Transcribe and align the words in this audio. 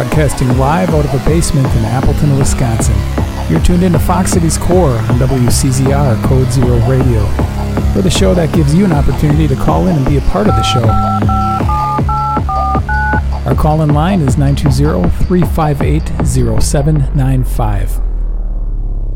broadcasting 0.00 0.48
live 0.56 0.88
out 0.94 1.04
of 1.04 1.12
a 1.12 1.24
basement 1.26 1.66
in 1.76 1.84
Appleton, 1.84 2.38
Wisconsin. 2.38 2.96
You're 3.50 3.60
tuned 3.60 3.82
into 3.82 3.98
Fox 3.98 4.32
Cities 4.32 4.56
Core 4.56 4.92
on 4.92 5.18
WCZR 5.18 6.24
Code 6.24 6.50
Zero 6.50 6.78
Radio. 6.88 7.22
We're 7.94 8.00
the 8.00 8.08
show 8.08 8.32
that 8.32 8.50
gives 8.54 8.74
you 8.74 8.86
an 8.86 8.92
opportunity 8.92 9.46
to 9.46 9.54
call 9.56 9.88
in 9.88 9.96
and 9.96 10.06
be 10.06 10.16
a 10.16 10.22
part 10.22 10.46
of 10.48 10.54
the 10.54 10.62
show. 10.62 10.86
Our 13.46 13.54
call 13.54 13.82
in 13.82 13.90
line 13.90 14.22
is 14.22 14.38
920 14.38 15.10
358 15.26 16.02
0795. 16.62 18.00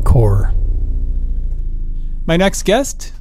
Core. 0.03 0.53
My 2.27 2.37
next 2.37 2.61
guest, 2.61 3.11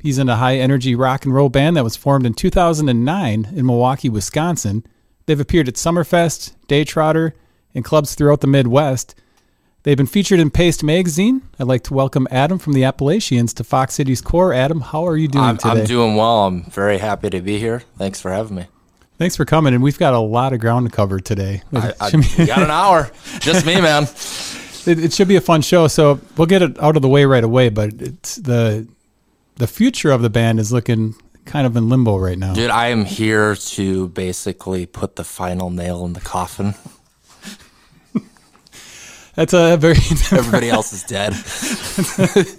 he's 0.00 0.18
in 0.18 0.28
a 0.28 0.36
high 0.36 0.58
energy 0.58 0.94
rock 0.94 1.24
and 1.24 1.32
roll 1.32 1.48
band 1.48 1.78
that 1.78 1.84
was 1.84 1.96
formed 1.96 2.26
in 2.26 2.34
2009 2.34 3.52
in 3.56 3.64
Milwaukee, 3.64 4.10
Wisconsin. 4.10 4.84
They've 5.26 5.38
appeared 5.38 5.68
at 5.68 5.74
Summerfest, 5.74 6.54
Daytrotter, 6.68 7.32
and 7.74 7.84
clubs 7.84 8.14
throughout 8.14 8.40
the 8.40 8.46
Midwest. 8.46 9.14
They've 9.82 9.96
been 9.96 10.06
featured 10.06 10.40
in 10.40 10.50
Paste 10.50 10.82
Magazine. 10.82 11.42
I'd 11.58 11.66
like 11.66 11.82
to 11.84 11.94
welcome 11.94 12.26
Adam 12.30 12.58
from 12.58 12.72
the 12.72 12.84
Appalachians 12.84 13.52
to 13.54 13.64
Fox 13.64 13.94
Cities 13.94 14.20
Core. 14.20 14.52
Adam, 14.52 14.80
how 14.80 15.06
are 15.06 15.16
you 15.16 15.28
doing 15.28 15.44
I'm, 15.44 15.56
today? 15.58 15.80
I'm 15.80 15.84
doing 15.84 16.16
well. 16.16 16.46
I'm 16.46 16.64
very 16.64 16.98
happy 16.98 17.30
to 17.30 17.40
be 17.40 17.58
here. 17.58 17.82
Thanks 17.98 18.20
for 18.20 18.32
having 18.32 18.56
me. 18.56 18.66
Thanks 19.18 19.34
for 19.34 19.44
coming, 19.44 19.74
and 19.74 19.82
we've 19.82 19.98
got 19.98 20.14
a 20.14 20.18
lot 20.18 20.52
of 20.52 20.60
ground 20.60 20.90
to 20.90 20.94
cover 20.94 21.20
today. 21.20 21.62
I, 21.72 21.92
I 22.00 22.10
got 22.10 22.62
an 22.62 22.70
hour. 22.70 23.10
Just 23.40 23.64
me, 23.64 23.80
man. 23.80 24.02
it, 24.86 25.04
it 25.04 25.12
should 25.12 25.28
be 25.28 25.36
a 25.36 25.40
fun 25.40 25.62
show. 25.62 25.88
So 25.88 26.20
we'll 26.36 26.46
get 26.46 26.62
it 26.62 26.78
out 26.80 26.96
of 26.96 27.02
the 27.02 27.08
way 27.08 27.24
right 27.24 27.44
away. 27.44 27.68
But 27.68 27.94
it's 27.94 28.36
the 28.36 28.86
the 29.56 29.66
future 29.66 30.10
of 30.10 30.22
the 30.22 30.30
band 30.30 30.60
is 30.60 30.72
looking 30.72 31.14
kind 31.46 31.66
of 31.66 31.76
in 31.76 31.88
limbo 31.88 32.16
right 32.16 32.38
now. 32.38 32.52
Dude, 32.52 32.70
I 32.70 32.88
am 32.88 33.04
here 33.04 33.54
to 33.54 34.08
basically 34.08 34.86
put 34.86 35.16
the 35.16 35.24
final 35.24 35.70
nail 35.70 36.04
in 36.04 36.12
the 36.12 36.20
coffin. 36.20 36.74
That's 39.34 39.52
a 39.52 39.76
very 39.76 39.96
Everybody 40.32 40.68
else 40.70 40.92
is 40.92 41.02
dead. 41.02 41.34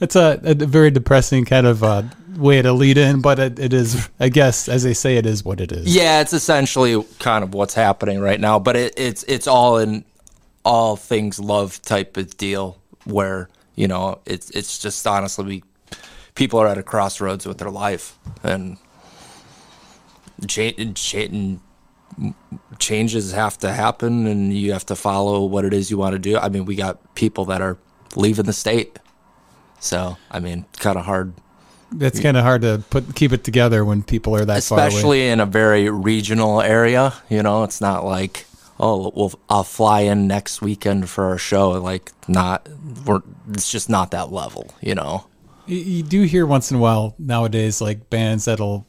It's 0.00 0.16
a, 0.16 0.40
a 0.42 0.54
very 0.54 0.90
depressing 0.90 1.44
kind 1.44 1.66
of 1.66 1.84
uh, 1.84 2.04
way 2.36 2.62
to 2.62 2.72
lead 2.72 2.96
in, 2.96 3.20
but 3.20 3.38
it, 3.38 3.58
it 3.58 3.74
is, 3.74 4.08
I 4.18 4.30
guess, 4.30 4.66
as 4.66 4.82
they 4.82 4.94
say, 4.94 5.18
it 5.18 5.26
is 5.26 5.44
what 5.44 5.60
it 5.60 5.72
is. 5.72 5.94
Yeah, 5.94 6.22
it's 6.22 6.32
essentially 6.32 7.04
kind 7.18 7.44
of 7.44 7.52
what's 7.52 7.74
happening 7.74 8.18
right 8.18 8.40
now, 8.40 8.58
but 8.58 8.76
it, 8.76 8.94
it's 8.96 9.24
it's 9.24 9.46
all 9.46 9.76
in 9.76 10.04
all 10.64 10.96
things 10.96 11.38
love 11.38 11.82
type 11.82 12.16
of 12.16 12.34
deal 12.38 12.78
where 13.04 13.50
you 13.74 13.88
know 13.88 14.20
it's 14.24 14.48
it's 14.50 14.78
just 14.78 15.06
honestly 15.06 15.44
we 15.44 15.64
people 16.34 16.58
are 16.58 16.66
at 16.66 16.78
a 16.78 16.82
crossroads 16.82 17.46
with 17.46 17.58
their 17.58 17.70
life 17.70 18.18
and 18.42 18.78
cha- 20.46 20.72
cha- 20.94 21.58
changes 22.78 23.32
have 23.32 23.58
to 23.58 23.72
happen 23.72 24.26
and 24.26 24.52
you 24.52 24.72
have 24.72 24.86
to 24.86 24.96
follow 24.96 25.44
what 25.44 25.64
it 25.64 25.72
is 25.72 25.90
you 25.90 25.98
want 25.98 26.12
to 26.14 26.18
do. 26.18 26.36
I 26.36 26.48
mean, 26.48 26.64
we 26.64 26.76
got 26.76 27.14
people 27.14 27.44
that 27.46 27.60
are 27.60 27.78
leaving 28.16 28.46
the 28.46 28.52
state. 28.52 28.98
So, 29.78 30.16
I 30.30 30.40
mean, 30.40 30.66
kind 30.78 30.98
of 30.98 31.04
hard 31.04 31.32
It's 31.98 32.20
kind 32.20 32.36
of 32.36 32.44
hard 32.44 32.62
to 32.62 32.82
put 32.90 33.14
keep 33.14 33.32
it 33.32 33.44
together 33.44 33.84
when 33.84 34.02
people 34.02 34.34
are 34.36 34.44
that 34.44 34.62
far 34.62 34.78
away. 34.78 34.88
especially 34.88 35.28
in 35.28 35.40
a 35.40 35.46
very 35.46 35.88
regional 35.88 36.60
area. 36.60 37.14
You 37.28 37.42
know, 37.42 37.64
it's 37.64 37.80
not 37.80 38.04
like 38.04 38.46
oh, 38.78 39.12
well, 39.14 39.32
I'll 39.48 39.64
fly 39.64 40.00
in 40.00 40.26
next 40.26 40.62
weekend 40.62 41.08
for 41.08 41.26
our 41.26 41.38
show. 41.38 41.70
Like, 41.72 42.12
not 42.26 42.68
we're 43.06 43.20
it's 43.50 43.70
just 43.70 43.88
not 43.88 44.10
that 44.10 44.32
level. 44.32 44.74
You 44.80 44.94
know. 44.94 45.26
You, 45.66 45.76
you 45.78 46.02
do 46.02 46.22
hear 46.22 46.46
once 46.46 46.70
in 46.70 46.76
a 46.76 46.80
while 46.80 47.14
nowadays, 47.18 47.80
like 47.80 48.10
bands 48.10 48.44
that'll, 48.46 48.86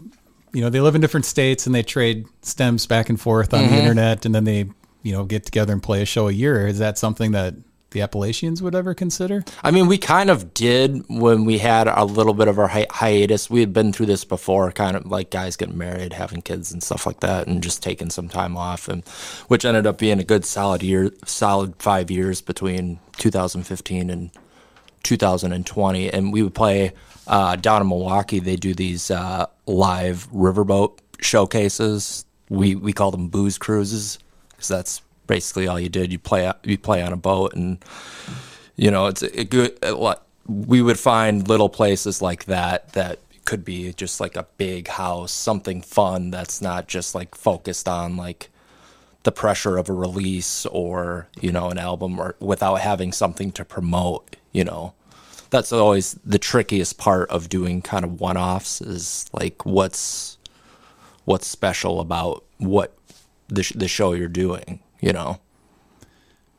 you 0.53 0.61
know, 0.61 0.69
they 0.69 0.81
live 0.81 0.95
in 0.95 1.01
different 1.01 1.25
states 1.25 1.65
and 1.65 1.73
they 1.75 1.83
trade 1.83 2.25
stems 2.41 2.85
back 2.85 3.09
and 3.09 3.19
forth 3.19 3.53
on 3.53 3.61
Mm-hmm. 3.63 3.71
the 3.73 3.79
internet, 3.79 4.25
and 4.25 4.33
then 4.35 4.43
they, 4.43 4.69
you 5.03 5.11
know, 5.13 5.23
get 5.25 5.45
together 5.45 5.73
and 5.73 5.81
play 5.83 6.01
a 6.01 6.05
show 6.05 6.27
a 6.27 6.31
year. 6.31 6.67
Is 6.67 6.79
that 6.79 6.97
something 6.97 7.31
that 7.31 7.55
the 7.91 8.01
Appalachians 8.01 8.61
would 8.61 8.73
ever 8.73 8.93
consider? 8.93 9.43
I 9.63 9.71
mean, 9.71 9.87
we 9.87 9.97
kind 9.97 10.29
of 10.29 10.53
did 10.53 11.03
when 11.09 11.43
we 11.43 11.57
had 11.57 11.87
a 11.89 12.05
little 12.05 12.33
bit 12.33 12.47
of 12.47 12.57
our 12.57 12.69
hi- 12.69 12.87
hiatus. 12.89 13.49
We 13.49 13.59
had 13.59 13.73
been 13.73 13.91
through 13.91 14.05
this 14.05 14.23
before, 14.23 14.71
kind 14.71 14.95
of 14.95 15.05
like 15.07 15.29
guys 15.29 15.57
getting 15.57 15.77
married, 15.77 16.13
having 16.13 16.41
kids, 16.41 16.71
and 16.71 16.81
stuff 16.81 17.05
like 17.05 17.19
that, 17.19 17.47
and 17.47 17.61
just 17.61 17.83
taking 17.83 18.09
some 18.09 18.29
time 18.29 18.55
off, 18.55 18.87
and 18.87 19.05
which 19.49 19.65
ended 19.65 19.85
up 19.85 19.97
being 19.97 20.19
a 20.19 20.23
good 20.23 20.45
solid 20.45 20.81
year, 20.83 21.11
solid 21.25 21.75
five 21.79 22.09
years 22.09 22.39
between 22.41 22.99
2015 23.17 24.09
and 24.09 24.31
2020. 25.03 26.11
And 26.11 26.33
we 26.33 26.43
would 26.43 26.53
play 26.53 26.93
uh, 27.27 27.55
down 27.55 27.81
in 27.81 27.87
Milwaukee. 27.87 28.39
They 28.39 28.55
do 28.55 28.73
these 28.73 29.11
uh, 29.11 29.47
live 29.65 30.29
riverboat 30.31 30.99
showcases. 31.19 32.25
We 32.49 32.75
we 32.75 32.93
call 32.93 33.11
them 33.11 33.29
booze 33.29 33.57
cruises 33.57 34.19
because 34.49 34.67
that's 34.67 35.01
basically 35.27 35.67
all 35.67 35.79
you 35.79 35.89
did. 35.89 36.11
You 36.11 36.19
play 36.19 36.51
you 36.63 36.77
play 36.77 37.01
on 37.01 37.13
a 37.13 37.17
boat 37.17 37.53
and 37.53 37.83
you 38.75 38.91
know 38.91 39.07
it's 39.07 39.21
a 39.21 39.43
good 39.43 39.77
we 40.47 40.81
would 40.81 40.99
find 40.99 41.47
little 41.47 41.69
places 41.69 42.21
like 42.21 42.45
that 42.45 42.93
that 42.93 43.19
could 43.45 43.63
be 43.63 43.93
just 43.93 44.19
like 44.19 44.35
a 44.35 44.45
big 44.57 44.87
house 44.87 45.31
something 45.31 45.81
fun 45.81 46.31
that's 46.31 46.61
not 46.61 46.87
just 46.87 47.15
like 47.15 47.35
focused 47.35 47.87
on 47.87 48.15
like 48.15 48.49
the 49.23 49.31
pressure 49.31 49.77
of 49.77 49.89
a 49.89 49.93
release 49.93 50.65
or 50.67 51.27
you 51.39 51.51
know 51.51 51.69
an 51.69 51.77
album 51.77 52.19
or 52.19 52.35
without 52.39 52.75
having 52.75 53.11
something 53.11 53.51
to 53.51 53.63
promote 53.63 54.35
you 54.51 54.63
know 54.63 54.93
that's 55.49 55.71
always 55.73 56.13
the 56.25 56.39
trickiest 56.39 56.97
part 56.97 57.29
of 57.29 57.49
doing 57.49 57.81
kind 57.81 58.05
of 58.05 58.19
one-offs 58.21 58.81
is 58.81 59.25
like 59.33 59.65
what's 59.65 60.37
what's 61.25 61.45
special 61.47 61.99
about 61.99 62.43
what 62.57 62.95
the, 63.49 63.63
sh- 63.63 63.73
the 63.75 63.87
show 63.87 64.13
you're 64.13 64.27
doing 64.29 64.79
you 65.01 65.11
know 65.13 65.39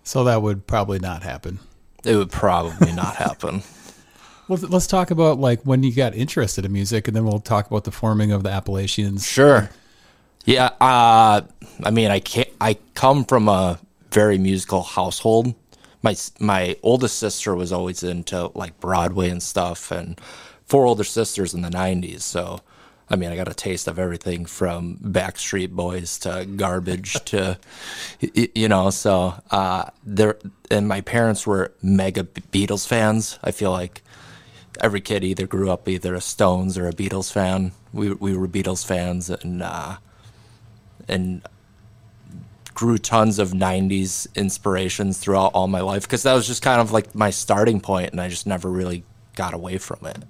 So 0.05 0.25
that 0.25 0.43
would 0.43 0.67
probably 0.67 0.99
not 0.99 1.23
happen. 1.23 1.59
it 2.05 2.17
would 2.17 2.31
probably 2.31 2.93
not 2.93 3.17
happen 3.17 3.63
Well, 4.49 4.59
let's 4.69 4.89
talk 4.89 5.11
about 5.13 5.39
like 5.39 5.63
when 5.63 5.83
you 5.85 5.95
got 5.95 6.15
interested 6.15 6.65
in 6.67 6.73
music, 6.73 7.07
and 7.07 7.17
then 7.17 7.25
we'll 7.25 7.39
talk 7.39 7.69
about 7.71 7.85
the 7.85 7.93
forming 7.93 8.33
of 8.33 8.43
the 8.43 8.51
Appalachians. 8.51 9.25
Sure. 9.27 9.71
Yeah. 10.45 10.67
Uh, 10.81 11.43
I 11.85 11.91
mean, 11.93 12.11
I 12.11 12.19
can't, 12.19 12.49
I 12.61 12.77
come 12.95 13.25
from 13.25 13.49
a 13.49 13.79
very 14.11 14.39
musical 14.39 14.83
household. 14.83 15.55
My 16.03 16.17
my 16.41 16.77
oldest 16.83 17.19
sister 17.19 17.55
was 17.55 17.73
always 17.73 18.03
into 18.03 18.51
like 18.55 18.81
Broadway 18.81 19.31
and 19.31 19.43
stuff, 19.43 19.91
and 19.91 20.21
four 20.67 20.87
older 20.87 21.05
sisters 21.05 21.55
in 21.55 21.63
the 21.63 21.71
'90s. 21.71 22.23
So, 22.23 22.61
I 23.09 23.17
mean, 23.17 23.31
I 23.31 23.37
got 23.37 23.49
a 23.49 23.55
taste 23.55 23.87
of 23.87 23.99
everything 23.99 24.45
from 24.47 24.99
Backstreet 25.03 25.71
Boys 25.71 26.19
to 26.21 26.47
Garbage 26.57 27.23
to, 27.27 27.59
you 28.21 28.69
know. 28.69 28.91
So, 28.91 29.35
uh, 29.51 29.91
there 30.05 30.39
and 30.71 30.89
my 30.89 31.01
parents 31.01 31.47
were 31.47 31.73
mega 31.83 32.25
Beatles 32.25 32.87
fans. 32.87 33.39
I 33.45 33.53
feel 33.53 33.71
like 33.71 34.03
every 34.81 35.01
kid 35.01 35.23
either 35.23 35.47
grew 35.47 35.71
up 35.71 35.89
either 35.89 36.15
a 36.15 36.21
Stones 36.21 36.77
or 36.79 36.89
a 36.89 36.93
Beatles 36.93 37.33
fan. 37.33 37.73
We 37.93 38.13
we 38.15 38.37
were 38.37 38.49
Beatles 38.49 38.85
fans 38.85 39.31
and 39.31 39.63
uh, 39.63 39.97
and 41.09 41.43
grew 42.83 42.99
tons 42.99 43.39
of 43.39 43.53
'90s 43.53 44.27
inspirations 44.35 45.17
throughout 45.17 45.53
all 45.55 45.69
my 45.69 45.81
life 45.81 46.03
because 46.03 46.25
that 46.25 46.35
was 46.35 46.49
just 46.49 46.63
kind 46.63 46.81
of 46.81 46.91
like 46.91 47.15
my 47.15 47.31
starting 47.31 47.81
point, 47.81 48.11
and 48.11 48.21
I 48.21 48.29
just 48.29 48.45
never 48.45 48.69
really 48.69 49.05
got 49.37 49.55
away 49.55 49.79
from 49.79 50.05
it. 50.05 50.25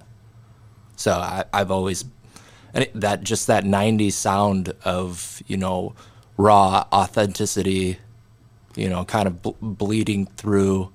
So 0.97 1.13
I, 1.13 1.45
I've 1.51 1.71
always 1.71 2.05
and 2.75 2.85
it, 2.85 2.93
that 3.01 3.23
just 3.23 3.47
that 3.47 3.65
'90s 3.65 4.13
sound 4.13 4.75
of 4.85 5.43
you 5.47 5.57
know 5.57 5.95
raw 6.37 6.85
authenticity, 6.93 7.97
you 8.77 8.91
know, 8.91 9.07
kind 9.07 9.27
of 9.27 9.41
ble- 9.41 9.57
bleeding 9.63 10.27
through 10.27 10.93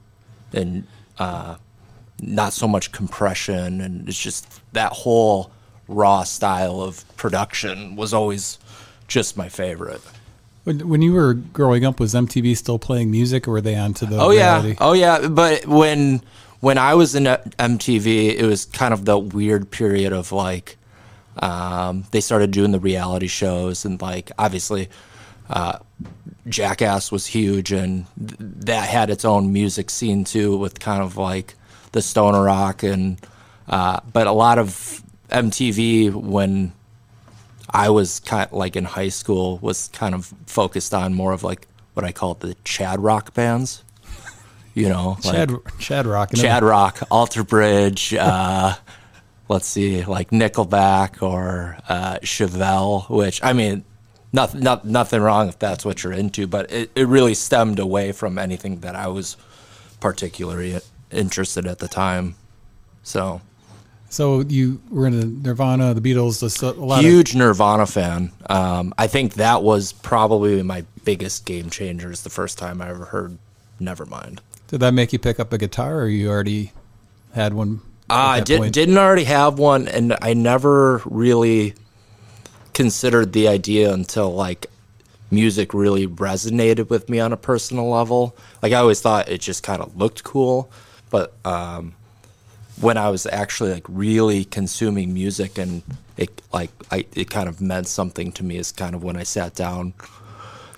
and 0.54 0.86
uh, 1.18 1.56
not 2.22 2.54
so 2.54 2.68
much 2.68 2.92
compression 2.92 3.82
and 3.82 4.08
it's 4.08 4.22
just 4.22 4.62
that 4.74 4.92
whole 4.92 5.50
raw 5.88 6.22
style 6.22 6.82
of 6.82 7.04
production 7.18 7.96
was 7.96 8.14
always 8.14 8.60
just 9.08 9.38
my 9.38 9.50
favorite. 9.50 10.02
When, 10.68 10.90
when 10.90 11.02
you 11.02 11.14
were 11.14 11.34
growing 11.34 11.86
up, 11.86 11.98
was 11.98 12.14
MTV 12.14 12.58
still 12.58 12.78
playing 12.78 13.10
music, 13.10 13.48
or 13.48 13.52
were 13.52 13.62
they 13.62 13.76
onto 13.76 14.06
the 14.06 14.18
Oh 14.20 14.32
reality? 14.32 14.70
yeah, 14.72 14.76
oh 14.82 14.92
yeah. 14.92 15.28
But 15.30 15.66
when 15.66 16.22
when 16.60 16.78
I 16.78 16.94
was 16.96 17.16
in 17.16 17.24
MTV, 17.24 18.36
it 18.36 18.46
was 18.46 18.66
kind 18.66 18.94
of 18.94 19.06
the 19.06 19.18
weird 19.18 19.72
period 19.72 20.12
of 20.12 20.34
like 20.34 20.78
um, 21.42 22.04
they 22.12 22.20
started 22.20 22.52
doing 22.52 22.72
the 22.72 22.80
reality 22.82 23.28
shows 23.28 23.86
and 23.86 24.02
like 24.02 24.30
obviously 24.38 24.90
uh, 25.50 25.80
Jackass 26.50 27.14
was 27.14 27.28
huge 27.28 27.72
and 27.72 28.06
th- 28.20 28.36
that 28.66 28.90
had 28.90 29.10
its 29.10 29.24
own 29.24 29.54
music 29.54 29.90
scene 29.90 30.26
too 30.26 30.58
with 30.58 30.80
kind 30.82 31.02
of 31.02 31.16
like 31.16 31.54
the 31.94 32.02
stoner 32.02 32.44
rock 32.44 32.84
and 32.84 33.20
uh, 33.70 34.00
but 34.12 34.28
a 34.28 34.32
lot 34.34 34.58
of 34.60 35.02
MTV 35.30 36.12
when 36.14 36.74
I 37.70 37.90
was 37.90 38.20
kind 38.20 38.48
of 38.48 38.54
like 38.54 38.76
in 38.76 38.86
high 38.86 39.10
school 39.10 39.58
was 39.60 39.90
kind 39.90 40.16
of 40.16 40.34
focused 40.46 40.94
on 40.94 41.14
more 41.14 41.34
of 41.34 41.44
like 41.44 41.68
what 41.94 42.06
I 42.06 42.12
call 42.12 42.36
the 42.36 42.56
Chad 42.64 43.00
rock 43.00 43.34
bands. 43.34 43.84
You 44.74 44.90
know, 44.90 45.18
like 45.26 45.34
Chad 45.34 45.52
Chad 45.80 46.06
Rock. 46.06 46.30
Chad 46.36 46.64
Rock, 46.64 47.00
Alter 47.10 47.44
Bridge, 47.44 48.14
uh, 48.14 48.76
let's 49.50 49.66
see, 49.66 50.04
like 50.04 50.30
Nickelback 50.30 51.24
or 51.24 51.78
uh, 51.90 52.20
Chevelle, 52.22 53.10
which 53.10 53.44
I 53.44 53.54
mean, 53.54 53.84
not, 54.32 54.54
not, 54.54 54.86
nothing 54.86 55.22
wrong 55.22 55.50
if 55.50 55.58
that's 55.58 55.84
what 55.84 56.04
you're 56.04 56.14
into, 56.14 56.46
but 56.46 56.72
it, 56.72 56.92
it 56.96 57.08
really 57.08 57.34
stemmed 57.34 57.80
away 57.80 58.12
from 58.12 58.38
anything 58.38 58.82
that 58.82 58.96
I 58.96 59.08
was 59.08 59.38
particularly 60.00 60.80
interested 61.12 61.66
at 61.66 61.80
the 61.80 61.88
time. 61.88 62.36
So 63.04 63.42
So 64.10 64.42
you 64.42 64.82
were 64.90 65.08
into 65.08 65.26
Nirvana, 65.26 65.94
the 65.94 66.02
Beatles, 66.02 66.42
a 66.62 66.80
lot 66.80 67.00
of 67.00 67.06
huge 67.06 67.36
Nirvana 67.36 67.86
fan. 67.86 68.32
Um, 68.50 68.94
I 68.98 69.08
think 69.08 69.34
that 69.36 69.64
was 69.64 69.92
probably 69.92 70.64
my 70.64 70.86
biggest 71.04 71.46
game 71.46 71.70
changer. 71.70 72.12
Is 72.12 72.24
the 72.24 72.30
first 72.30 72.58
time 72.58 72.82
I 72.82 72.90
ever 72.90 73.06
heard 73.06 73.38
Nevermind. 73.82 74.40
Did 74.68 74.80
that 74.80 74.94
make 74.94 75.14
you 75.14 75.20
pick 75.20 75.40
up 75.40 75.54
a 75.54 75.58
guitar, 75.58 76.02
or 76.02 76.08
you 76.08 76.30
already 76.30 76.72
had 77.34 77.54
one? 77.54 77.82
Uh, 78.10 78.14
I 78.14 78.40
did, 78.40 78.72
didn't 78.72 78.98
already 78.98 79.26
have 79.26 79.60
one, 79.60 79.88
and 79.88 80.16
I 80.22 80.34
never 80.34 81.02
really 81.06 81.74
considered 82.74 83.34
the 83.34 83.48
idea 83.48 83.94
until 83.94 84.34
like 84.34 84.68
music 85.30 85.74
really 85.74 86.08
resonated 86.08 86.90
with 86.90 87.10
me 87.10 87.20
on 87.20 87.34
a 87.34 87.38
personal 87.38 87.90
level. 87.90 88.36
Like 88.62 88.72
I 88.72 88.78
always 88.78 89.02
thought 89.02 89.28
it 89.28 89.42
just 89.42 89.64
kind 89.64 89.82
of 89.82 89.98
looked 89.98 90.24
cool, 90.24 90.72
but 91.10 91.34
um, 91.44 91.96
when 92.80 92.98
I 92.98 93.10
was 93.10 93.26
actually 93.26 93.74
like 93.74 93.86
really 93.88 94.46
consuming 94.46 95.14
music 95.14 95.58
and 95.58 95.82
it 96.16 96.42
like 96.54 96.72
I 96.92 97.06
it 97.16 97.30
kind 97.30 97.50
of 97.50 97.60
meant 97.62 97.88
something 97.88 98.32
to 98.34 98.44
me 98.44 98.58
is 98.58 98.72
kind 98.72 98.96
of 98.96 99.04
when 99.04 99.18
I 99.18 99.24
sat 99.24 99.56
down. 99.56 99.94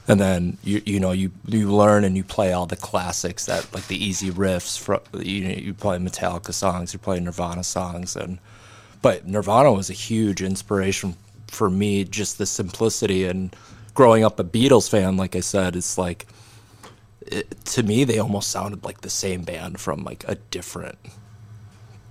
And 0.07 0.19
then 0.19 0.57
you 0.63 0.81
you 0.86 1.00
know 1.00 1.12
you 1.12 1.31
you 1.46 1.72
learn 1.72 2.04
and 2.04 2.18
you 2.18 2.24
play 2.24 2.51
all 2.51 2.66
the 2.66 2.75
classics 2.75 3.46
that 3.46 3.72
like 3.74 3.88
the 3.88 4.04
easy 4.04 4.31
riffs 4.31 4.80
from 4.80 5.01
you 5.22 5.48
know, 5.48 5.54
you 5.54 5.74
play 5.74 5.98
Metallica 5.98 6.54
songs, 6.54 6.94
you 6.94 7.00
play 7.00 7.19
Nirvana 7.19 7.63
songs 7.63 8.16
and 8.16 8.40
but 9.01 9.28
Nirvana 9.28 9.72
was 9.72 9.90
a 9.90 9.94
huge 9.94 10.42
inspiration 10.42 11.16
for 11.48 11.69
me 11.69 12.04
just 12.04 12.38
the 12.38 12.46
simplicity 12.46 13.25
and 13.25 13.56
growing 13.94 14.24
up 14.24 14.40
a 14.40 14.44
Beatles 14.44 14.90
fan 14.90 15.18
like 15.18 15.36
I 15.36 15.42
said 15.42 15.75
it's 15.75 15.98
like 15.98 16.28
it, 17.22 17.63
to 17.66 17.84
me 17.84 18.04
they 18.04 18.19
almost 18.19 18.50
sounded 18.50 18.84
like 18.84 19.01
the 19.01 19.10
same 19.10 19.44
band 19.44 19.80
from 19.80 20.04
like 20.04 20.24
a 20.28 20.36
different 20.36 20.98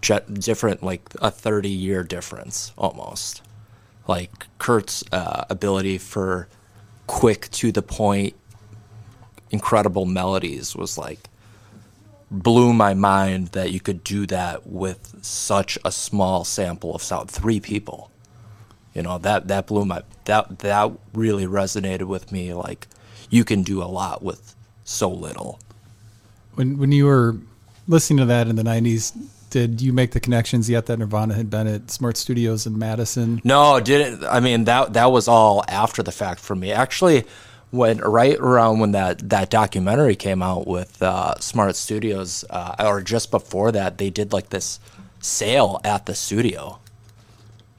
different 0.01 0.83
like 0.83 1.03
a 1.21 1.31
30 1.31 1.69
year 1.69 2.03
difference 2.03 2.73
almost. 2.77 3.43
Like 4.07 4.47
Kurt's 4.59 5.05
uh, 5.13 5.45
ability 5.51 5.99
for 5.99 6.49
quick 7.07 7.51
to 7.51 7.73
the 7.73 7.83
point 7.83 8.35
incredible 9.51 10.05
melodies 10.05 10.77
was 10.77 10.99
like 10.99 11.29
blew 12.31 12.73
my 12.73 12.93
mind 12.95 13.49
that 13.49 13.73
you 13.73 13.81
could 13.81 14.05
do 14.05 14.27
that 14.27 14.67
with 14.67 15.17
such 15.23 15.79
a 15.85 15.91
small 15.91 16.45
sample 16.45 16.95
of 16.95 17.03
sound. 17.03 17.31
Three 17.31 17.61
people. 17.61 18.11
You 18.95 19.03
know 19.03 19.19
that 19.19 19.49
that 19.49 19.67
blew 19.67 19.85
my 19.85 20.03
that 20.25 20.59
that 20.61 20.93
really 21.15 21.47
resonated 21.47 22.05
with 22.05 22.33
me 22.33 22.53
like 22.53 22.89
you 23.31 23.45
can 23.45 23.63
do 23.63 23.83
a 23.83 23.85
lot 23.85 24.23
with 24.23 24.55
so 24.85 25.11
little. 25.11 25.61
When 26.55 26.79
when 26.79 26.93
you 26.93 27.07
were 27.07 27.37
listening 27.87 28.19
to 28.19 28.25
that 28.27 28.49
in 28.49 28.57
the 28.57 28.63
'90s, 28.63 29.17
did 29.51 29.81
you 29.81 29.93
make 29.93 30.13
the 30.13 30.21
connections 30.21 30.69
yet 30.69 30.87
that 30.87 30.99
Nirvana 30.99 31.35
had 31.35 31.51
been 31.51 31.67
at 31.67 31.91
Smart 31.91 32.17
Studios 32.17 32.67
in 32.67 32.79
Madison? 32.79 33.41
No, 33.45 33.81
didn't. 33.81 34.25
I 34.25 34.41
mean 34.41 34.65
that 34.65 34.93
that 34.95 35.13
was 35.13 35.29
all 35.29 35.65
after 35.69 36.03
the 36.03 36.13
fact 36.13 36.41
for 36.41 36.55
me. 36.55 36.73
Actually, 36.73 37.25
when 37.71 37.99
right 37.99 38.39
around 38.39 38.79
when 38.79 38.93
that 38.93 39.29
that 39.29 39.51
documentary 39.51 40.17
came 40.17 40.43
out 40.43 40.67
with 40.67 41.03
uh, 41.03 41.39
Smart 41.41 41.77
Studios, 41.77 42.45
uh, 42.51 42.75
or 42.79 43.03
just 43.03 43.31
before 43.31 43.73
that, 43.73 43.99
they 43.99 44.11
did 44.11 44.33
like 44.33 44.51
this 44.51 44.81
sale 45.21 45.81
at 45.85 46.07
the 46.07 46.15
studio, 46.15 46.79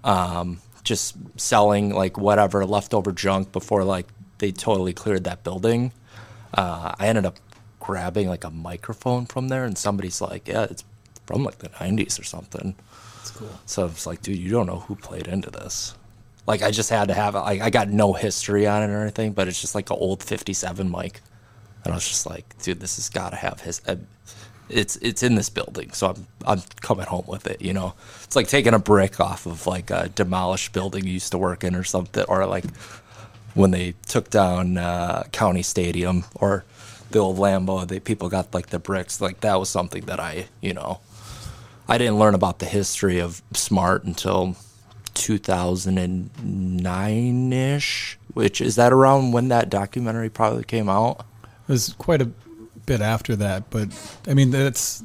um, 0.03 0.59
just 0.83 1.15
selling 1.37 1.93
like 1.93 2.17
whatever 2.17 2.65
leftover 2.65 3.11
junk 3.11 3.51
before 3.51 3.83
like 3.83 4.07
they 4.39 4.51
totally 4.51 4.93
cleared 4.93 5.23
that 5.25 5.43
building. 5.43 5.91
Uh, 6.53 6.93
I 6.97 7.07
ended 7.07 7.25
up 7.25 7.37
grabbing 7.79 8.27
like 8.27 8.43
a 8.43 8.51
microphone 8.51 9.25
from 9.25 9.47
there, 9.47 9.65
and 9.65 9.77
somebody's 9.77 10.21
like, 10.21 10.47
"Yeah, 10.47 10.63
it's 10.63 10.83
from 11.29 11.43
like 11.43 11.59
the 11.59 11.69
'90s 11.69 12.19
or 12.19 12.23
something." 12.23 12.73
That's 13.17 13.31
cool. 13.31 13.49
So 13.67 13.85
it's 13.85 14.07
like, 14.07 14.23
dude, 14.23 14.39
you 14.39 14.49
don't 14.49 14.65
know 14.65 14.79
who 14.79 14.95
played 14.95 15.27
into 15.27 15.51
this. 15.51 15.93
Like, 16.47 16.63
I 16.63 16.71
just 16.71 16.89
had 16.89 17.09
to 17.09 17.13
have 17.13 17.35
it. 17.35 17.39
Like, 17.39 17.61
I 17.61 17.69
got 17.69 17.89
no 17.89 18.13
history 18.13 18.65
on 18.65 18.81
it 18.81 18.91
or 18.91 19.01
anything, 19.01 19.33
but 19.33 19.47
it's 19.47 19.61
just 19.61 19.75
like 19.75 19.91
an 19.91 19.97
old 19.99 20.23
'57 20.23 20.89
mic, 20.89 21.21
and 21.83 21.93
I 21.93 21.95
was 21.95 22.07
just 22.07 22.25
like, 22.25 22.57
dude, 22.63 22.79
this 22.79 22.95
has 22.95 23.09
got 23.09 23.29
to 23.29 23.35
have 23.35 23.61
his. 23.61 23.81
Uh, 23.87 23.97
it's 24.69 24.95
it's 24.97 25.21
in 25.21 25.35
this 25.35 25.49
building, 25.49 25.91
so 25.91 26.07
I'm 26.07 26.27
I'm 26.47 26.61
coming 26.81 27.05
home 27.05 27.25
with 27.27 27.45
it. 27.45 27.61
You 27.61 27.73
know, 27.73 27.93
it's 28.23 28.35
like 28.35 28.47
taking 28.47 28.73
a 28.73 28.79
brick 28.79 29.19
off 29.19 29.45
of 29.45 29.67
like 29.67 29.91
a 29.91 30.09
demolished 30.09 30.73
building 30.73 31.05
you 31.05 31.13
used 31.13 31.31
to 31.33 31.37
work 31.37 31.63
in 31.63 31.75
or 31.75 31.83
something, 31.83 32.25
or 32.27 32.45
like 32.47 32.65
when 33.53 33.71
they 33.71 33.93
took 34.07 34.29
down 34.31 34.77
uh, 34.77 35.23
County 35.31 35.63
Stadium 35.63 36.25
or 36.35 36.65
the 37.11 37.19
old 37.19 37.37
Lambeau, 37.37 37.87
they 37.87 37.99
people 37.99 38.29
got 38.29 38.53
like 38.53 38.67
the 38.67 38.79
bricks. 38.79 39.21
Like 39.21 39.41
that 39.41 39.59
was 39.59 39.69
something 39.69 40.05
that 40.05 40.19
I, 40.19 40.47
you 40.61 40.73
know, 40.73 40.99
I 41.89 41.97
didn't 41.97 42.19
learn 42.19 42.35
about 42.35 42.59
the 42.59 42.65
history 42.65 43.19
of 43.19 43.41
Smart 43.53 44.03
until 44.03 44.55
2009 45.15 47.53
ish. 47.53 48.17
Which 48.33 48.61
is 48.61 48.75
that 48.75 48.93
around 48.93 49.31
when 49.31 49.47
that 49.49 49.69
documentary 49.69 50.29
probably 50.29 50.63
came 50.63 50.87
out? 50.89 51.25
It 51.67 51.71
was 51.71 51.93
quite 51.97 52.21
a 52.21 52.29
bit 52.85 53.01
after 53.01 53.35
that, 53.37 53.69
but 53.69 53.89
I 54.27 54.33
mean 54.33 54.51
that's 54.51 55.03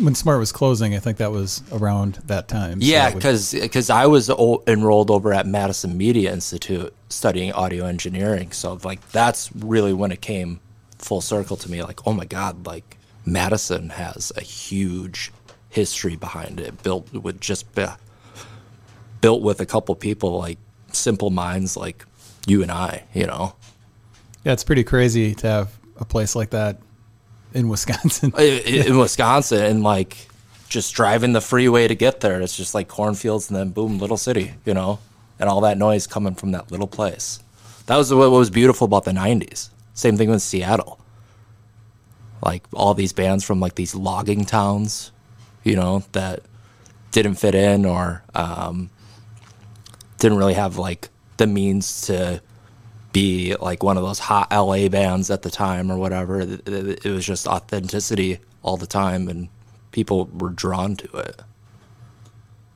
when 0.00 0.14
Smart 0.14 0.38
was 0.38 0.52
closing. 0.52 0.94
I 0.94 0.98
think 0.98 1.16
that 1.18 1.32
was 1.32 1.62
around 1.72 2.16
that 2.26 2.48
time. 2.48 2.78
Yeah, 2.82 3.08
would- 3.14 3.22
because 3.22 3.88
I 3.90 4.06
was 4.06 4.28
o- 4.30 4.62
enrolled 4.66 5.10
over 5.10 5.32
at 5.32 5.46
Madison 5.46 5.96
Media 5.96 6.30
Institute 6.32 6.92
studying 7.08 7.52
audio 7.52 7.86
engineering. 7.86 8.52
So 8.52 8.78
like 8.84 9.06
that's 9.10 9.50
really 9.56 9.92
when 9.94 10.12
it 10.12 10.20
came 10.20 10.60
full 10.98 11.20
circle 11.22 11.56
to 11.56 11.70
me. 11.70 11.82
Like, 11.82 12.06
oh 12.06 12.12
my 12.12 12.26
god, 12.26 12.66
like 12.66 12.98
Madison 13.24 13.88
has 13.90 14.30
a 14.36 14.42
huge 14.42 15.32
history 15.76 16.16
behind 16.16 16.58
it, 16.58 16.82
built 16.82 17.12
with 17.12 17.38
just 17.40 17.66
built 19.20 19.42
with 19.42 19.60
a 19.60 19.66
couple 19.66 19.94
people 19.94 20.38
like 20.38 20.58
simple 20.92 21.30
minds 21.30 21.76
like 21.76 22.04
you 22.46 22.62
and 22.62 22.72
I. 22.72 23.04
You 23.12 23.26
know, 23.26 23.54
yeah, 24.44 24.52
it's 24.52 24.64
pretty 24.64 24.84
crazy 24.84 25.34
to 25.36 25.46
have 25.46 25.78
a 26.00 26.04
place 26.04 26.34
like 26.34 26.50
that 26.50 26.78
in 27.54 27.68
Wisconsin. 27.68 28.32
I- 28.36 28.62
I- 28.66 28.86
in 28.88 28.98
Wisconsin 28.98 29.62
and 29.62 29.82
like 29.82 30.16
just 30.68 30.94
driving 30.94 31.32
the 31.32 31.40
freeway 31.40 31.86
to 31.88 31.94
get 31.94 32.20
there. 32.20 32.40
It's 32.42 32.56
just 32.56 32.74
like 32.74 32.88
cornfields 32.88 33.48
and 33.50 33.56
then 33.56 33.70
boom, 33.70 33.98
little 33.98 34.16
city, 34.16 34.54
you 34.64 34.74
know, 34.74 34.98
and 35.38 35.48
all 35.48 35.60
that 35.60 35.76
noise 35.78 36.06
coming 36.06 36.34
from 36.34 36.52
that 36.52 36.72
little 36.72 36.88
place. 36.88 37.38
That 37.86 37.96
was 37.98 38.12
what 38.12 38.30
was 38.30 38.50
beautiful 38.50 38.86
about 38.86 39.04
the 39.04 39.12
'90s. 39.12 39.68
Same 39.94 40.16
thing 40.16 40.30
with 40.30 40.42
Seattle. 40.42 40.98
Like 42.42 42.64
all 42.72 42.94
these 42.94 43.12
bands 43.12 43.44
from 43.44 43.60
like 43.60 43.74
these 43.76 43.94
logging 43.94 44.44
towns, 44.44 45.10
you 45.66 45.74
know, 45.74 46.04
that 46.12 46.40
didn't 47.10 47.34
fit 47.34 47.54
in 47.54 47.84
or 47.84 48.22
um, 48.34 48.88
didn't 50.18 50.38
really 50.38 50.54
have 50.54 50.78
like 50.78 51.08
the 51.38 51.46
means 51.46 52.02
to 52.02 52.40
be 53.12 53.56
like 53.56 53.82
one 53.82 53.96
of 53.96 54.04
those 54.04 54.20
hot 54.20 54.50
LA 54.52 54.88
bands 54.88 55.30
at 55.30 55.42
the 55.42 55.50
time 55.50 55.90
or 55.90 55.96
whatever. 55.96 56.40
It, 56.40 57.04
was 57.04 57.26
just 57.26 57.46
authenticity 57.46 58.38
all 58.62 58.76
the 58.76 58.86
time, 58.86 59.28
and 59.28 59.48
people 59.90 60.26
were 60.26 60.50
drawn 60.50 60.96
to 60.96 61.16
it. 61.16 61.42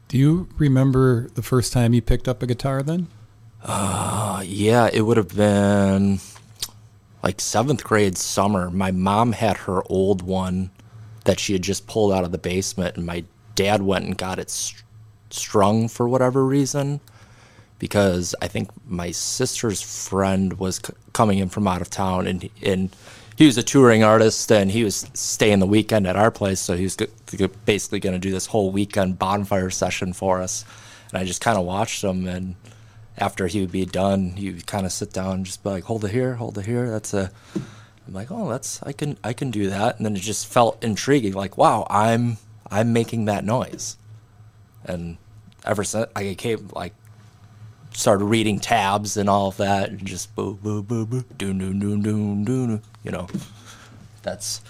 Do 0.08 0.18
you 0.18 0.48
remember 0.58 1.28
the 1.34 1.42
first 1.42 1.72
time 1.72 1.94
you 1.94 2.02
picked 2.02 2.26
up 2.26 2.42
a 2.42 2.46
guitar? 2.46 2.82
Then 2.82 3.06
Uh, 3.62 4.42
yeah, 4.44 4.90
it 4.92 5.02
would 5.02 5.16
have 5.16 5.36
been 5.36 6.18
like 7.22 7.40
seventh 7.40 7.84
grade 7.84 8.18
summer. 8.18 8.68
My 8.70 8.90
mom 8.90 9.32
had 9.32 9.58
her 9.58 9.82
old 9.88 10.22
one 10.22 10.70
that 11.30 11.38
she 11.38 11.52
had 11.52 11.62
just 11.62 11.86
pulled 11.86 12.12
out 12.12 12.24
of 12.24 12.32
the 12.32 12.38
basement, 12.38 12.96
and 12.96 13.06
my 13.06 13.22
dad 13.54 13.82
went 13.82 14.04
and 14.04 14.18
got 14.18 14.40
it 14.40 14.50
str- 14.50 14.82
strung 15.30 15.86
for 15.86 16.08
whatever 16.08 16.44
reason. 16.44 16.98
Because 17.78 18.34
I 18.42 18.48
think 18.48 18.68
my 18.84 19.12
sister's 19.12 19.80
friend 19.80 20.58
was 20.58 20.80
c- 20.84 20.92
coming 21.12 21.38
in 21.38 21.48
from 21.48 21.68
out 21.68 21.82
of 21.82 21.88
town, 21.88 22.26
and 22.26 22.50
and 22.64 22.90
he 23.36 23.46
was 23.46 23.56
a 23.56 23.62
touring 23.62 24.02
artist, 24.02 24.50
and 24.50 24.72
he 24.72 24.82
was 24.82 25.08
staying 25.14 25.60
the 25.60 25.68
weekend 25.68 26.08
at 26.08 26.16
our 26.16 26.32
place, 26.32 26.58
so 26.58 26.76
he 26.76 26.82
was 26.82 26.96
g- 26.96 27.06
basically 27.64 28.00
going 28.00 28.12
to 28.14 28.18
do 28.18 28.32
this 28.32 28.46
whole 28.46 28.72
weekend 28.72 29.20
bonfire 29.20 29.70
session 29.70 30.12
for 30.12 30.42
us. 30.42 30.64
And 31.12 31.18
I 31.22 31.24
just 31.24 31.40
kind 31.40 31.56
of 31.56 31.64
watched 31.64 32.02
him, 32.02 32.26
and 32.26 32.56
after 33.18 33.46
he 33.46 33.60
would 33.60 33.70
be 33.70 33.86
done, 33.86 34.30
he 34.32 34.50
would 34.50 34.66
kind 34.66 34.84
of 34.84 34.90
sit 34.90 35.12
down 35.12 35.34
and 35.34 35.46
just 35.46 35.62
be 35.62 35.70
like, 35.70 35.84
"Hold 35.84 36.04
it 36.04 36.10
here, 36.10 36.34
hold 36.34 36.58
it 36.58 36.66
here." 36.66 36.90
That's 36.90 37.14
a. 37.14 37.30
I'm 38.06 38.14
like, 38.14 38.30
"Oh, 38.30 38.48
that's 38.48 38.82
I 38.82 38.92
can 38.92 39.18
I 39.22 39.32
can 39.32 39.50
do 39.50 39.70
that," 39.70 39.96
and 39.96 40.06
then 40.06 40.16
it 40.16 40.20
just 40.22 40.46
felt 40.46 40.82
intriguing. 40.82 41.32
Like, 41.32 41.56
wow, 41.56 41.86
I'm 41.90 42.38
I'm 42.70 42.92
making 42.92 43.26
that 43.26 43.44
noise, 43.44 43.96
and 44.84 45.16
ever 45.64 45.84
since 45.84 46.10
I 46.16 46.34
came 46.34 46.70
like 46.74 46.94
started 47.92 48.24
reading 48.24 48.60
tabs 48.60 49.16
and 49.16 49.28
all 49.28 49.48
of 49.48 49.56
that, 49.58 49.90
and 49.90 50.04
just 50.04 50.34
boo 50.34 50.54
boo 50.54 50.82
boo 50.82 51.06
boo 51.06 51.24
doom 51.36 51.58
doom 51.58 51.78
doom 51.78 52.02
doom 52.02 52.44
doom. 52.44 52.82
You 53.04 53.10
know, 53.10 53.28
that's 54.22 54.62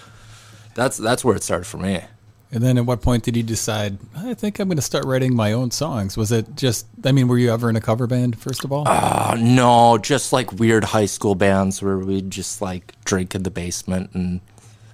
that's 0.74 0.96
that's 0.96 1.24
where 1.24 1.36
it 1.36 1.42
started 1.42 1.66
for 1.66 1.78
me. 1.78 2.02
And 2.52 2.64
then 2.64 2.78
at 2.78 2.84
what 2.84 3.00
point 3.00 3.22
did 3.22 3.36
you 3.36 3.44
decide, 3.44 3.98
I 4.16 4.34
think 4.34 4.58
I'm 4.58 4.68
going 4.68 4.76
to 4.76 4.82
start 4.82 5.04
writing 5.04 5.36
my 5.36 5.52
own 5.52 5.70
songs? 5.70 6.16
Was 6.16 6.32
it 6.32 6.56
just, 6.56 6.86
I 7.04 7.12
mean, 7.12 7.28
were 7.28 7.38
you 7.38 7.52
ever 7.52 7.70
in 7.70 7.76
a 7.76 7.80
cover 7.80 8.08
band, 8.08 8.40
first 8.40 8.64
of 8.64 8.72
all? 8.72 8.88
Uh, 8.88 9.36
no, 9.38 9.98
just 9.98 10.32
like 10.32 10.52
weird 10.52 10.82
high 10.82 11.06
school 11.06 11.36
bands 11.36 11.80
where 11.80 11.96
we'd 11.96 12.30
just 12.30 12.60
like 12.60 12.92
drink 13.04 13.36
in 13.36 13.44
the 13.44 13.50
basement 13.50 14.10
and 14.14 14.40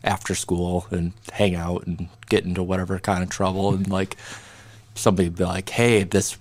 after 0.04 0.34
school 0.34 0.86
and 0.90 1.12
hang 1.32 1.54
out 1.54 1.86
and 1.86 2.08
get 2.28 2.44
into 2.44 2.62
whatever 2.62 2.98
kind 2.98 3.22
of 3.22 3.30
trouble. 3.30 3.72
And 3.72 3.88
like 3.88 4.16
somebody 4.94 5.28
would 5.28 5.38
be 5.38 5.44
like, 5.44 5.70
hey, 5.70 6.04
this, 6.04 6.36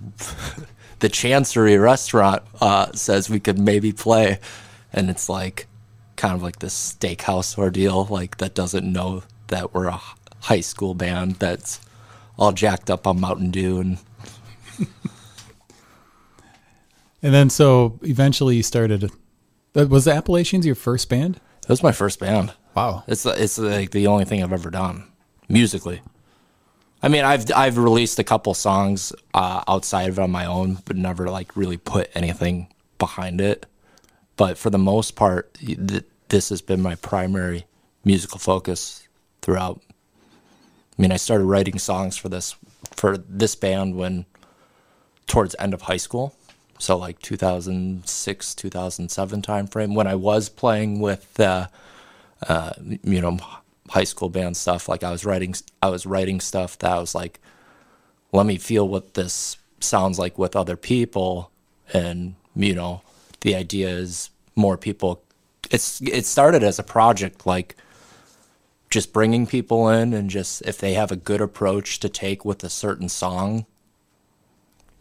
the 0.99 1.07
Chancery 1.07 1.77
restaurant 1.77 2.43
uh, 2.59 2.91
says 2.91 3.29
we 3.29 3.39
could 3.39 3.57
maybe 3.57 3.93
play. 3.93 4.39
And 4.91 5.09
it's 5.09 5.29
like 5.29 5.67
kind 6.17 6.35
of 6.35 6.43
like 6.43 6.59
this 6.59 6.97
steakhouse 6.99 7.57
ordeal, 7.57 8.05
like 8.09 8.37
that 8.37 8.53
doesn't 8.53 8.91
know 8.91 9.23
that 9.47 9.73
we're 9.73 9.87
a 9.87 10.01
high 10.45 10.61
school 10.61 10.93
band 10.93 11.35
that's 11.35 11.81
all 12.37 12.51
jacked 12.51 12.89
up 12.89 13.07
on 13.07 13.19
Mountain 13.19 13.51
Dew 13.51 13.79
and 13.79 13.97
and 17.21 17.33
then 17.33 17.49
so 17.49 17.99
eventually 18.03 18.55
you 18.55 18.63
started. 18.63 19.09
Was 19.73 20.05
the 20.05 20.13
Appalachians 20.13 20.65
your 20.65 20.75
first 20.75 21.09
band? 21.09 21.39
it 21.63 21.69
was 21.69 21.81
my 21.81 21.91
first 21.91 22.19
band. 22.19 22.53
Wow. 22.75 23.03
It's 23.07 23.25
it's 23.25 23.57
like 23.57 23.91
the 23.91 24.07
only 24.07 24.25
thing 24.25 24.43
I've 24.43 24.53
ever 24.53 24.69
done 24.69 25.05
musically. 25.49 26.01
I 27.01 27.07
mean, 27.07 27.25
I've 27.25 27.45
I've 27.55 27.77
released 27.77 28.19
a 28.19 28.23
couple 28.23 28.53
songs 28.53 29.13
uh, 29.33 29.63
outside 29.67 30.09
of 30.09 30.19
it 30.19 30.21
on 30.21 30.31
my 30.31 30.45
own, 30.45 30.79
but 30.85 30.95
never 30.95 31.27
like 31.29 31.55
really 31.55 31.77
put 31.77 32.09
anything 32.13 32.67
behind 32.99 33.41
it. 33.41 33.65
But 34.37 34.57
for 34.57 34.69
the 34.69 34.77
most 34.77 35.15
part, 35.15 35.55
th- 35.55 36.03
this 36.29 36.49
has 36.49 36.61
been 36.61 36.81
my 36.81 36.95
primary 36.95 37.65
musical 38.03 38.37
focus 38.37 39.07
throughout. 39.41 39.81
I 40.97 41.01
mean, 41.01 41.11
I 41.11 41.17
started 41.17 41.45
writing 41.45 41.79
songs 41.79 42.17
for 42.17 42.29
this 42.29 42.55
for 42.95 43.17
this 43.17 43.55
band 43.55 43.95
when 43.95 44.25
towards 45.27 45.55
end 45.59 45.73
of 45.73 45.83
high 45.83 45.97
school, 45.97 46.35
so 46.79 46.97
like 46.97 47.21
2006, 47.21 48.55
2007 48.55 49.41
timeframe 49.41 49.95
when 49.95 50.07
I 50.07 50.15
was 50.15 50.49
playing 50.49 50.99
with. 50.99 51.39
Uh, 51.39 51.67
uh, 52.47 52.73
you 53.03 53.21
know, 53.21 53.37
high 53.89 54.03
school 54.03 54.29
band 54.29 54.57
stuff. 54.57 54.89
Like 54.89 55.03
I 55.03 55.11
was 55.11 55.25
writing, 55.25 55.55
I 55.81 55.89
was 55.89 56.05
writing 56.05 56.39
stuff 56.39 56.77
that 56.79 56.91
I 56.91 56.99
was 56.99 57.15
like, 57.15 57.39
let 58.31 58.45
me 58.45 58.57
feel 58.57 58.87
what 58.87 59.13
this 59.13 59.57
sounds 59.79 60.19
like 60.19 60.37
with 60.37 60.55
other 60.55 60.75
people, 60.75 61.51
and 61.93 62.35
you 62.55 62.75
know, 62.75 63.01
the 63.41 63.55
idea 63.55 63.89
is 63.89 64.29
more 64.55 64.77
people. 64.77 65.21
It's 65.71 66.01
it 66.01 66.25
started 66.25 66.63
as 66.63 66.79
a 66.79 66.83
project, 66.83 67.45
like 67.45 67.75
just 68.95 69.11
bringing 69.11 69.45
people 69.45 69.89
in 69.89 70.13
and 70.13 70.29
just 70.29 70.61
if 70.61 70.77
they 70.77 70.93
have 70.93 71.11
a 71.11 71.17
good 71.17 71.41
approach 71.41 71.99
to 71.99 72.07
take 72.07 72.45
with 72.45 72.63
a 72.63 72.69
certain 72.69 73.09
song, 73.09 73.65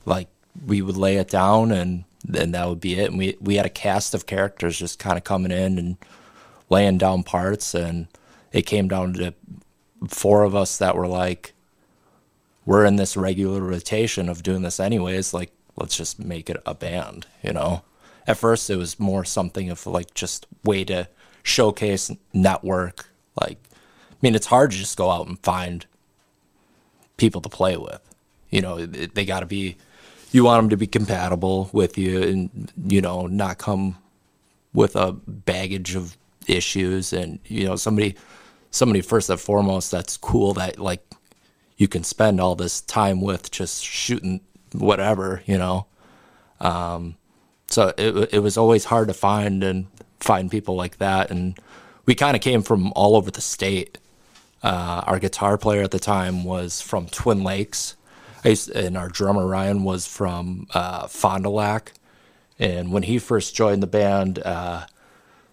like 0.05 0.27
we 0.67 0.83
would 0.83 0.97
lay 0.97 1.17
it 1.17 1.29
down 1.29 1.71
and 1.71 2.03
then 2.25 2.51
that 2.51 2.69
would 2.69 2.81
be 2.81 2.99
it. 2.99 3.11
And 3.11 3.19
we 3.19 3.37
we 3.41 3.55
had 3.55 3.67
a 3.67 3.71
cast 3.71 4.13
of 4.13 4.27
characters 4.27 4.81
just 4.81 4.99
kind 4.99 5.17
of 5.17 5.23
coming 5.23 5.53
in 5.53 5.79
and 5.79 5.97
laying 6.69 6.99
down 6.99 7.23
parts 7.23 7.73
and 7.73 8.09
it 8.51 8.63
came 8.63 8.89
down 8.89 9.13
to 9.13 9.33
four 10.09 10.43
of 10.43 10.57
us 10.57 10.77
that 10.79 10.97
were 10.97 11.07
like 11.07 11.53
we're 12.67 12.85
in 12.85 12.97
this 12.97 13.17
regular 13.17 13.61
rotation 13.61 14.29
of 14.29 14.43
doing 14.43 14.63
this 14.63 14.81
anyways 14.81 15.33
like 15.33 15.53
let's 15.77 15.97
just 15.97 16.19
make 16.19 16.51
it 16.51 16.61
a 16.67 16.75
band 16.75 17.27
you 17.43 17.53
know 17.53 17.83
at 18.27 18.37
first 18.37 18.69
it 18.71 18.77
was 18.77 18.99
more 18.99 19.25
something 19.25 19.71
of 19.71 19.87
like 19.87 20.13
just 20.15 20.47
way 20.65 20.83
to 20.83 21.07
showcase 21.45 22.11
network 22.33 23.07
like 23.41 23.59
mean 24.25 24.35
it's 24.35 24.47
hard 24.47 24.71
to 24.71 24.76
just 24.76 24.97
go 24.97 25.11
out 25.11 25.26
and 25.28 25.38
find 25.40 25.87
people 27.16 27.40
to 27.43 27.49
play 27.49 27.76
with. 27.76 28.00
You 28.50 28.62
know 28.62 28.87
they 28.87 29.25
got 29.25 29.40
to 29.40 29.47
be 29.47 29.76
you 30.33 30.45
want 30.45 30.62
them 30.62 30.71
to 30.71 30.76
be 30.76 30.87
compatible 30.87 31.71
with 31.73 31.97
you 31.99 32.23
and 32.23 32.73
you 32.88 33.00
know 33.00 33.26
not 33.26 33.59
come 33.59 33.99
with 34.73 34.97
a 34.97 35.12
baggage 35.12 35.95
of 35.95 36.16
issues. 36.49 37.12
And 37.12 37.38
you 37.47 37.66
know 37.66 37.76
somebody 37.76 38.16
somebody 38.71 39.02
first 39.02 39.31
and 39.31 39.38
foremost 39.38 39.90
that's 39.90 40.16
cool 40.16 40.54
that 40.54 40.78
like 40.78 41.04
you 41.76 41.87
can 41.87 42.02
spend 42.02 42.40
all 42.40 42.54
this 42.54 42.81
time 42.81 43.21
with 43.21 43.50
just 43.50 43.85
shooting 43.85 44.40
whatever 44.73 45.43
you 45.47 45.59
know? 45.59 45.87
Um 46.61 47.16
so 47.69 47.93
it 47.99 48.31
it 48.33 48.38
was 48.38 48.57
always 48.57 48.87
hard 48.87 49.09
to 49.09 49.14
find 49.14 49.62
and 49.62 49.87
find 50.21 50.50
people 50.50 50.75
like 50.75 50.97
that. 50.99 51.31
And 51.31 51.59
we 52.07 52.14
kind 52.14 52.37
of 52.37 52.43
came 52.43 52.62
from 52.62 52.93
all 52.97 53.16
over 53.16 53.31
the 53.31 53.40
state 53.40 53.99
uh, 54.64 55.02
our 55.06 55.18
guitar 55.21 55.56
player 55.59 55.83
at 55.83 55.90
the 55.92 55.99
time 56.00 56.42
was 56.42 56.80
from 56.80 57.06
Twin 57.06 57.44
Lakes 57.44 57.94
I 58.44 58.49
used, 58.50 58.71
and 58.71 58.97
our 58.97 59.09
drummer 59.09 59.47
Ryan 59.47 59.85
was 59.85 60.06
from 60.06 60.66
uh, 60.75 61.06
Fond 61.06 61.44
du 61.44 61.50
Lac 61.50 61.92
and 62.59 62.92
when 62.92 63.02
he 63.04 63.18
first 63.18 63.54
joined 63.54 63.83
the 63.83 63.87
band 63.87 64.38
uh, 64.40 64.87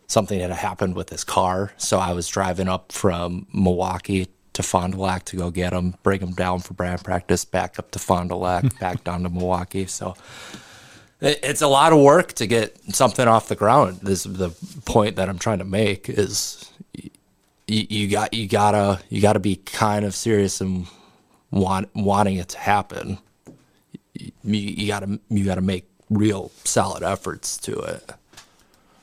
something 0.08 0.40
had 0.40 0.52
happened 0.52 0.96
with 0.96 1.10
his 1.10 1.24
car. 1.24 1.72
So 1.78 2.00
I 2.00 2.14
was 2.14 2.28
driving 2.28 2.68
up 2.68 2.92
from 2.92 3.48
Milwaukee 3.54 4.28
to 4.54 4.64
Fond 4.64 4.94
du 4.94 5.00
Lac 5.00 5.24
to 5.26 5.38
go 5.38 5.52
get 5.52 5.72
him, 5.74 5.96
bring 6.04 6.20
him 6.20 6.32
down 6.34 6.60
for 6.60 6.74
band 6.74 7.04
practice, 7.04 7.46
back 7.46 7.80
up 7.80 7.92
to 7.92 8.00
Fond 8.00 8.30
du 8.30 8.36
Lac, 8.36 8.78
back 8.80 9.04
down 9.04 9.24
to 9.24 9.30
Milwaukee. 9.30 9.86
So 9.88 10.16
it- 11.22 11.40
it's 11.44 11.62
a 11.62 11.68
lot 11.68 11.94
of 11.94 12.00
work 12.00 12.34
to 12.34 12.48
get 12.48 12.78
something 12.94 13.28
off 13.28 13.48
the 13.48 13.56
ground. 13.56 14.00
This 14.04 14.24
the 14.24 14.50
point 14.86 15.16
that 15.16 15.30
I'm 15.30 15.40
trying 15.40 15.60
to 15.60 15.66
make 15.66 16.10
is 16.10 16.70
you, 17.72 18.08
got 18.08 18.34
you 18.34 18.48
gotta 18.48 19.02
you 19.10 19.22
gotta 19.22 19.40
be 19.40 19.56
kind 19.56 20.06
of 20.06 20.14
serious 20.14 20.62
and 20.62 20.88
want 21.50 21.90
wanting 21.96 22.36
it 22.36 22.50
to 22.50 22.58
happen. 22.58 23.18
You, 24.14 24.32
you 24.44 24.88
gotta 24.88 25.20
you 25.30 25.46
gotta 25.46 25.62
make 25.62 25.88
real 26.10 26.52
solid 26.64 27.04
efforts 27.04 27.58
to 27.60 27.80
it. 27.80 28.12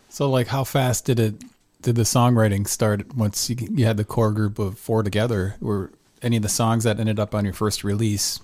So, 0.09 0.29
like, 0.29 0.49
how 0.49 0.65
fast 0.65 1.07
did 1.07 1.19
it 1.19 1.43
did 1.81 1.97
the 1.97 2.03
songwriting 2.03 2.67
start 2.67 3.15
once 3.15 3.49
you, 3.49 3.57
you 3.71 3.85
had 3.85 3.97
the 3.97 4.05
core 4.05 4.33
group 4.33 4.59
of 4.59 4.79
four 4.79 5.03
together? 5.03 5.57
Were 5.61 5.91
any 6.21 6.37
of 6.37 6.43
the 6.43 6.49
songs 6.49 6.85
that 6.85 7.01
ended 7.01 7.19
up 7.19 7.35
on 7.35 7.45
your 7.45 7.55
first 7.55 7.85
release 7.85 8.41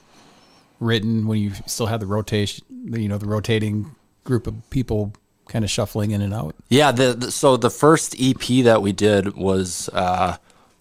written 0.80 1.26
when 1.26 1.40
you 1.40 1.52
still 1.66 1.86
had 1.86 2.00
the 2.00 2.06
rotation, 2.06 2.64
you 2.70 3.08
know, 3.08 3.18
the 3.18 3.26
rotating 3.26 3.94
group 4.22 4.46
of 4.46 4.70
people 4.70 5.12
kind 5.48 5.64
of 5.64 5.70
shuffling 5.70 6.10
in 6.10 6.20
and 6.20 6.34
out? 6.34 6.54
Yeah, 6.68 6.92
the, 6.92 7.14
the 7.14 7.30
so 7.30 7.56
the 7.56 7.70
first 7.70 8.16
EP 8.18 8.64
that 8.64 8.82
we 8.82 8.92
did 8.92 9.36
was 9.36 9.88
uh, 9.92 10.36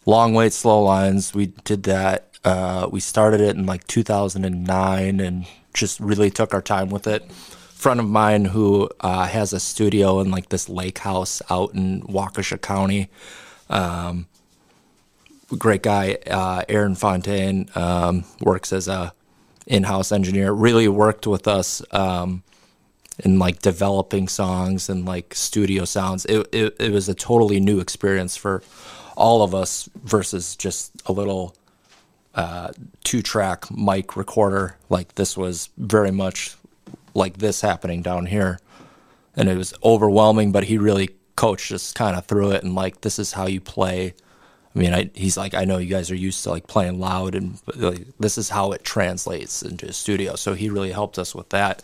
Long 0.05 0.33
Wait 0.33 0.53
Slow 0.53 0.81
Lines. 0.81 1.33
We 1.33 1.47
did 1.63 1.83
that. 1.83 2.29
Uh, 2.43 2.87
we 2.91 2.99
started 2.99 3.41
it 3.41 3.55
in 3.55 3.65
like 3.65 3.87
2009 3.87 5.19
and 5.19 5.45
just 5.73 5.99
really 5.99 6.29
took 6.29 6.53
our 6.53 6.61
time 6.61 6.89
with 6.89 7.07
it. 7.07 7.31
Friend 7.31 7.99
of 7.99 8.07
mine 8.07 8.45
who 8.45 8.89
uh, 8.99 9.27
has 9.27 9.53
a 9.53 9.59
studio 9.59 10.19
in 10.19 10.31
like 10.31 10.49
this 10.49 10.69
lake 10.69 10.99
house 10.99 11.41
out 11.49 11.73
in 11.73 12.01
Waukesha 12.03 12.61
County. 12.61 13.09
Um, 13.69 14.27
great 15.57 15.83
guy, 15.83 16.17
uh, 16.27 16.63
Aaron 16.69 16.95
Fontaine, 16.95 17.69
um, 17.75 18.23
works 18.41 18.71
as 18.73 18.87
a 18.87 19.13
in-house 19.65 20.11
engineer. 20.11 20.51
Really 20.51 20.87
worked 20.87 21.27
with 21.27 21.47
us. 21.47 21.81
Um, 21.91 22.43
and 23.19 23.39
like 23.39 23.61
developing 23.61 24.27
songs 24.27 24.89
and 24.89 25.05
like 25.05 25.33
studio 25.35 25.85
sounds. 25.85 26.25
It, 26.25 26.47
it 26.51 26.75
it 26.79 26.91
was 26.91 27.09
a 27.09 27.13
totally 27.13 27.59
new 27.59 27.79
experience 27.79 28.35
for 28.35 28.63
all 29.15 29.43
of 29.43 29.53
us 29.53 29.89
versus 30.03 30.55
just 30.55 30.91
a 31.05 31.11
little 31.11 31.55
uh, 32.35 32.71
two 33.03 33.21
track 33.21 33.69
mic 33.71 34.15
recorder. 34.15 34.77
Like 34.89 35.15
this 35.15 35.37
was 35.37 35.69
very 35.77 36.11
much 36.11 36.55
like 37.13 37.37
this 37.37 37.61
happening 37.61 38.01
down 38.01 38.25
here, 38.25 38.59
and 39.35 39.49
it 39.49 39.57
was 39.57 39.73
overwhelming. 39.83 40.51
But 40.51 40.65
he 40.65 40.77
really 40.77 41.09
coached 41.35 41.71
us 41.71 41.91
kind 41.93 42.15
of 42.15 42.25
through 42.25 42.51
it 42.51 42.63
and 42.63 42.75
like 42.75 43.01
this 43.01 43.17
is 43.17 43.33
how 43.33 43.47
you 43.47 43.59
play. 43.59 44.13
I 44.75 44.79
mean, 44.79 44.93
I, 44.93 45.09
he's 45.13 45.37
like, 45.37 45.53
I 45.53 45.65
know 45.65 45.77
you 45.77 45.87
guys 45.89 46.09
are 46.09 46.15
used 46.15 46.43
to 46.43 46.49
like 46.49 46.65
playing 46.65 46.99
loud, 46.99 47.35
and 47.35 47.61
like, 47.75 48.07
this 48.19 48.39
is 48.39 48.49
how 48.49 48.71
it 48.71 48.83
translates 48.83 49.61
into 49.61 49.87
a 49.87 49.93
studio. 49.93 50.35
So 50.35 50.55
he 50.55 50.67
really 50.69 50.91
helped 50.91 51.19
us 51.19 51.35
with 51.35 51.49
that. 51.49 51.83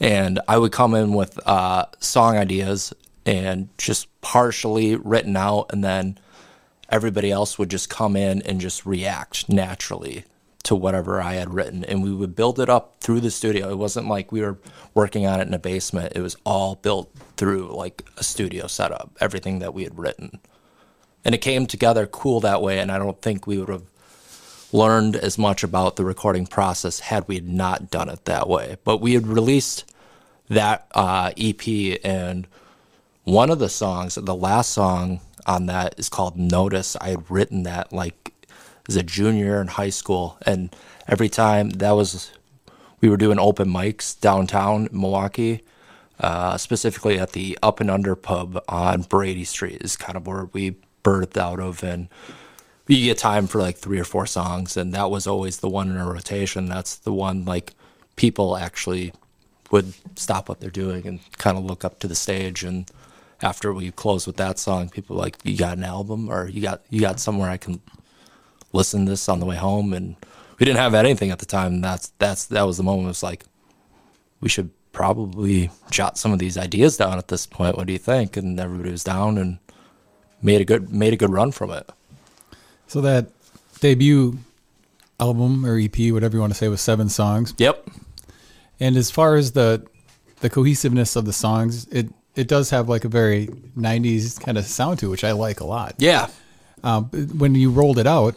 And 0.00 0.40
I 0.46 0.58
would 0.58 0.72
come 0.72 0.94
in 0.94 1.14
with 1.14 1.38
uh, 1.46 1.86
song 2.00 2.36
ideas 2.36 2.92
and 3.24 3.68
just 3.78 4.08
partially 4.20 4.94
written 4.96 5.36
out, 5.36 5.72
and 5.72 5.82
then 5.82 6.18
everybody 6.88 7.30
else 7.30 7.58
would 7.58 7.70
just 7.70 7.90
come 7.90 8.14
in 8.14 8.42
and 8.42 8.60
just 8.60 8.86
react 8.86 9.48
naturally 9.48 10.24
to 10.62 10.74
whatever 10.74 11.20
I 11.20 11.34
had 11.34 11.54
written. 11.54 11.84
And 11.84 12.02
we 12.02 12.12
would 12.12 12.36
build 12.36 12.60
it 12.60 12.68
up 12.68 12.96
through 13.00 13.20
the 13.20 13.30
studio. 13.30 13.70
It 13.70 13.78
wasn't 13.78 14.08
like 14.08 14.30
we 14.30 14.42
were 14.42 14.58
working 14.94 15.26
on 15.26 15.40
it 15.40 15.48
in 15.48 15.54
a 15.54 15.58
basement, 15.58 16.12
it 16.14 16.20
was 16.20 16.36
all 16.44 16.76
built 16.76 17.10
through 17.36 17.74
like 17.76 18.04
a 18.16 18.24
studio 18.24 18.66
setup, 18.66 19.16
everything 19.20 19.58
that 19.60 19.74
we 19.74 19.84
had 19.84 19.98
written 19.98 20.40
and 21.26 21.34
it 21.34 21.38
came 21.38 21.66
together 21.66 22.06
cool 22.06 22.38
that 22.38 22.62
way. 22.62 22.78
And 22.78 22.92
I 22.92 22.98
don't 22.98 23.20
think 23.20 23.48
we 23.48 23.58
would 23.58 23.68
have 23.68 23.82
learned 24.72 25.16
as 25.16 25.38
much 25.38 25.62
about 25.62 25.96
the 25.96 26.04
recording 26.04 26.46
process 26.46 27.00
had 27.00 27.26
we 27.28 27.40
not 27.40 27.90
done 27.90 28.08
it 28.08 28.24
that 28.24 28.48
way. 28.48 28.76
But 28.84 28.98
we 28.98 29.14
had 29.14 29.26
released 29.26 29.84
that 30.48 30.86
uh, 30.94 31.32
EP, 31.36 31.98
and 32.04 32.46
one 33.24 33.50
of 33.50 33.58
the 33.58 33.68
songs, 33.68 34.14
the 34.14 34.34
last 34.34 34.70
song 34.70 35.20
on 35.46 35.66
that, 35.66 35.94
is 35.98 36.08
called 36.08 36.36
"Notice." 36.36 36.96
I 37.00 37.10
had 37.10 37.30
written 37.30 37.64
that 37.64 37.92
like 37.92 38.32
as 38.88 38.96
a 38.96 39.02
junior 39.02 39.60
in 39.60 39.68
high 39.68 39.90
school, 39.90 40.38
and 40.44 40.74
every 41.08 41.28
time 41.28 41.70
that 41.70 41.92
was 41.92 42.32
we 43.00 43.08
were 43.08 43.16
doing 43.16 43.38
open 43.38 43.68
mics 43.68 44.18
downtown 44.18 44.88
Milwaukee, 44.92 45.62
uh, 46.20 46.56
specifically 46.56 47.18
at 47.18 47.32
the 47.32 47.58
Up 47.62 47.80
and 47.80 47.90
Under 47.90 48.14
pub 48.14 48.62
on 48.68 49.02
Brady 49.02 49.44
Street 49.44 49.82
is 49.82 49.96
kind 49.96 50.16
of 50.16 50.26
where 50.26 50.46
we 50.52 50.76
birthed 51.04 51.36
out 51.36 51.60
of, 51.60 51.82
and 51.82 52.08
you 52.86 53.04
get 53.06 53.18
time 53.18 53.46
for 53.46 53.60
like 53.60 53.76
three 53.76 53.98
or 53.98 54.04
four 54.04 54.26
songs, 54.26 54.76
and 54.76 54.92
that 54.94 55.10
was 55.10 55.26
always 55.26 55.58
the 55.58 55.68
one 55.68 55.90
in 55.90 55.96
a 55.96 56.06
rotation. 56.06 56.66
That's 56.66 56.96
the 56.96 57.12
one 57.12 57.44
like 57.44 57.74
people 58.16 58.56
actually 58.56 59.12
would 59.70 59.92
stop 60.16 60.48
what 60.48 60.60
they're 60.60 60.70
doing 60.70 61.06
and 61.06 61.20
kind 61.38 61.58
of 61.58 61.64
look 61.64 61.84
up 61.84 61.98
to 61.98 62.06
the 62.06 62.14
stage 62.14 62.62
and 62.62 62.88
after 63.42 63.74
we 63.74 63.90
close 63.90 64.24
with 64.26 64.36
that 64.36 64.60
song 64.60 64.88
people 64.88 65.16
like 65.16 65.36
you 65.42 65.56
got 65.56 65.76
an 65.76 65.82
album 65.82 66.30
or 66.30 66.48
you 66.48 66.62
got 66.62 66.82
you 66.88 67.00
got 67.00 67.18
somewhere 67.18 67.50
i 67.50 67.56
can 67.56 67.80
listen 68.76 69.06
to 69.06 69.10
this 69.10 69.28
on 69.28 69.40
the 69.40 69.46
way 69.46 69.56
home? 69.56 69.92
And 69.92 70.16
we 70.58 70.66
didn't 70.66 70.78
have 70.78 70.94
anything 70.94 71.30
at 71.30 71.38
the 71.40 71.46
time. 71.46 71.80
That's 71.80 72.12
that's 72.18 72.46
that 72.46 72.62
was 72.62 72.76
the 72.76 72.82
moment 72.82 73.06
it 73.06 73.08
was 73.08 73.22
like 73.22 73.44
we 74.40 74.48
should 74.48 74.70
probably 74.92 75.70
jot 75.90 76.16
some 76.18 76.32
of 76.32 76.38
these 76.38 76.56
ideas 76.56 76.96
down 76.96 77.18
at 77.18 77.28
this 77.28 77.46
point. 77.46 77.76
What 77.76 77.86
do 77.86 77.92
you 77.92 77.98
think? 77.98 78.36
And 78.36 78.58
everybody 78.60 78.90
was 78.90 79.04
down 79.04 79.38
and 79.38 79.58
made 80.40 80.60
a 80.60 80.64
good 80.64 80.90
made 80.90 81.12
a 81.12 81.16
good 81.16 81.30
run 81.32 81.50
from 81.50 81.70
it 81.70 81.90
So 82.88 83.00
that 83.00 83.26
debut 83.80 84.38
album 85.18 85.64
or 85.66 85.78
EP, 85.78 86.12
whatever 86.12 86.36
you 86.36 86.40
want 86.40 86.52
to 86.52 86.58
say, 86.58 86.68
was 86.68 86.80
seven 86.80 87.08
songs. 87.08 87.54
yep 87.58 87.86
And 88.80 88.96
as 88.96 89.10
far 89.10 89.36
as 89.36 89.52
the 89.52 89.86
the 90.40 90.50
cohesiveness 90.50 91.16
of 91.16 91.24
the 91.24 91.32
songs, 91.32 91.86
it 91.88 92.08
it 92.34 92.48
does 92.48 92.70
have 92.70 92.88
like 92.88 93.04
a 93.04 93.08
very 93.08 93.48
'90s 93.76 94.38
kind 94.38 94.58
of 94.58 94.64
sound 94.66 94.98
to 95.00 95.06
it, 95.06 95.10
which 95.10 95.24
I 95.24 95.32
like 95.32 95.60
a 95.60 95.64
lot. 95.66 95.94
yeah 95.98 96.28
Um, 96.84 97.04
when 97.38 97.54
you 97.54 97.70
rolled 97.70 97.98
it 97.98 98.06
out, 98.06 98.36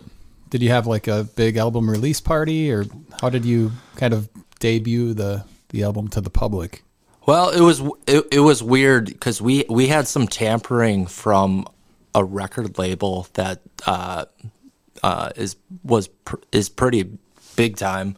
did 0.50 0.62
you 0.62 0.70
have 0.70 0.88
like 0.88 1.08
a 1.08 1.26
big 1.36 1.58
album 1.58 1.90
release 1.90 2.22
party, 2.22 2.72
or 2.72 2.86
how 3.22 3.30
did 3.30 3.46
you 3.46 3.72
kind 3.96 4.14
of 4.14 4.30
debut 4.60 5.14
the 5.14 5.44
the 5.70 5.84
album 5.84 6.08
to 6.10 6.22
the 6.22 6.30
public? 6.30 6.84
Well, 7.28 7.50
it 7.50 7.62
was 7.62 7.82
it, 8.08 8.26
it 8.32 8.40
was 8.40 8.64
weird 8.64 9.06
because 9.08 9.42
we 9.42 9.66
we 9.70 9.88
had 9.88 10.08
some 10.08 10.28
tampering 10.28 11.06
from 11.06 11.68
a 12.16 12.24
record 12.24 12.78
label 12.78 13.28
that 13.34 13.62
uh, 13.86 14.26
uh, 15.04 15.30
is 15.36 15.56
was 15.84 16.08
pr- 16.08 16.38
is 16.52 16.70
pretty 16.70 17.18
big 17.56 17.78
time. 17.78 18.16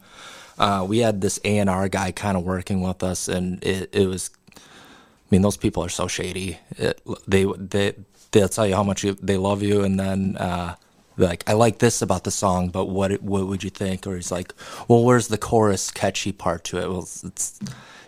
Uh, 0.58 0.84
we 0.88 0.98
had 0.98 1.20
this 1.20 1.40
A 1.44 1.58
and 1.58 1.70
R 1.70 1.88
guy 1.88 2.12
kind 2.12 2.36
of 2.36 2.44
working 2.44 2.82
with 2.82 3.02
us, 3.02 3.28
and 3.28 3.62
it, 3.64 3.90
it 3.92 4.06
was. 4.06 4.30
I 4.56 5.34
mean, 5.34 5.42
those 5.42 5.56
people 5.56 5.82
are 5.82 5.88
so 5.88 6.08
shady. 6.08 6.58
It, 6.76 7.00
they 7.26 7.44
they 7.44 7.94
they'll 8.32 8.48
tell 8.48 8.66
you 8.66 8.74
how 8.74 8.82
much 8.82 9.04
you, 9.04 9.14
they 9.14 9.36
love 9.36 9.62
you, 9.62 9.82
and 9.82 9.98
then 9.98 10.36
uh, 10.36 10.76
like, 11.16 11.48
I 11.48 11.52
like 11.52 11.78
this 11.78 12.02
about 12.02 12.24
the 12.24 12.30
song, 12.30 12.68
but 12.68 12.86
what 12.86 13.22
what 13.22 13.46
would 13.46 13.62
you 13.62 13.70
think? 13.70 14.06
Or 14.06 14.16
he's 14.16 14.32
like, 14.32 14.52
Well, 14.88 15.04
where's 15.04 15.28
the 15.28 15.38
chorus 15.38 15.90
catchy 15.90 16.32
part 16.32 16.64
to 16.64 16.78
it? 16.78 16.88
Well, 16.88 17.08
it's, 17.24 17.60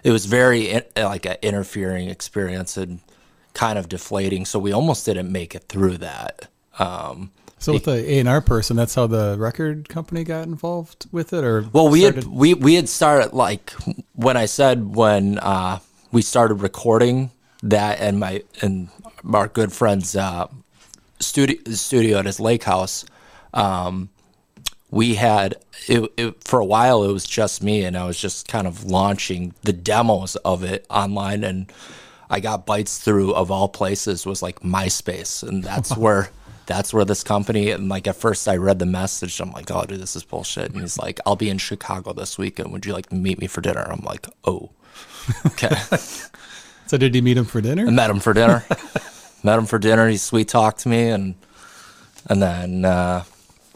it 0.02 0.10
was 0.10 0.26
very 0.26 0.82
like 0.96 1.26
an 1.26 1.36
interfering 1.42 2.08
experience 2.08 2.76
and 2.76 3.00
kind 3.54 3.78
of 3.78 3.88
deflating. 3.88 4.44
So 4.44 4.58
we 4.58 4.72
almost 4.72 5.06
didn't 5.06 5.30
make 5.32 5.54
it 5.54 5.64
through 5.68 5.98
that. 5.98 6.48
Um, 6.78 7.30
So 7.58 7.72
with 7.72 7.84
the 7.84 7.92
A 8.12 8.18
and 8.18 8.28
R 8.28 8.40
person, 8.42 8.76
that's 8.76 8.94
how 8.94 9.06
the 9.06 9.36
record 9.38 9.88
company 9.88 10.22
got 10.24 10.46
involved 10.46 11.06
with 11.12 11.32
it, 11.32 11.42
or 11.44 11.64
Well, 11.72 11.88
we 11.88 12.00
started- 12.00 12.24
had 12.24 12.32
we 12.32 12.52
we 12.54 12.74
had 12.74 12.88
started 12.88 13.32
like 13.32 13.72
when 14.14 14.36
I 14.36 14.46
said 14.46 14.94
when 14.96 15.38
uh, 15.38 15.78
we 16.12 16.20
started 16.22 16.56
recording 16.56 17.30
that, 17.62 18.00
and 18.00 18.18
my 18.20 18.42
and 18.60 18.88
our 19.32 19.48
good 19.48 19.72
friend's 19.72 20.14
uh, 20.14 20.48
studio 21.20 21.56
studio 21.72 22.18
at 22.18 22.26
his 22.26 22.38
lake 22.40 22.64
house. 22.64 23.04
Um, 23.54 24.10
we 24.90 25.14
had 25.14 25.56
it, 25.88 26.12
it 26.16 26.44
for 26.44 26.60
a 26.60 26.64
while. 26.64 27.02
It 27.02 27.12
was 27.12 27.24
just 27.24 27.62
me, 27.62 27.84
and 27.84 27.96
I 27.96 28.04
was 28.06 28.18
just 28.18 28.46
kind 28.48 28.66
of 28.66 28.84
launching 28.84 29.54
the 29.62 29.72
demos 29.72 30.36
of 30.44 30.62
it 30.62 30.84
online, 30.90 31.42
and 31.44 31.72
I 32.34 32.40
got 32.40 32.66
bites 32.66 32.98
through 32.98 33.32
of 33.32 33.52
all 33.52 33.68
places 33.68 34.26
was 34.26 34.42
like 34.42 34.58
MySpace, 34.60 35.46
and 35.46 35.62
that's 35.62 35.96
where 36.04 36.30
that's 36.66 36.92
where 36.92 37.04
this 37.04 37.22
company 37.22 37.70
and 37.70 37.88
like 37.88 38.08
at 38.08 38.16
first 38.16 38.48
I 38.48 38.56
read 38.56 38.80
the 38.80 38.86
message. 38.86 39.38
I'm 39.38 39.52
like, 39.52 39.70
oh, 39.70 39.84
dude, 39.84 40.00
this 40.00 40.16
is 40.16 40.24
bullshit. 40.24 40.72
And 40.72 40.80
he's 40.80 40.98
like, 40.98 41.20
I'll 41.26 41.36
be 41.36 41.48
in 41.48 41.58
Chicago 41.58 42.12
this 42.12 42.36
weekend. 42.36 42.72
Would 42.72 42.86
you 42.86 42.92
like 42.92 43.10
to 43.10 43.14
meet 43.14 43.38
me 43.38 43.46
for 43.46 43.60
dinner? 43.60 43.86
I'm 43.88 44.00
like, 44.00 44.26
oh, 44.44 44.70
okay. 45.46 45.76
so 46.86 46.98
did 46.98 47.14
you 47.14 47.22
meet 47.22 47.36
him 47.36 47.44
for 47.44 47.60
dinner? 47.60 47.86
I 47.86 47.90
met 47.90 48.10
him 48.10 48.18
for 48.18 48.32
dinner. 48.32 48.64
met 49.44 49.58
him 49.58 49.66
for 49.66 49.78
dinner. 49.78 50.08
He 50.08 50.16
sweet 50.16 50.48
talked 50.48 50.86
me, 50.86 51.10
and 51.10 51.36
and 52.26 52.42
then 52.42 52.84
uh, 52.84 53.22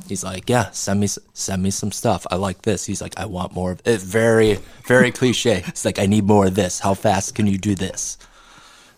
he's 0.09 0.25
like, 0.25 0.51
"Yeah, 0.51 0.71
send 0.71 0.99
me 0.99 1.07
send 1.07 1.63
me 1.63 1.71
some 1.71 1.93
stuff. 1.93 2.27
I 2.31 2.37
like 2.37 2.63
this." 2.63 2.87
He's 2.87 3.03
like, 3.03 3.15
"I 3.21 3.27
want 3.27 3.53
more 3.53 3.73
of 3.73 3.83
it." 3.85 4.01
Very 4.01 4.59
very 4.87 5.13
cliche. 5.13 5.63
It's 5.67 5.85
like, 5.85 5.99
"I 5.99 6.07
need 6.07 6.25
more 6.25 6.47
of 6.47 6.55
this. 6.55 6.81
How 6.81 6.95
fast 6.95 7.35
can 7.35 7.47
you 7.47 7.59
do 7.59 7.75
this?" 7.75 8.19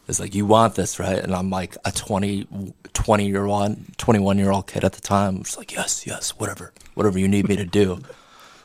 It's 0.08 0.20
like, 0.20 0.34
"You 0.34 0.46
want 0.46 0.74
this, 0.74 0.98
right?" 0.98 1.18
And 1.18 1.34
I'm 1.34 1.50
like 1.50 1.76
a 1.84 1.92
20, 1.92 2.74
20 2.92 3.26
year 3.26 3.46
one 3.46 4.38
year 4.38 4.50
old 4.50 4.66
kid 4.66 4.84
at 4.84 4.92
the 4.92 5.00
time. 5.00 5.36
I'm 5.36 5.42
just 5.44 5.58
like, 5.58 5.72
"Yes, 5.72 6.06
yes, 6.06 6.30
whatever, 6.30 6.72
whatever 6.94 7.18
you 7.18 7.28
need 7.28 7.48
me 7.48 7.56
to 7.56 7.64
do, 7.64 8.02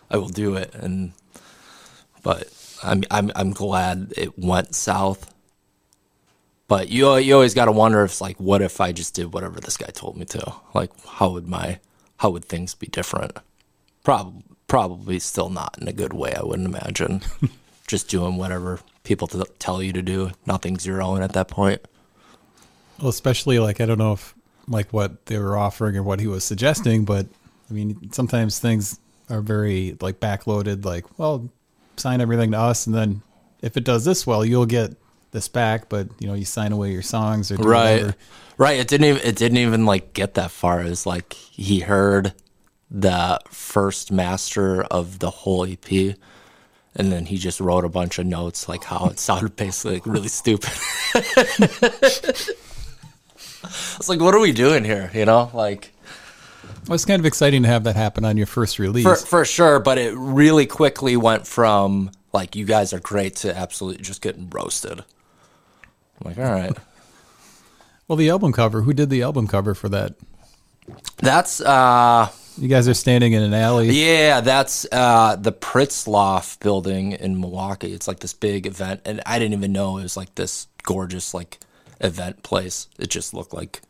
I 0.10 0.17
will 0.17 0.30
do 0.30 0.56
it." 0.56 0.74
And 0.74 1.13
but 2.24 2.48
I'm 2.84 3.04
I'm 3.12 3.32
I'm 3.36 3.52
glad 3.52 4.13
it 4.17 4.38
went 4.39 4.76
south 4.76 5.32
but 6.67 6.89
you 6.89 7.15
you 7.17 7.34
always 7.34 7.54
got 7.54 7.65
to 7.65 7.71
wonder 7.71 8.04
if 8.04 8.21
like 8.21 8.38
what 8.39 8.62
if 8.62 8.82
I 8.82 8.91
just 8.91 9.13
did 9.13 9.34
whatever 9.34 9.60
this 9.60 9.78
guy 9.78 9.88
told 9.88 10.17
me 10.17 10.26
to? 10.26 10.54
Like 10.74 10.91
how 11.06 11.30
would 11.32 11.48
my 11.48 11.80
how 12.17 12.32
would 12.32 12.45
things 12.45 12.74
be 12.74 12.88
different? 12.88 13.38
Probably 14.04 14.43
probably 14.67 15.19
still 15.19 15.50
not 15.50 15.78
in 15.80 15.88
a 15.88 15.93
good 15.93 16.13
way. 16.13 16.34
I 16.34 16.43
wouldn't 16.43 16.67
imagine. 16.67 17.21
just 17.88 18.10
doing 18.10 18.38
whatever 18.38 18.80
people 19.06 19.28
to 19.30 19.46
tell 19.60 19.82
you 19.82 19.94
to 19.94 20.02
do. 20.02 20.32
Nothing's 20.46 20.86
your 20.86 21.02
own 21.02 21.22
at 21.22 21.34
that 21.34 21.48
point. 21.48 21.82
Well, 23.00 23.10
especially 23.10 23.60
like 23.60 23.80
I 23.82 23.86
don't 23.86 23.98
know 23.98 24.13
if 24.13 24.34
like 24.68 24.91
what 24.91 25.26
they 25.28 25.38
were 25.38 25.58
offering 25.58 25.96
or 25.96 26.04
what 26.04 26.20
he 26.20 26.28
was 26.28 26.44
suggesting, 26.44 27.06
but 27.06 27.28
I 27.70 27.74
mean 27.74 28.12
sometimes 28.12 28.60
things 28.60 29.00
are 29.30 29.41
very 29.41 29.98
like 30.02 30.20
backloaded. 30.20 30.86
Like, 30.86 31.06
well, 31.20 31.50
sign 31.98 32.22
everything 32.22 32.52
to 32.52 32.60
us, 32.60 32.86
and 32.88 32.96
then 32.96 33.22
if 33.62 33.78
it 33.78 33.84
does 33.84 34.06
this 34.06 34.26
well, 34.26 34.44
you'll 34.46 34.65
get 34.65 34.96
this 35.32 35.48
back. 35.48 35.89
But 35.89 36.08
you 36.20 36.28
know, 36.28 36.34
you 36.34 36.46
sign 36.46 36.72
away 36.72 36.91
your 36.91 37.02
songs 37.02 37.52
or 37.52 37.56
Right. 37.56 37.94
whatever. 37.94 38.15
Right. 38.58 38.80
It 38.80 38.88
didn't 38.88 39.08
even 39.08 39.22
it 39.24 39.36
didn't 39.36 39.58
even 39.58 39.86
like 39.86 40.13
get 40.13 40.36
that 40.36 40.52
far. 40.52 40.82
It 40.82 40.89
was 40.89 41.06
like 41.06 41.34
he 41.34 41.82
heard 41.82 42.34
the 42.89 43.39
first 43.50 44.12
master 44.12 44.84
of 44.84 45.20
the 45.20 45.30
whole 45.30 45.65
EP 45.65 46.15
and 46.95 47.12
then 47.12 47.25
he 47.25 47.38
just 47.38 47.60
wrote 47.60 47.84
a 47.84 47.89
bunch 47.89 48.19
of 48.19 48.25
notes 48.25 48.69
like 48.69 48.84
how 48.86 49.08
it 49.08 49.19
sounded 49.19 49.55
basically 49.55 49.95
like 49.95 50.05
really 50.05 50.27
stupid. 50.27 50.71
it's 51.15 52.49
like 54.10 54.21
what 54.21 54.34
are 54.34 54.39
we 54.39 54.51
doing 54.51 54.84
here? 54.84 55.12
You 55.13 55.25
know? 55.25 55.51
Like 55.53 55.91
Well, 56.88 56.95
it's 56.95 57.05
kind 57.05 57.19
of 57.19 57.25
exciting 57.25 57.63
to 57.63 57.67
have 57.67 57.84
that 57.84 57.95
happen 57.95 58.25
on 58.25 58.38
your 58.38 58.47
first 58.47 58.79
release. 58.79 59.03
for 59.03 59.15
for 59.15 59.45
sure, 59.45 59.79
but 59.79 59.97
it 59.97 60.13
really 60.15 60.65
quickly 60.65 61.17
went 61.17 61.45
from 61.45 62.12
like 62.34 62.55
you 62.55 62.65
guys 62.65 62.93
are 62.93 62.99
great 62.99 63.36
to 63.38 63.55
absolutely 63.55 64.03
just 64.03 64.21
getting 64.21 64.49
roasted. 64.49 65.03
I'm 66.21 66.29
like, 66.29 66.38
all 66.38 66.45
right. 66.45 66.77
well, 68.08 68.15
the 68.15 68.29
album 68.29 68.53
cover. 68.53 68.84
Who 68.84 68.93
did 68.93 69.10
the 69.10 69.21
album 69.21 69.47
cover 69.47 69.73
for 69.73 69.89
that? 69.89 70.15
That's 71.17 71.60
uh 71.60 72.29
You 72.58 72.70
guys 72.70 72.88
are 72.88 72.94
standing 72.94 73.34
in 73.34 73.44
an 73.44 73.54
alley. 73.54 73.89
Yeah, 73.91 74.39
that's 74.41 74.86
uh, 74.91 75.36
the 75.36 75.52
Pritzlaff 75.52 76.60
building 76.60 77.12
in 77.12 77.39
Milwaukee. 77.39 77.94
It's 77.94 78.08
like 78.08 78.20
this 78.20 78.34
big 78.34 78.65
event, 78.65 79.02
and 79.04 79.22
I 79.26 79.39
didn't 79.39 79.54
even 79.54 79.74
know 79.74 79.98
it 79.98 80.04
was 80.04 80.15
like 80.15 80.36
this 80.36 80.68
gorgeous 80.84 81.34
like 81.34 81.60
event 82.00 82.44
place. 82.44 82.88
It 82.98 83.10
just 83.10 83.34
looked 83.34 83.54
like 83.54 83.82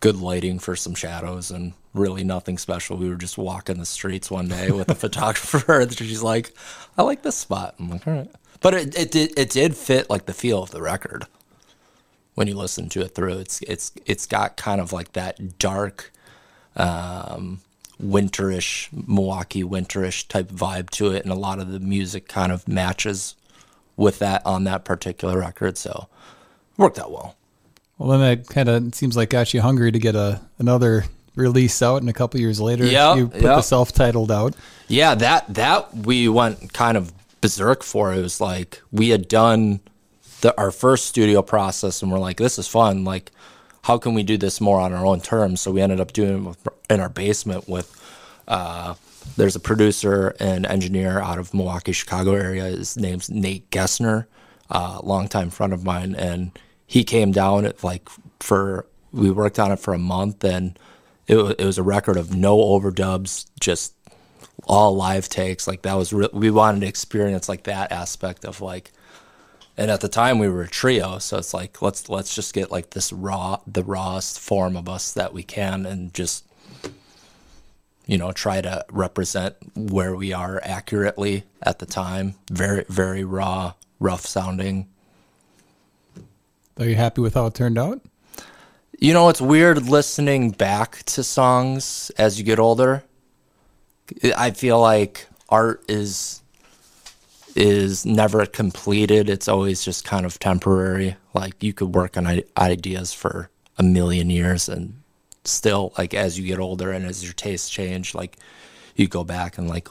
good 0.00 0.16
lighting 0.16 0.58
for 0.58 0.76
some 0.76 0.94
shadows 0.94 1.50
and 1.50 1.74
really 1.92 2.24
nothing 2.24 2.56
special. 2.56 2.96
We 2.96 3.08
were 3.08 3.16
just 3.16 3.36
walking 3.36 3.78
the 3.78 3.86
streets 3.86 4.30
one 4.30 4.48
day 4.48 4.70
with 4.70 4.90
a 4.90 4.94
photographer, 5.06 5.80
and 5.80 5.92
she's 5.96 6.22
like, 6.22 6.52
"I 6.96 7.02
like 7.02 7.22
this 7.22 7.36
spot." 7.36 7.74
I'm 7.78 7.90
like, 7.90 8.06
"All 8.06 8.14
right," 8.14 8.30
but 8.60 8.74
it 8.74 8.98
it 8.98 9.10
did 9.10 9.38
it 9.38 9.50
did 9.50 9.76
fit 9.76 10.08
like 10.08 10.24
the 10.24 10.34
feel 10.34 10.62
of 10.62 10.70
the 10.70 10.80
record 10.80 11.26
when 12.34 12.48
you 12.48 12.54
listen 12.54 12.88
to 12.90 13.02
it 13.02 13.14
through. 13.14 13.38
It's 13.38 13.60
it's 13.62 13.92
it's 14.06 14.26
got 14.26 14.56
kind 14.56 14.80
of 14.80 14.92
like 14.92 15.12
that 15.12 15.58
dark 15.58 16.12
um, 16.78 17.60
winterish 18.02 18.88
Milwaukee 19.06 19.64
winterish 19.64 20.26
type 20.28 20.48
vibe 20.48 20.90
to 20.90 21.10
it, 21.12 21.24
and 21.24 21.32
a 21.32 21.36
lot 21.36 21.58
of 21.58 21.70
the 21.70 21.80
music 21.80 22.28
kind 22.28 22.52
of 22.52 22.66
matches 22.68 23.34
with 23.96 24.18
that 24.20 24.44
on 24.46 24.64
that 24.64 24.84
particular 24.84 25.38
record. 25.40 25.76
So 25.76 26.08
worked 26.76 26.98
out 26.98 27.10
well. 27.10 27.36
Well, 27.98 28.10
then 28.10 28.20
that 28.20 28.48
kind 28.48 28.68
of 28.68 28.94
seems 28.94 29.16
like 29.16 29.30
got 29.30 29.52
you 29.52 29.60
hungry 29.60 29.90
to 29.90 29.98
get 29.98 30.14
a 30.14 30.40
another 30.58 31.04
release 31.34 31.82
out, 31.82 32.00
and 32.00 32.08
a 32.08 32.12
couple 32.12 32.40
years 32.40 32.60
later, 32.60 32.86
Yeah, 32.86 33.14
you 33.14 33.28
put 33.28 33.42
yeah. 33.42 33.56
the 33.56 33.62
self-titled 33.62 34.30
out. 34.30 34.54
Yeah, 34.86 35.14
that 35.16 35.52
that 35.54 35.94
we 35.94 36.28
went 36.28 36.72
kind 36.72 36.96
of 36.96 37.12
berserk 37.40 37.82
for. 37.82 38.14
It 38.14 38.20
was 38.20 38.40
like 38.40 38.80
we 38.92 39.08
had 39.08 39.28
done 39.28 39.80
the 40.40 40.56
our 40.58 40.70
first 40.70 41.06
studio 41.06 41.42
process, 41.42 42.02
and 42.02 42.12
we're 42.12 42.18
like, 42.18 42.36
this 42.36 42.58
is 42.58 42.68
fun. 42.68 43.04
Like, 43.04 43.32
how 43.88 43.96
can 43.96 44.12
we 44.12 44.22
do 44.22 44.36
this 44.36 44.60
more 44.60 44.78
on 44.78 44.92
our 44.92 45.06
own 45.06 45.18
terms? 45.18 45.62
So 45.62 45.72
we 45.72 45.80
ended 45.80 45.98
up 45.98 46.12
doing 46.12 46.46
it 46.46 46.72
in 46.90 47.00
our 47.00 47.08
basement 47.08 47.66
with. 47.68 47.88
Uh, 48.46 48.94
there's 49.36 49.56
a 49.56 49.60
producer 49.60 50.34
and 50.40 50.66
engineer 50.66 51.20
out 51.20 51.38
of 51.38 51.52
Milwaukee, 51.54 51.92
Chicago 51.92 52.34
area. 52.34 52.64
His 52.64 52.96
name's 52.96 53.30
Nate 53.30 53.70
Gessner, 53.70 54.26
uh, 54.70 55.00
longtime 55.02 55.50
friend 55.50 55.72
of 55.72 55.84
mine, 55.84 56.14
and 56.14 56.58
he 56.86 57.02
came 57.02 57.32
down 57.32 57.64
at 57.64 57.82
like 57.82 58.08
for 58.40 58.86
we 59.10 59.30
worked 59.30 59.58
on 59.58 59.72
it 59.72 59.78
for 59.78 59.94
a 59.94 59.98
month, 59.98 60.44
and 60.44 60.78
it, 61.26 61.36
it 61.58 61.64
was 61.64 61.78
a 61.78 61.82
record 61.82 62.18
of 62.18 62.34
no 62.34 62.58
overdubs, 62.58 63.46
just 63.58 63.94
all 64.64 64.94
live 64.94 65.30
takes. 65.30 65.66
Like 65.66 65.82
that 65.82 65.94
was 65.94 66.12
we 66.12 66.50
wanted 66.50 66.80
to 66.80 66.86
experience 66.86 67.48
like 67.48 67.64
that 67.64 67.90
aspect 67.90 68.44
of 68.44 68.60
like 68.60 68.92
and 69.78 69.90
at 69.90 70.02
the 70.02 70.08
time 70.08 70.38
we 70.38 70.48
were 70.48 70.62
a 70.62 70.68
trio 70.68 71.18
so 71.18 71.38
it's 71.38 71.54
like 71.54 71.80
let's 71.80 72.10
let's 72.10 72.34
just 72.34 72.52
get 72.52 72.70
like 72.70 72.90
this 72.90 73.12
raw 73.12 73.58
the 73.66 73.84
rawest 73.84 74.38
form 74.38 74.76
of 74.76 74.88
us 74.88 75.12
that 75.12 75.32
we 75.32 75.42
can 75.42 75.86
and 75.86 76.12
just 76.12 76.44
you 78.08 78.18
know 78.18 78.32
try 78.32 78.60
to 78.60 78.84
represent 78.90 79.54
where 79.76 80.16
we 80.16 80.32
are 80.32 80.60
accurately 80.64 81.44
at 81.62 81.78
the 81.78 81.86
time. 81.86 82.34
Very 82.50 82.84
very 82.88 83.22
raw 83.22 83.74
rough 84.00 84.26
sounding. 84.26 84.88
Are 86.80 86.86
you 86.86 86.96
happy 86.96 87.20
with 87.20 87.34
how 87.34 87.46
it 87.46 87.54
turned 87.54 87.78
out? 87.78 88.00
you 89.00 89.12
know 89.12 89.28
it's 89.28 89.40
weird 89.40 89.88
listening 89.88 90.50
back 90.50 91.04
to 91.04 91.22
songs 91.22 92.10
as 92.18 92.36
you 92.36 92.44
get 92.44 92.58
older. 92.58 93.04
I 94.36 94.50
feel 94.52 94.80
like 94.80 95.26
art 95.48 95.84
is 95.88 96.42
is 97.58 98.06
never 98.06 98.46
completed. 98.46 99.28
It's 99.28 99.48
always 99.48 99.84
just 99.84 100.04
kind 100.04 100.24
of 100.24 100.38
temporary. 100.38 101.16
Like 101.34 101.60
you 101.60 101.72
could 101.72 101.92
work 101.92 102.16
on 102.16 102.42
ideas 102.56 103.12
for 103.12 103.50
a 103.76 103.82
million 103.82 104.30
years 104.30 104.68
and 104.68 105.02
still 105.44 105.92
like 105.98 106.14
as 106.14 106.38
you 106.38 106.46
get 106.46 106.60
older 106.60 106.92
and 106.92 107.04
as 107.04 107.24
your 107.24 107.32
tastes 107.32 107.68
change, 107.68 108.14
like 108.14 108.36
you 108.94 109.08
go 109.08 109.24
back 109.24 109.58
and 109.58 109.68
like 109.68 109.88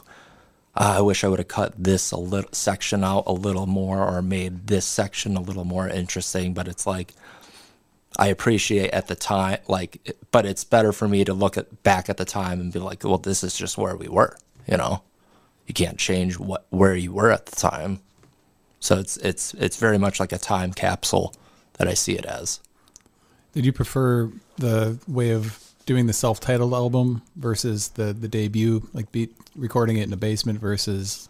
uh, 0.74 0.94
I 0.96 1.00
wish 1.02 1.24
I 1.24 1.28
would 1.28 1.40
have 1.40 1.48
cut 1.48 1.74
this 1.76 2.10
a 2.10 2.16
little 2.16 2.52
section 2.52 3.04
out 3.04 3.24
a 3.26 3.32
little 3.32 3.66
more 3.66 4.02
or 4.02 4.22
made 4.22 4.68
this 4.68 4.86
section 4.86 5.36
a 5.36 5.42
little 5.42 5.64
more 5.64 5.88
interesting, 5.88 6.54
but 6.54 6.68
it's 6.68 6.86
like 6.86 7.12
I 8.18 8.28
appreciate 8.28 8.92
at 8.92 9.08
the 9.08 9.14
time 9.14 9.58
like 9.68 10.16
but 10.30 10.46
it's 10.46 10.64
better 10.64 10.94
for 10.94 11.06
me 11.06 11.22
to 11.26 11.34
look 11.34 11.58
at 11.58 11.82
back 11.82 12.08
at 12.08 12.16
the 12.16 12.24
time 12.24 12.60
and 12.60 12.72
be 12.72 12.78
like, 12.78 13.04
well, 13.04 13.18
this 13.18 13.44
is 13.44 13.54
just 13.54 13.76
where 13.76 13.94
we 13.94 14.08
were, 14.08 14.38
you 14.66 14.78
know 14.78 15.02
you 15.68 15.74
can't 15.74 15.98
change 15.98 16.38
what 16.38 16.66
where 16.70 16.96
you 16.96 17.12
were 17.12 17.30
at 17.30 17.46
the 17.46 17.54
time. 17.54 18.00
So 18.80 18.98
it's 18.98 19.18
it's 19.18 19.54
it's 19.54 19.76
very 19.76 19.98
much 19.98 20.18
like 20.18 20.32
a 20.32 20.38
time 20.38 20.72
capsule 20.72 21.34
that 21.74 21.86
I 21.86 21.94
see 21.94 22.14
it 22.14 22.24
as. 22.24 22.60
Did 23.52 23.64
you 23.64 23.72
prefer 23.72 24.32
the 24.56 24.98
way 25.06 25.30
of 25.30 25.62
doing 25.84 26.06
the 26.06 26.12
self-titled 26.12 26.72
album 26.72 27.22
versus 27.36 27.90
the 27.90 28.12
the 28.14 28.28
debut, 28.28 28.88
like 28.94 29.12
beat 29.12 29.36
recording 29.54 29.98
it 29.98 30.04
in 30.04 30.12
a 30.12 30.16
basement 30.16 30.58
versus 30.58 31.28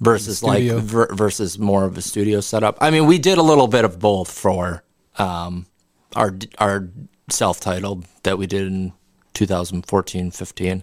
versus 0.00 0.42
like 0.42 0.64
ver- 0.64 1.14
versus 1.14 1.58
more 1.58 1.84
of 1.84 1.98
a 1.98 2.02
studio 2.02 2.40
setup? 2.40 2.78
I 2.80 2.90
mean, 2.90 3.06
we 3.06 3.18
did 3.18 3.36
a 3.36 3.42
little 3.42 3.68
bit 3.68 3.84
of 3.84 4.00
both 4.00 4.30
for 4.30 4.82
um, 5.18 5.66
our 6.14 6.34
our 6.58 6.88
self-titled 7.28 8.06
that 8.22 8.38
we 8.38 8.46
did 8.46 8.68
in 8.68 8.92
2014, 9.34 10.30
15 10.30 10.82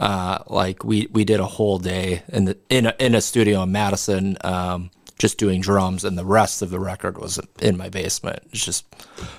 uh, 0.00 0.42
like 0.46 0.82
we 0.82 1.08
we 1.12 1.24
did 1.24 1.40
a 1.40 1.46
whole 1.46 1.78
day 1.78 2.22
in 2.28 2.46
the 2.46 2.56
in 2.70 2.86
a, 2.86 2.94
in 2.98 3.14
a 3.14 3.20
studio 3.20 3.62
in 3.62 3.70
Madison, 3.70 4.38
um, 4.40 4.90
just 5.18 5.36
doing 5.36 5.60
drums, 5.60 6.04
and 6.04 6.16
the 6.16 6.24
rest 6.24 6.62
of 6.62 6.70
the 6.70 6.80
record 6.80 7.18
was 7.18 7.38
in 7.60 7.76
my 7.76 7.90
basement. 7.90 8.50
Just 8.50 8.86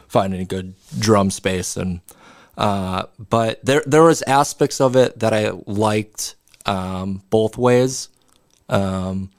finding 0.08 0.40
a 0.40 0.46
good 0.46 0.76
drum 1.00 1.32
space, 1.32 1.76
and 1.76 2.02
uh, 2.58 3.08
but 3.18 3.66
there 3.66 3.82
there 3.88 4.04
was 4.04 4.22
aspects 4.22 4.80
of 4.80 4.96
it 4.96 5.18
that 5.20 5.34
I 5.34 5.50
liked 5.66 6.36
um, 6.68 7.24
both 7.32 7.58
ways. 7.58 8.10
Um, 8.70 9.32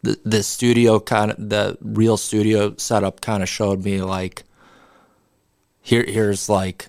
the 0.00 0.18
the 0.24 0.42
studio 0.42 0.98
kind 0.98 1.30
of 1.30 1.50
the 1.50 1.76
real 1.82 2.16
studio 2.16 2.74
setup 2.78 3.20
kind 3.20 3.42
of 3.42 3.50
showed 3.50 3.84
me 3.84 4.00
like 4.00 4.44
here 5.82 6.06
here's 6.08 6.48
like 6.48 6.88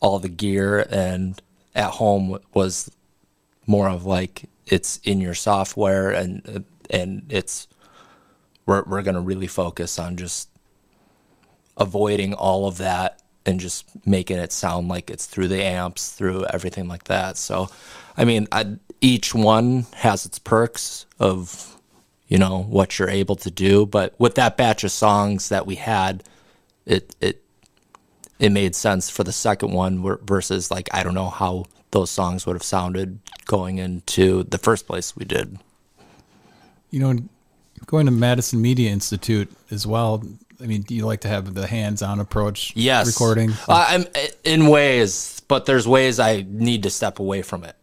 all 0.00 0.18
the 0.18 0.28
gear 0.28 0.84
and 0.90 1.40
at 1.76 1.90
home 1.92 2.36
was 2.52 2.90
more 3.68 3.88
of 3.88 4.04
like 4.04 4.48
it's 4.66 4.98
in 5.04 5.20
your 5.20 5.34
software 5.34 6.10
and 6.10 6.64
and 6.90 7.24
it's 7.28 7.68
we're 8.66 8.82
we're 8.84 9.02
going 9.02 9.14
to 9.14 9.20
really 9.20 9.46
focus 9.46 9.98
on 9.98 10.16
just 10.16 10.48
avoiding 11.76 12.34
all 12.34 12.66
of 12.66 12.78
that 12.78 13.22
and 13.46 13.60
just 13.60 13.86
making 14.06 14.36
it 14.38 14.52
sound 14.52 14.88
like 14.88 15.10
it's 15.10 15.24
through 15.24 15.48
the 15.48 15.62
amps, 15.62 16.12
through 16.12 16.44
everything 16.46 16.86
like 16.86 17.04
that. 17.04 17.38
So, 17.38 17.70
I 18.16 18.26
mean, 18.26 18.46
I, 18.52 18.76
each 19.00 19.34
one 19.34 19.86
has 19.94 20.26
its 20.26 20.38
perks 20.38 21.06
of 21.18 21.76
you 22.26 22.36
know 22.36 22.64
what 22.64 22.98
you're 22.98 23.08
able 23.08 23.36
to 23.36 23.50
do, 23.50 23.86
but 23.86 24.14
with 24.18 24.34
that 24.34 24.56
batch 24.56 24.84
of 24.84 24.90
songs 24.90 25.48
that 25.48 25.66
we 25.66 25.76
had, 25.76 26.24
it 26.84 27.16
it 27.20 27.42
it 28.38 28.50
made 28.50 28.74
sense 28.74 29.08
for 29.08 29.24
the 29.24 29.32
second 29.32 29.72
one 29.72 30.18
versus 30.22 30.70
like 30.70 30.88
I 30.92 31.02
don't 31.02 31.14
know 31.14 31.30
how 31.30 31.64
those 31.90 32.10
songs 32.10 32.46
would 32.46 32.54
have 32.54 32.62
sounded 32.62 33.18
going 33.46 33.78
into 33.78 34.44
the 34.44 34.58
first 34.58 34.86
place 34.86 35.16
we 35.16 35.24
did. 35.24 35.58
You 36.90 37.00
know, 37.00 37.18
going 37.86 38.06
to 38.06 38.12
Madison 38.12 38.60
Media 38.60 38.90
Institute 38.90 39.50
as 39.70 39.86
well. 39.86 40.22
I 40.60 40.66
mean, 40.66 40.82
do 40.82 40.94
you 40.94 41.06
like 41.06 41.20
to 41.20 41.28
have 41.28 41.54
the 41.54 41.66
hands-on 41.66 42.18
approach? 42.18 42.72
Yes, 42.74 43.06
recording. 43.06 43.52
Uh, 43.68 43.86
I'm 43.88 44.04
in 44.44 44.66
ways, 44.66 45.40
but 45.48 45.66
there's 45.66 45.86
ways 45.86 46.18
I 46.18 46.44
need 46.48 46.82
to 46.82 46.90
step 46.90 47.18
away 47.18 47.42
from 47.42 47.64
it. 47.64 47.76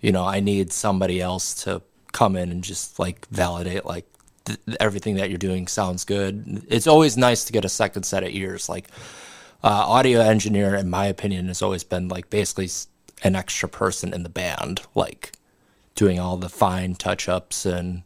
You 0.00 0.12
know, 0.12 0.24
I 0.24 0.40
need 0.40 0.72
somebody 0.72 1.20
else 1.20 1.64
to 1.64 1.82
come 2.12 2.36
in 2.36 2.50
and 2.50 2.62
just 2.62 2.98
like 2.98 3.26
validate 3.30 3.84
like 3.84 4.06
th- 4.44 4.58
everything 4.78 5.16
that 5.16 5.28
you're 5.30 5.38
doing 5.38 5.66
sounds 5.66 6.04
good. 6.04 6.64
It's 6.68 6.86
always 6.86 7.16
nice 7.16 7.44
to 7.46 7.52
get 7.52 7.64
a 7.64 7.68
second 7.68 8.04
set 8.04 8.22
of 8.22 8.30
ears. 8.30 8.68
Like 8.68 8.88
uh, 9.64 9.68
audio 9.68 10.20
engineer, 10.20 10.74
in 10.76 10.88
my 10.88 11.06
opinion, 11.06 11.48
has 11.48 11.62
always 11.62 11.82
been 11.84 12.08
like 12.08 12.30
basically 12.30 12.68
an 13.24 13.34
extra 13.34 13.68
person 13.68 14.12
in 14.12 14.22
the 14.22 14.28
band, 14.28 14.82
like 14.94 15.32
doing 15.94 16.20
all 16.20 16.36
the 16.36 16.48
fine 16.48 16.94
touch 16.94 17.28
ups 17.28 17.64
and 17.64 18.02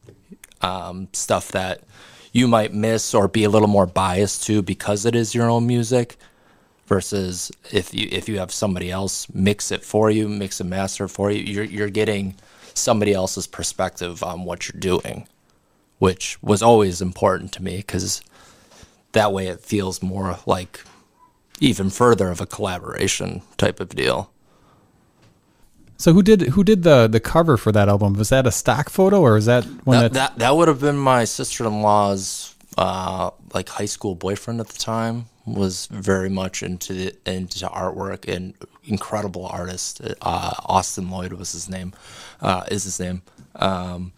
um, 0.63 1.09
stuff 1.13 1.49
that 1.53 1.83
you 2.33 2.47
might 2.47 2.73
miss 2.73 3.15
or 3.15 3.29
be 3.29 3.45
a 3.45 3.51
little 3.51 3.69
more 3.69 3.87
biased 3.87 4.45
to 4.45 4.63
because 4.63 5.05
it 5.05 5.15
is 5.15 5.35
your 5.35 5.51
own 5.51 5.67
music 5.67 6.17
versus 6.87 7.51
if 7.71 7.93
you 7.93 8.09
if 8.11 8.29
you 8.29 8.39
have 8.39 8.53
somebody 8.53 8.91
else 8.91 9.29
mix 9.35 9.71
it 9.71 9.85
for 9.85 10.11
you, 10.11 10.29
mix 10.29 10.61
and 10.61 10.71
master 10.71 11.09
for 11.09 11.31
you, 11.31 11.43
you're 11.43 11.65
you're 11.65 11.91
getting 11.91 12.35
somebody 12.75 13.13
else's 13.13 13.47
perspective 13.47 14.23
on 14.23 14.45
what 14.45 14.69
you're 14.69 14.81
doing, 14.81 15.27
which 15.99 16.41
was 16.43 16.63
always 16.63 17.03
important 17.03 17.53
to 17.53 17.63
me 17.63 17.79
because 17.79 18.23
that 19.13 19.33
way 19.33 19.49
it 19.49 19.61
feels 19.61 20.03
more 20.03 20.39
like 20.47 20.81
even 21.61 21.91
further 21.91 22.31
of 22.31 22.41
a 22.41 22.47
collaboration 22.47 23.43
type 23.57 23.81
of 23.81 23.89
deal. 23.91 24.31
So 25.99 26.13
who 26.13 26.23
did 26.23 26.43
who 26.43 26.65
did 26.65 26.85
the 26.85 27.09
the 27.09 27.21
cover 27.21 27.57
for 27.57 27.73
that 27.73 27.89
album? 27.89 28.15
Was 28.15 28.29
that 28.31 28.47
a 28.47 28.53
stock 28.53 28.89
photo 28.89 29.21
or 29.21 29.37
is 29.37 29.47
that 29.47 29.65
one 29.85 30.01
that 30.01 30.13
that, 30.15 30.39
that 30.39 30.57
would 30.57 30.69
have 30.69 30.81
been 30.81 30.97
my 30.97 31.25
sister 31.25 31.67
in 31.67 31.83
law's 31.83 32.55
uh, 32.79 33.31
like 33.53 33.69
high 33.69 33.87
school 33.87 34.15
boyfriend 34.15 34.61
at 34.61 34.69
the 34.69 34.79
time 34.79 35.27
was 35.45 35.87
very 35.87 36.29
much 36.29 36.63
into 36.63 36.93
the, 36.93 37.17
into 37.27 37.67
artwork 37.67 38.33
and 38.33 38.55
incredible 38.85 39.47
artist. 39.47 40.01
Uh, 40.23 40.53
Austin 40.67 41.11
Lloyd 41.11 41.33
was 41.33 41.53
his 41.53 41.69
name, 41.69 41.93
uh, 42.41 42.65
is 42.71 42.85
his 42.85 43.01
name. 43.01 43.23
Um, 43.57 44.13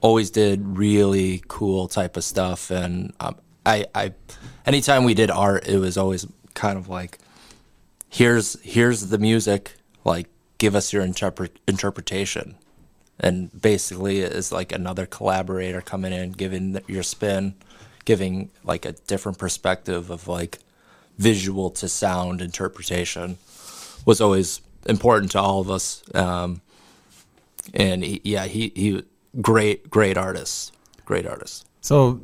always 0.00 0.30
did 0.30 0.60
really 0.76 1.42
cool 1.48 1.86
type 1.88 2.16
of 2.16 2.24
stuff, 2.24 2.70
and 2.70 3.12
um, 3.20 3.36
I, 3.64 3.86
I, 3.94 4.14
anytime 4.64 5.04
we 5.04 5.14
did 5.14 5.30
art, 5.30 5.66
it 5.66 5.78
was 5.78 5.96
always 5.96 6.26
kind 6.54 6.78
of 6.78 6.88
like, 6.88 7.18
here's 8.08 8.60
here's 8.62 9.08
the 9.08 9.18
music, 9.18 9.74
like 10.04 10.28
give 10.58 10.74
us 10.74 10.92
your 10.92 11.02
interpret 11.02 11.58
interpretation. 11.66 12.56
And 13.18 13.50
basically 13.60 14.20
is 14.20 14.52
like 14.52 14.72
another 14.72 15.06
collaborator 15.06 15.80
coming 15.80 16.12
in 16.12 16.32
giving 16.32 16.78
your 16.86 17.02
spin 17.02 17.54
giving 18.04 18.50
like 18.64 18.84
a 18.86 18.92
different 18.92 19.36
perspective 19.36 20.10
of 20.10 20.28
like 20.28 20.58
visual 21.18 21.70
to 21.70 21.88
sound 21.88 22.40
interpretation 22.40 23.36
was 24.06 24.20
always 24.20 24.60
important 24.86 25.32
to 25.32 25.40
all 25.40 25.60
of 25.60 25.70
us. 25.70 26.02
Um, 26.14 26.62
and 27.74 28.04
he, 28.04 28.20
yeah 28.22 28.44
he 28.44 28.72
he 28.74 29.02
great 29.40 29.90
great 29.90 30.16
artist 30.16 30.72
great 31.04 31.26
artist. 31.26 31.66
So 31.80 32.20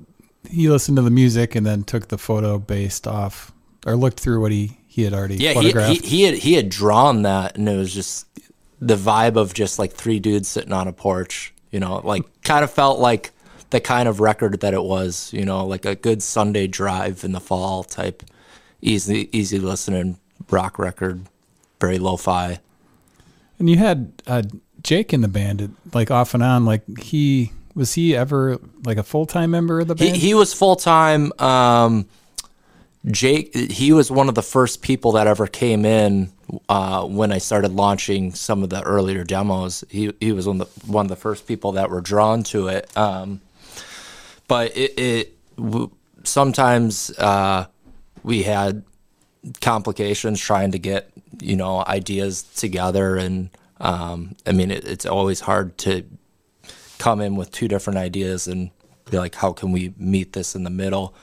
he 0.49 0.69
listened 0.69 0.97
to 0.97 1.03
the 1.03 1.11
music 1.11 1.55
and 1.55 1.67
then 1.67 1.85
took 1.85 2.09
the 2.09 2.19
photo 2.19 2.59
based 2.59 3.07
off 3.07 3.53
or 3.87 3.97
looked 3.97 4.21
through 4.21 4.41
what 4.41 4.53
he 4.53 4.79
he 4.93 5.03
had 5.03 5.15
already 5.15 5.37
yeah 5.37 5.53
he, 5.55 5.73
he, 5.73 5.95
he 5.97 6.23
had 6.23 6.35
he 6.35 6.53
had 6.55 6.69
drawn 6.69 7.23
that 7.23 7.57
and 7.57 7.69
it 7.69 7.77
was 7.77 7.95
just 7.95 8.27
the 8.81 8.97
vibe 8.97 9.37
of 9.37 9.55
just 9.55 9.79
like 9.79 9.93
three 9.93 10.19
dudes 10.21 10.49
sitting 10.49 10.73
on 10.73 10.87
a 10.87 10.93
porch 10.93 11.53
you 11.71 11.81
know 11.81 12.01
like 12.05 12.23
kind 12.43 12.63
of 12.63 12.71
felt 12.71 12.99
like 12.99 13.31
the 13.71 13.81
kind 13.81 14.09
of 14.09 14.21
record 14.21 14.61
that 14.61 14.75
it 14.75 14.83
was 14.83 15.33
you 15.33 15.45
know 15.45 15.65
like 15.65 15.85
a 15.87 15.95
good 15.95 16.23
sunday 16.23 16.67
drive 16.67 17.25
in 17.25 17.33
the 17.33 17.41
fall 17.41 17.83
type 17.85 18.23
easy 18.83 19.29
easy 19.33 19.59
listening 19.59 20.19
rock 20.51 20.79
record, 20.79 21.23
very 21.81 21.99
lo-fi. 21.99 22.59
And 23.59 23.69
you 23.71 23.77
had 23.77 24.13
uh, 24.27 24.43
Jake 24.83 25.13
in 25.13 25.21
the 25.21 25.29
band, 25.29 25.75
like 25.93 26.11
off 26.11 26.35
and 26.35 26.43
on. 26.43 26.65
Like 26.65 26.99
he 26.99 27.53
was 27.75 27.95
he 27.95 28.17
ever 28.17 28.59
like 28.85 28.99
a 28.99 29.03
full 29.03 29.27
time 29.27 29.51
member 29.53 29.81
of 29.81 29.89
the 29.89 29.95
He 29.95 30.11
band? 30.11 30.17
he 30.17 30.35
was 30.35 30.53
full 30.53 30.77
time. 30.77 31.33
Um, 31.39 32.07
Jake, 33.11 33.55
he 33.55 33.93
was 33.93 34.11
one 34.11 34.29
of 34.29 34.37
the 34.37 34.43
first 34.43 34.81
people 34.81 35.13
that 35.13 35.27
ever 35.27 35.49
came 35.49 35.85
in 35.85 36.33
uh, 36.69 37.05
when 37.05 37.33
I 37.33 37.39
started 37.39 37.73
launching 37.73 38.33
some 38.33 38.63
of 38.63 38.71
the 38.71 38.83
earlier 38.83 39.25
demos. 39.25 39.83
He 39.89 40.13
he 40.21 40.31
was 40.31 40.47
one 40.47 40.61
of 40.61 40.73
the, 40.75 40.93
one 40.93 41.07
of 41.07 41.11
the 41.11 41.17
first 41.17 41.49
people 41.49 41.73
that 41.73 41.91
were 41.91 42.01
drawn 42.01 42.45
to 42.45 42.69
it. 42.69 42.97
Um, 42.97 43.41
but 44.47 44.77
it, 44.77 44.99
it 44.99 45.39
w- 45.57 45.91
sometimes 46.23 47.11
uh, 47.19 47.67
we 48.23 48.45
had 48.45 48.85
complications 49.61 50.41
trying 50.41 50.71
to 50.71 50.79
get 50.79 51.11
you 51.41 51.57
know 51.57 51.85
ideas 51.85 52.45
together, 52.45 53.17
and 53.17 53.51
um, 53.81 54.37
I 54.47 54.53
mean 54.53 54.71
it, 54.71 54.85
it's 54.85 55.07
always 55.07 55.41
hard 55.41 55.77
to 55.79 56.05
come 56.99 57.21
in 57.21 57.35
with 57.35 57.51
two 57.51 57.67
different 57.67 57.99
ideas 57.99 58.47
and 58.47 58.71
be 59.11 59.19
like, 59.19 59.35
how 59.35 59.53
can 59.53 59.73
we 59.73 59.93
meet 59.97 60.35
this 60.35 60.55
in 60.55 60.63
the 60.63 60.71
middle? 60.71 61.15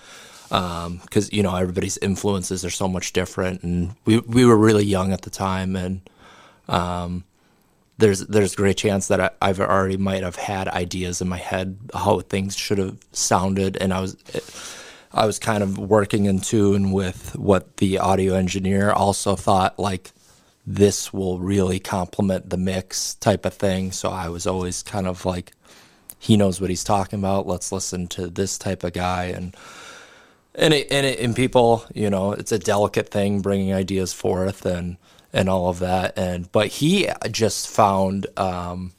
Because 0.50 1.32
you 1.32 1.44
know 1.44 1.56
everybody's 1.56 1.98
influences 2.00 2.66
are 2.66 2.70
so 2.70 2.88
much 2.88 3.14
different, 3.14 3.64
and 3.64 3.96
we 4.06 4.20
we 4.20 4.46
were 4.46 4.58
really 4.58 4.86
young 4.86 5.14
at 5.14 5.22
the 5.22 5.30
time, 5.30 5.76
and 5.76 6.02
um, 6.68 7.24
there's 7.98 8.22
there's 8.28 8.54
a 8.54 8.58
great 8.58 8.78
chance 8.78 9.08
that 9.10 9.20
I, 9.20 9.30
I've 9.42 9.60
already 9.60 9.98
might 9.98 10.24
have 10.24 10.36
had 10.36 10.68
ideas 10.68 11.22
in 11.22 11.30
my 11.30 11.38
head 11.38 11.78
how 11.94 12.20
things 12.22 12.56
should 12.56 12.80
have 12.80 12.98
sounded, 13.12 13.78
and 13.78 13.94
I 13.94 14.02
was. 14.02 14.18
I 15.12 15.26
was 15.26 15.40
kind 15.40 15.64
of 15.64 15.80
working 15.80 16.26
in 16.26 16.40
tune 16.40 16.92
with 16.92 17.36
what 17.36 17.78
the 17.78 17.98
audio 17.98 18.36
engineer 18.36 18.92
also 18.92 19.36
thought 19.36 19.80
like 19.80 20.12
this 20.68 21.12
will 21.12 21.40
really 21.40 21.80
complement 21.80 22.52
the 22.52 22.58
mix 22.58 23.16
type 23.16 23.44
of 23.44 23.56
thing. 23.56 23.92
So 23.92 24.12
I 24.12 24.30
was 24.30 24.46
always 24.46 24.84
kind 24.84 25.08
of 25.08 25.26
like, 25.26 25.52
he 26.20 26.38
knows 26.38 26.62
what 26.62 26.70
he's 26.70 26.84
talking 26.84 27.18
about. 27.18 27.48
Let's 27.48 27.72
listen 27.72 28.06
to 28.10 28.28
this 28.28 28.60
type 28.60 28.84
of 28.84 28.94
guy 28.94 29.26
and 29.26 29.56
and 30.60 30.74
it, 30.74 30.92
and, 30.92 31.06
it, 31.06 31.20
and 31.20 31.36
people, 31.36 31.86
you 31.94 32.10
know, 32.10 32.34
it's 32.34 32.52
a 32.52 32.60
delicate 32.60 33.10
thing 33.10 33.42
bringing 33.42 33.74
ideas 33.74 34.14
forth 34.14 34.66
and 34.66 34.98
and 35.32 35.48
all 35.48 35.70
of 35.70 35.80
that. 35.80 36.18
And 36.18 36.52
but 36.52 36.68
he 36.68 37.10
just 37.32 37.68
found 37.68 38.28
um, 38.38 38.94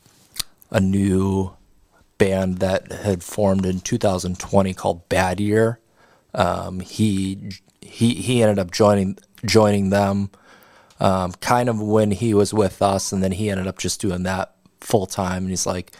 a 0.71 0.81
new 0.81 1.53
band 2.19 2.59
that 2.59 2.93
had 2.93 3.23
formed 3.23 3.67
in 3.67 3.81
2020 3.81 4.75
called 4.75 5.09
Bad 5.09 5.41
Year. 5.41 5.81
Um, 6.35 6.81
he 6.81 7.51
he 7.81 8.15
he 8.15 8.43
ended 8.43 8.59
up 8.59 8.71
joining 8.71 9.19
joining 9.45 9.91
them 9.91 10.31
um, 11.01 11.33
kind 11.41 11.69
of 11.69 11.81
when 11.81 12.11
he 12.11 12.35
was 12.35 12.55
with 12.55 12.81
us, 12.83 13.13
and 13.13 13.23
then 13.23 13.33
he 13.33 13.51
ended 13.51 13.67
up 13.67 13.79
just 13.79 14.01
doing 14.01 14.23
that 14.23 14.55
full 14.81 15.07
time. 15.07 15.45
And 15.45 15.51
he's 15.51 15.67
like, 15.67 15.93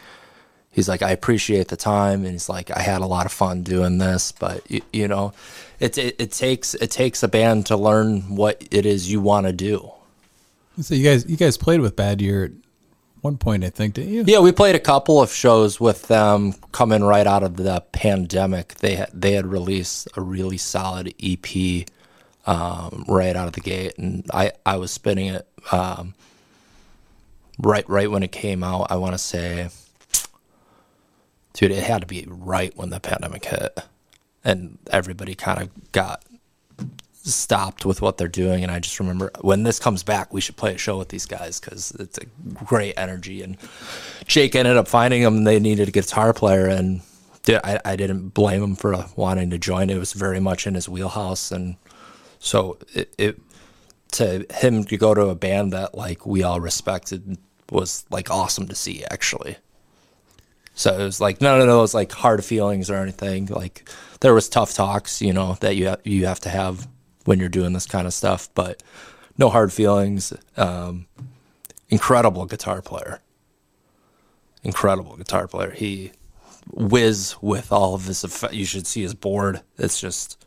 he's 0.71 0.89
like, 0.89 1.01
I 1.01 1.11
appreciate 1.11 1.67
the 1.67 1.77
time, 1.77 2.23
and 2.23 2.31
he's 2.31 2.49
like, 2.49 2.71
I 2.71 2.81
had 2.81 3.01
a 3.01 3.05
lot 3.05 3.25
of 3.25 3.31
fun 3.31 3.63
doing 3.63 3.97
this, 3.97 4.31
but 4.31 4.69
you, 4.69 4.81
you 4.91 5.07
know, 5.07 5.33
it, 5.79 5.97
it 5.97 6.15
it 6.19 6.31
takes 6.31 6.73
it 6.75 6.91
takes 6.91 7.23
a 7.23 7.27
band 7.27 7.67
to 7.67 7.77
learn 7.77 8.35
what 8.35 8.63
it 8.71 8.85
is 8.85 9.11
you 9.11 9.21
want 9.21 9.47
to 9.47 9.53
do. 9.53 9.91
so 10.81 10.95
you 10.95 11.03
guys 11.03 11.29
you 11.29 11.37
guys 11.37 11.57
played 11.57 11.81
with 11.81 11.95
Bad 11.95 12.21
Year 12.21 12.45
at 12.45 12.51
one 13.21 13.37
point, 13.37 13.63
I 13.63 13.69
think, 13.69 13.93
didn't 13.93 14.13
you? 14.13 14.23
Yeah, 14.25 14.39
we 14.39 14.51
played 14.51 14.75
a 14.75 14.79
couple 14.79 15.21
of 15.21 15.31
shows 15.31 15.79
with 15.79 16.07
them 16.07 16.53
coming 16.71 17.03
right 17.03 17.27
out 17.27 17.43
of 17.43 17.55
the 17.55 17.83
pandemic. 17.91 18.75
They 18.75 18.95
had 18.95 19.09
they 19.13 19.33
had 19.33 19.45
released 19.45 20.07
a 20.17 20.21
really 20.21 20.57
solid 20.57 21.13
EP 21.21 21.85
um, 22.47 23.05
right 23.07 23.35
out 23.35 23.47
of 23.47 23.53
the 23.53 23.61
gate, 23.61 23.97
and 23.97 24.25
I 24.33 24.53
I 24.65 24.77
was 24.77 24.91
spinning 24.91 25.27
it 25.27 25.47
um, 25.71 26.15
right 27.59 27.87
right 27.87 28.09
when 28.09 28.23
it 28.23 28.31
came 28.31 28.63
out. 28.63 28.87
I 28.89 28.95
want 28.95 29.13
to 29.13 29.19
say, 29.19 29.69
dude, 31.53 31.71
it 31.71 31.83
had 31.83 32.01
to 32.01 32.07
be 32.07 32.25
right 32.27 32.75
when 32.75 32.89
the 32.89 32.99
pandemic 32.99 33.45
hit, 33.45 33.79
and 34.43 34.77
everybody 34.91 35.35
kind 35.35 35.61
of 35.61 35.91
got 35.91 36.23
stopped 37.23 37.85
with 37.85 38.01
what 38.01 38.17
they're 38.17 38.27
doing. 38.27 38.63
And 38.63 38.71
i 38.71 38.79
just 38.79 38.99
remember 38.99 39.31
when 39.41 39.63
this 39.63 39.79
comes 39.79 40.03
back 40.03 40.33
we 40.33 40.41
should 40.41 40.57
play 40.57 40.73
a 40.73 40.77
show 40.77 40.97
with 40.97 41.09
these 41.09 41.25
guys 41.25 41.59
because 41.59 41.91
it's 41.99 42.17
a 42.17 42.25
great 42.53 42.93
energy. 42.97 43.41
And 43.41 43.57
jake 44.25 44.55
ended 44.55 44.77
up 44.77 44.87
finding 44.87 45.21
them 45.21 45.43
they 45.43 45.59
needed 45.59 45.87
a 45.87 45.91
guitar 45.91 46.33
player. 46.33 46.67
And 46.67 47.01
I, 47.47 47.79
I 47.85 47.95
didn't 47.95 48.29
blame 48.29 48.63
him 48.63 48.75
for 48.75 49.05
wanting 49.15 49.49
to 49.51 49.57
join. 49.57 49.89
It 49.89 49.97
was 49.97 50.13
very 50.13 50.39
much 50.39 50.67
in 50.67 50.75
his 50.75 50.87
wheelhouse. 50.89 51.51
And 51.51 51.75
so 52.39 52.77
it, 52.93 53.13
it 53.17 53.39
to 54.13 54.45
him 54.53 54.83
to 54.85 54.97
go 54.97 55.13
to 55.13 55.27
a 55.27 55.35
band 55.35 55.73
that 55.73 55.95
like 55.95 56.25
we 56.25 56.43
all 56.43 56.59
respected 56.59 57.37
was 57.69 58.05
like 58.09 58.29
awesome 58.29 58.67
to 58.67 58.75
see 58.75 59.03
actually 59.09 59.57
so 60.81 60.97
it 60.97 61.03
was 61.03 61.21
like 61.21 61.41
none 61.41 61.61
of 61.61 61.67
those 61.67 61.93
like 61.93 62.11
hard 62.11 62.43
feelings 62.43 62.89
or 62.89 62.95
anything. 62.95 63.45
Like 63.45 63.87
there 64.21 64.33
was 64.33 64.49
tough 64.49 64.73
talks, 64.73 65.21
you 65.21 65.31
know, 65.31 65.55
that 65.61 65.75
you 65.75 65.89
ha- 65.89 65.97
you 66.03 66.25
have 66.25 66.39
to 66.41 66.49
have 66.49 66.87
when 67.25 67.39
you're 67.39 67.49
doing 67.49 67.73
this 67.73 67.85
kind 67.85 68.07
of 68.07 68.15
stuff, 68.15 68.49
but 68.55 68.81
no 69.37 69.49
hard 69.49 69.71
feelings. 69.71 70.33
Um, 70.57 71.05
incredible 71.89 72.47
guitar 72.47 72.81
player. 72.81 73.21
Incredible 74.63 75.17
guitar 75.17 75.47
player. 75.47 75.69
He 75.69 76.13
whiz 76.71 77.35
with 77.41 77.71
all 77.71 77.93
of 77.93 78.05
his 78.05 78.23
effect. 78.23 78.55
You 78.55 78.65
should 78.65 78.87
see 78.87 79.03
his 79.03 79.13
board. 79.13 79.61
It's 79.77 80.01
just 80.01 80.43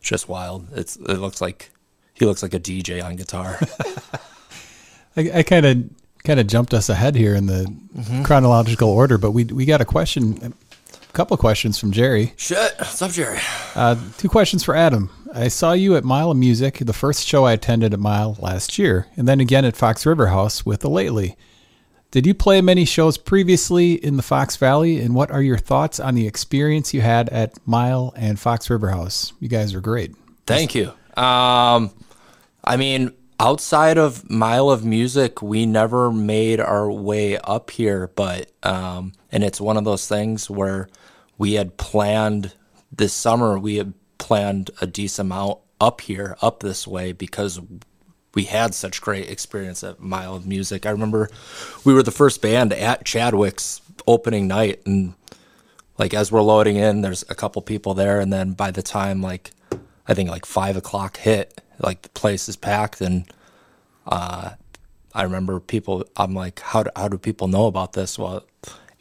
just 0.00 0.28
wild. 0.28 0.68
It's 0.74 0.94
it 0.94 1.18
looks 1.18 1.40
like 1.40 1.70
he 2.14 2.24
looks 2.24 2.42
like 2.42 2.54
a 2.54 2.60
DJ 2.60 3.02
on 3.02 3.16
guitar. 3.16 3.58
I, 5.16 5.38
I 5.38 5.42
kind 5.42 5.66
of 5.66 6.01
kind 6.24 6.38
of 6.40 6.46
jumped 6.46 6.72
us 6.74 6.88
ahead 6.88 7.14
here 7.14 7.34
in 7.34 7.46
the 7.46 7.72
chronological 8.24 8.88
order, 8.88 9.18
but 9.18 9.32
we 9.32 9.44
we 9.44 9.64
got 9.64 9.80
a 9.80 9.84
question, 9.84 10.54
a 10.92 11.12
couple 11.12 11.36
questions 11.36 11.78
from 11.78 11.92
Jerry. 11.92 12.32
Shit. 12.36 12.74
What's 12.78 13.02
up, 13.02 13.10
Jerry? 13.10 13.38
Uh, 13.74 13.96
two 14.18 14.28
questions 14.28 14.64
for 14.64 14.74
Adam. 14.74 15.10
I 15.34 15.48
saw 15.48 15.72
you 15.72 15.96
at 15.96 16.04
Mile 16.04 16.30
of 16.30 16.36
Music, 16.36 16.78
the 16.78 16.92
first 16.92 17.26
show 17.26 17.44
I 17.44 17.52
attended 17.52 17.94
at 17.94 18.00
Mile 18.00 18.36
last 18.38 18.78
year, 18.78 19.06
and 19.16 19.26
then 19.26 19.40
again 19.40 19.64
at 19.64 19.76
Fox 19.76 20.04
River 20.04 20.26
House 20.26 20.66
with 20.66 20.80
the 20.80 20.90
Lately. 20.90 21.36
Did 22.10 22.26
you 22.26 22.34
play 22.34 22.60
many 22.60 22.84
shows 22.84 23.16
previously 23.16 23.94
in 23.94 24.18
the 24.18 24.22
Fox 24.22 24.56
Valley, 24.56 25.00
and 25.00 25.14
what 25.14 25.30
are 25.30 25.40
your 25.40 25.56
thoughts 25.56 25.98
on 25.98 26.14
the 26.14 26.26
experience 26.26 26.92
you 26.92 27.00
had 27.00 27.30
at 27.30 27.54
Mile 27.66 28.12
and 28.14 28.38
Fox 28.38 28.68
River 28.68 28.90
House? 28.90 29.32
You 29.40 29.48
guys 29.48 29.74
are 29.74 29.80
great. 29.80 30.14
Thank 30.46 30.74
you. 30.74 30.88
Um, 31.16 31.90
I 32.62 32.76
mean, 32.76 33.12
outside 33.38 33.98
of 33.98 34.28
Mile 34.30 34.70
of 34.70 34.84
Music, 34.84 35.42
we 35.42 35.66
never 35.66 36.12
made 36.12 36.60
our 36.60 36.90
way 36.90 37.38
up 37.38 37.70
here, 37.70 38.10
but 38.14 38.50
um, 38.62 39.12
and 39.30 39.42
it's 39.42 39.60
one 39.60 39.76
of 39.76 39.84
those 39.84 40.06
things 40.06 40.48
where 40.48 40.88
we 41.38 41.54
had 41.54 41.76
planned 41.76 42.54
this 42.90 43.12
summer. 43.12 43.58
We 43.58 43.76
had 43.76 43.94
planned 44.18 44.70
a 44.80 44.86
decent 44.86 45.26
amount 45.26 45.58
up 45.80 46.00
here, 46.02 46.36
up 46.40 46.60
this 46.60 46.86
way, 46.86 47.12
because 47.12 47.60
we 48.34 48.44
had 48.44 48.74
such 48.74 49.00
great 49.00 49.28
experience 49.28 49.82
at 49.82 50.00
Mile 50.00 50.34
of 50.36 50.46
Music. 50.46 50.86
I 50.86 50.90
remember 50.90 51.28
we 51.84 51.92
were 51.92 52.02
the 52.02 52.10
first 52.10 52.40
band 52.40 52.72
at 52.72 53.04
Chadwick's 53.04 53.80
opening 54.06 54.46
night, 54.46 54.82
and 54.86 55.14
like 55.98 56.14
as 56.14 56.32
we're 56.32 56.42
loading 56.42 56.76
in, 56.76 57.02
there's 57.02 57.24
a 57.28 57.34
couple 57.34 57.60
people 57.62 57.94
there, 57.94 58.20
and 58.20 58.32
then 58.32 58.52
by 58.52 58.70
the 58.70 58.82
time 58.82 59.20
like 59.20 59.50
I 60.06 60.14
think 60.14 60.30
like 60.30 60.46
five 60.46 60.76
o'clock 60.76 61.16
hit, 61.16 61.60
like 61.82 62.02
the 62.02 62.08
place 62.10 62.48
is 62.48 62.56
packed, 62.56 63.00
and 63.00 63.24
uh, 64.06 64.50
I 65.14 65.22
remember 65.22 65.60
people. 65.60 66.04
I'm 66.16 66.34
like, 66.34 66.60
how 66.60 66.84
do, 66.84 66.90
how 66.96 67.08
do 67.08 67.18
people 67.18 67.48
know 67.48 67.66
about 67.66 67.92
this? 67.92 68.18
Well, 68.18 68.44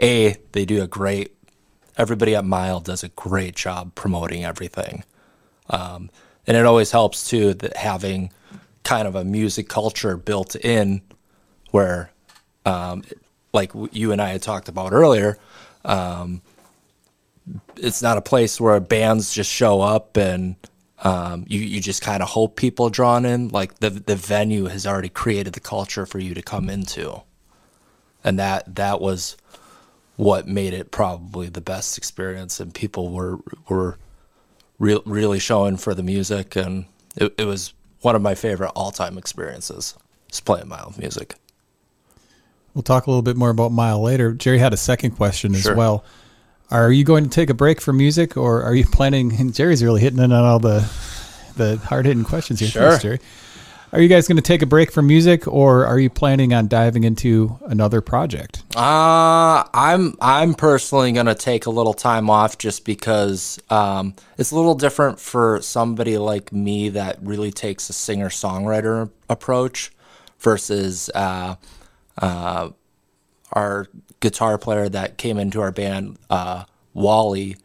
a 0.02 0.36
they 0.52 0.66
do 0.66 0.82
a 0.82 0.88
great. 0.88 1.36
Everybody 1.98 2.36
at 2.36 2.46
Mile 2.46 2.80
does 2.80 3.04
a 3.04 3.10
great 3.10 3.56
job 3.56 3.96
promoting 3.96 4.44
everything, 4.44 5.04
um, 5.70 6.10
and 6.48 6.58
it 6.58 6.66
always 6.66 6.92
helps 6.92 7.30
too 7.30 7.54
that 7.56 7.78
having 7.78 8.32
kind 8.84 9.08
of 9.08 9.16
a 9.16 9.24
music 9.24 9.70
culture 9.70 10.18
built 10.18 10.56
in, 10.56 11.02
where, 11.70 12.12
um, 12.66 13.04
like 13.54 13.72
you 13.92 14.12
and 14.12 14.22
I 14.22 14.30
had 14.30 14.42
talked 14.42 14.70
about 14.70 14.92
earlier, 14.92 15.38
um, 15.86 16.42
it's 17.78 18.02
not 18.02 18.18
a 18.18 18.22
place 18.22 18.60
where 18.60 18.80
bands 18.80 19.34
just 19.34 19.52
show 19.52 19.82
up 19.82 20.18
and 20.18 20.56
um, 21.02 21.46
you 21.48 21.60
you 21.60 21.82
just 21.82 22.02
kind 22.02 22.22
of 22.22 22.30
hope 22.30 22.56
people 22.56 22.88
are 22.88 22.92
drawn 22.92 23.26
in. 23.26 23.50
Like 23.50 23.80
the 23.80 23.90
the 23.90 24.16
venue 24.16 24.66
has 24.66 24.86
already 24.86 25.10
created 25.10 25.54
the 25.54 25.60
culture 25.60 26.06
for 26.06 26.20
you 26.20 26.34
to 26.34 26.42
come 26.42 26.70
into, 26.70 27.22
and 28.24 28.38
that 28.40 28.76
that 28.76 29.02
was 29.02 29.36
what 30.16 30.48
made 30.48 30.74
it 30.74 30.92
probably 30.92 31.50
the 31.50 31.62
best 31.62 31.98
experience. 31.98 32.60
And 32.60 32.74
people 32.74 33.10
were 33.10 33.40
were 33.68 33.98
re- 34.78 35.02
really 35.06 35.40
showing 35.40 35.78
for 35.78 35.96
the 35.96 36.04
music, 36.04 36.56
and 36.56 36.86
it, 37.16 37.34
it 37.38 37.46
was 37.46 37.74
one 38.02 38.16
of 38.16 38.22
my 38.22 38.36
favorite 38.36 38.72
all 38.76 38.92
time 38.92 39.18
experiences. 39.18 39.96
Just 40.28 40.46
playing 40.46 40.68
Mile 40.68 40.94
Music. 40.98 41.36
We'll 42.74 42.84
talk 42.84 43.08
a 43.08 43.10
little 43.10 43.22
bit 43.22 43.36
more 43.36 43.50
about 43.50 43.72
Mile 43.72 44.02
later. 44.02 44.34
Jerry 44.34 44.60
had 44.60 44.72
a 44.72 44.78
second 44.78 45.12
question 45.12 45.56
as 45.56 45.70
well. 45.70 46.06
Are 46.72 46.92
you 46.92 47.04
going 47.04 47.24
to 47.26 47.30
take 47.30 47.50
a 47.50 47.54
break 47.54 47.82
from 47.82 47.98
music, 47.98 48.38
or 48.38 48.64
are 48.64 48.74
you 48.74 48.86
planning? 48.92 49.34
And 49.34 49.54
Jerry's 49.54 49.84
really 49.84 50.02
hitting 50.02 50.20
in 50.20 50.32
on 50.32 50.46
all 50.46 50.60
the 50.60 50.90
the 51.58 51.78
hard 51.78 52.06
hitting 52.06 52.24
questions 52.24 52.60
here. 52.60 52.70
Sure. 52.70 52.90
Thanks, 52.90 53.04
Jerry. 53.04 53.20
Are 53.94 54.00
you 54.00 54.08
guys 54.08 54.26
going 54.26 54.38
to 54.38 54.42
take 54.42 54.62
a 54.62 54.66
break 54.66 54.90
from 54.90 55.06
music, 55.08 55.46
or 55.50 55.86
are 55.86 56.00
you 56.00 56.10
planning 56.10 56.54
on 56.54 56.70
diving 56.70 57.04
into 57.04 57.60
another 57.66 58.00
project? 58.00 58.64
Uh, 58.74 59.66
I'm 59.74 60.16
I'm 60.22 60.54
personally 60.54 61.12
gonna 61.12 61.36
take 61.36 61.66
a 61.66 61.70
little 61.70 61.94
time 61.94 62.30
off 62.30 62.58
just 62.58 62.86
because 62.86 63.60
um, 63.70 64.16
it's 64.38 64.52
a 64.52 64.56
little 64.56 64.76
different 64.76 65.20
for 65.20 65.62
somebody 65.62 66.18
like 66.18 66.54
me 66.54 66.88
that 66.90 67.18
really 67.22 67.52
takes 67.52 67.90
a 67.90 67.94
singer 67.94 68.30
songwriter 68.30 69.10
approach 69.30 69.92
versus 70.40 71.10
uh, 71.14 71.56
uh, 72.18 72.70
our 73.52 73.88
guitar 74.22 74.58
player 74.58 74.88
that 74.88 75.18
came 75.18 75.38
into 75.38 75.60
our 75.60 75.72
band, 75.72 76.18
uh, 76.30 76.64
Wally. 76.94 77.58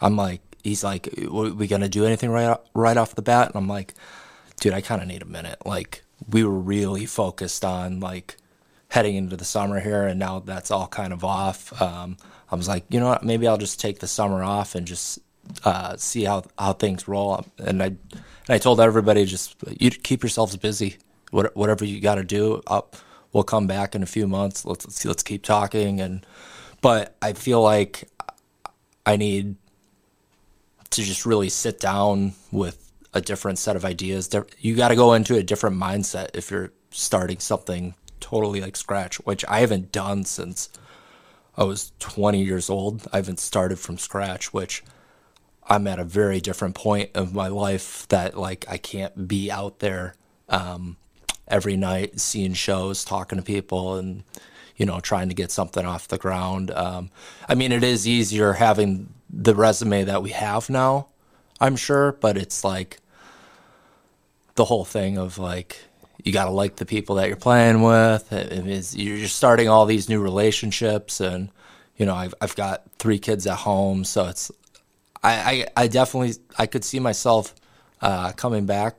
I'm 0.00 0.16
like, 0.16 0.40
he's 0.62 0.84
like, 0.84 1.08
"Are 1.18 1.52
we 1.52 1.66
gonna 1.66 1.88
do 1.88 2.06
anything 2.06 2.30
right 2.30 2.56
right 2.74 2.96
off 2.96 3.16
the 3.16 3.22
bat?" 3.22 3.48
And 3.48 3.56
I'm 3.56 3.68
like, 3.68 3.94
dude, 4.60 4.72
I 4.72 4.80
kind 4.80 5.02
of 5.02 5.08
need 5.08 5.22
a 5.22 5.26
minute. 5.26 5.58
Like, 5.66 6.04
we 6.30 6.44
were 6.44 6.58
really 6.58 7.06
focused 7.06 7.64
on 7.64 8.00
like 8.00 8.36
heading 8.88 9.16
into 9.16 9.36
the 9.36 9.44
summer 9.44 9.80
here, 9.80 10.06
and 10.06 10.18
now 10.20 10.38
that's 10.40 10.70
all 10.70 10.86
kind 10.86 11.12
of 11.12 11.24
off. 11.24 11.80
Um, 11.82 12.16
I 12.50 12.54
was 12.54 12.68
like, 12.68 12.84
you 12.88 13.00
know 13.00 13.08
what? 13.08 13.24
Maybe 13.24 13.48
I'll 13.48 13.58
just 13.58 13.80
take 13.80 13.98
the 13.98 14.06
summer 14.06 14.42
off 14.44 14.74
and 14.74 14.86
just 14.86 15.18
uh, 15.64 15.96
see 15.96 16.24
how 16.24 16.44
how 16.58 16.72
things 16.74 17.08
roll. 17.08 17.44
And 17.58 17.82
I 17.82 17.86
and 17.86 17.98
I 18.48 18.58
told 18.58 18.80
everybody 18.80 19.24
just 19.24 19.56
you 19.80 19.90
keep 19.90 20.22
yourselves 20.22 20.56
busy. 20.56 20.98
What, 21.30 21.56
whatever 21.56 21.84
you 21.84 22.00
got 22.00 22.14
to 22.16 22.24
do, 22.24 22.62
up. 22.68 22.96
We'll 23.34 23.44
come 23.44 23.66
back 23.66 23.94
in 23.94 24.02
a 24.02 24.06
few 24.06 24.26
months. 24.26 24.64
Let's 24.64 24.86
let's, 24.86 25.04
let's 25.04 25.22
keep 25.22 25.42
talking. 25.42 26.00
And 26.00 26.24
but 26.80 27.16
I 27.20 27.34
feel 27.34 27.60
like 27.60 28.08
I 29.04 29.16
need 29.16 29.56
to 30.90 31.02
just 31.02 31.26
really 31.26 31.50
sit 31.50 31.80
down 31.80 32.32
with 32.52 32.92
a 33.12 33.20
different 33.20 33.58
set 33.58 33.76
of 33.76 33.84
ideas. 33.84 34.30
You 34.58 34.76
got 34.76 34.88
to 34.88 34.96
go 34.96 35.12
into 35.12 35.36
a 35.36 35.42
different 35.42 35.76
mindset 35.76 36.30
if 36.34 36.50
you're 36.50 36.72
starting 36.90 37.40
something 37.40 37.94
totally 38.20 38.60
like 38.60 38.76
scratch, 38.76 39.16
which 39.26 39.44
I 39.48 39.60
haven't 39.60 39.92
done 39.92 40.24
since 40.24 40.70
I 41.56 41.64
was 41.64 41.92
20 41.98 42.42
years 42.42 42.70
old. 42.70 43.06
I 43.12 43.16
haven't 43.16 43.40
started 43.40 43.78
from 43.78 43.98
scratch, 43.98 44.52
which 44.52 44.82
I'm 45.66 45.86
at 45.86 45.98
a 45.98 46.04
very 46.04 46.40
different 46.40 46.74
point 46.74 47.10
of 47.14 47.34
my 47.34 47.48
life 47.48 48.06
that 48.08 48.36
like 48.38 48.64
I 48.68 48.76
can't 48.76 49.26
be 49.26 49.50
out 49.50 49.80
there 49.80 50.14
um, 50.48 50.96
every 51.48 51.76
night 51.76 52.20
seeing 52.20 52.54
shows, 52.54 53.04
talking 53.04 53.38
to 53.38 53.44
people, 53.44 53.96
and 53.96 54.24
you 54.76 54.86
know 54.86 55.00
trying 55.00 55.28
to 55.28 55.34
get 55.34 55.50
something 55.50 55.84
off 55.84 56.08
the 56.08 56.18
ground. 56.18 56.70
Um, 56.70 57.10
I 57.48 57.54
mean, 57.54 57.72
it 57.72 57.84
is 57.84 58.06
easier 58.08 58.54
having 58.54 59.12
the 59.30 59.54
resume 59.54 60.04
that 60.04 60.22
we 60.22 60.30
have 60.30 60.70
now, 60.70 61.08
I'm 61.60 61.76
sure, 61.76 62.12
but 62.12 62.36
it's 62.36 62.64
like 62.64 62.98
the 64.54 64.64
whole 64.64 64.84
thing 64.84 65.18
of 65.18 65.38
like 65.38 65.78
you 66.22 66.32
got 66.32 66.44
to 66.44 66.50
like 66.50 66.76
the 66.76 66.86
people 66.86 67.16
that 67.16 67.28
you're 67.28 67.36
playing 67.36 67.82
with. 67.82 68.32
It 68.32 68.66
is, 68.66 68.96
you're 68.96 69.28
starting 69.28 69.68
all 69.68 69.86
these 69.86 70.08
new 70.08 70.20
relationships, 70.20 71.20
and 71.20 71.50
you 71.96 72.06
know 72.06 72.14
I've 72.14 72.34
I've 72.40 72.56
got 72.56 72.82
three 72.98 73.18
kids 73.18 73.46
at 73.46 73.58
home, 73.58 74.04
so 74.04 74.26
it's 74.26 74.50
I 75.22 75.66
I, 75.76 75.84
I 75.84 75.88
definitely 75.88 76.34
I 76.58 76.66
could 76.66 76.84
see 76.84 77.00
myself 77.00 77.54
uh, 78.00 78.32
coming 78.32 78.66
back 78.66 78.96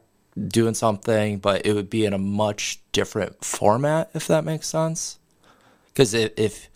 doing 0.48 0.74
something, 0.74 1.39
but 1.39 1.65
it 1.65 1.74
would 1.74 1.89
be 1.89 2.06
in 2.06 2.13
a 2.13 2.17
much 2.17 2.80
different 2.91 3.43
format 3.43 4.10
if 4.13 4.28
that 4.28 4.43
makes 4.43 4.67
sense. 4.67 5.17
Because 5.88 6.13
if, 6.13 6.34
if 6.38 6.69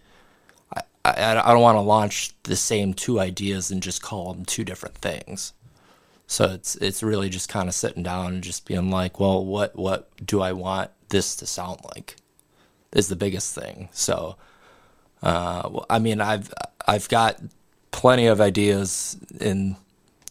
I, 0.74 0.82
I, 1.04 1.32
I 1.32 1.52
don't 1.52 1.62
want 1.62 1.76
to 1.76 1.82
launch 1.82 2.32
the 2.44 2.56
same 2.56 2.94
two 2.94 3.20
ideas 3.20 3.70
and 3.70 3.84
just 3.84 4.02
call 4.02 4.34
them 4.34 4.46
two 4.46 4.64
different 4.64 4.96
things. 4.96 5.54
So 6.26 6.46
it's 6.46 6.76
it's 6.76 7.02
really 7.02 7.28
just 7.28 7.50
kind 7.50 7.68
of 7.68 7.74
sitting 7.74 8.04
down 8.04 8.36
and 8.36 8.44
just 8.44 8.66
being 8.68 8.92
like, 8.92 9.20
well, 9.20 9.44
what 9.44 9.76
what 9.76 10.10
do 10.24 10.42
I 10.42 10.52
want 10.54 10.92
this 11.10 11.36
to 11.38 11.48
sound 11.48 11.82
like? 11.96 12.18
Is 12.94 13.08
the 13.08 13.16
biggest 13.16 13.56
thing. 13.56 13.90
So, 13.92 14.36
uh, 15.24 15.82
I 15.90 15.98
mean, 15.98 16.22
I've 16.22 16.54
I've 16.88 17.10
got 17.10 17.42
plenty 17.92 18.28
of 18.28 18.40
ideas 18.40 19.18
in 19.40 19.76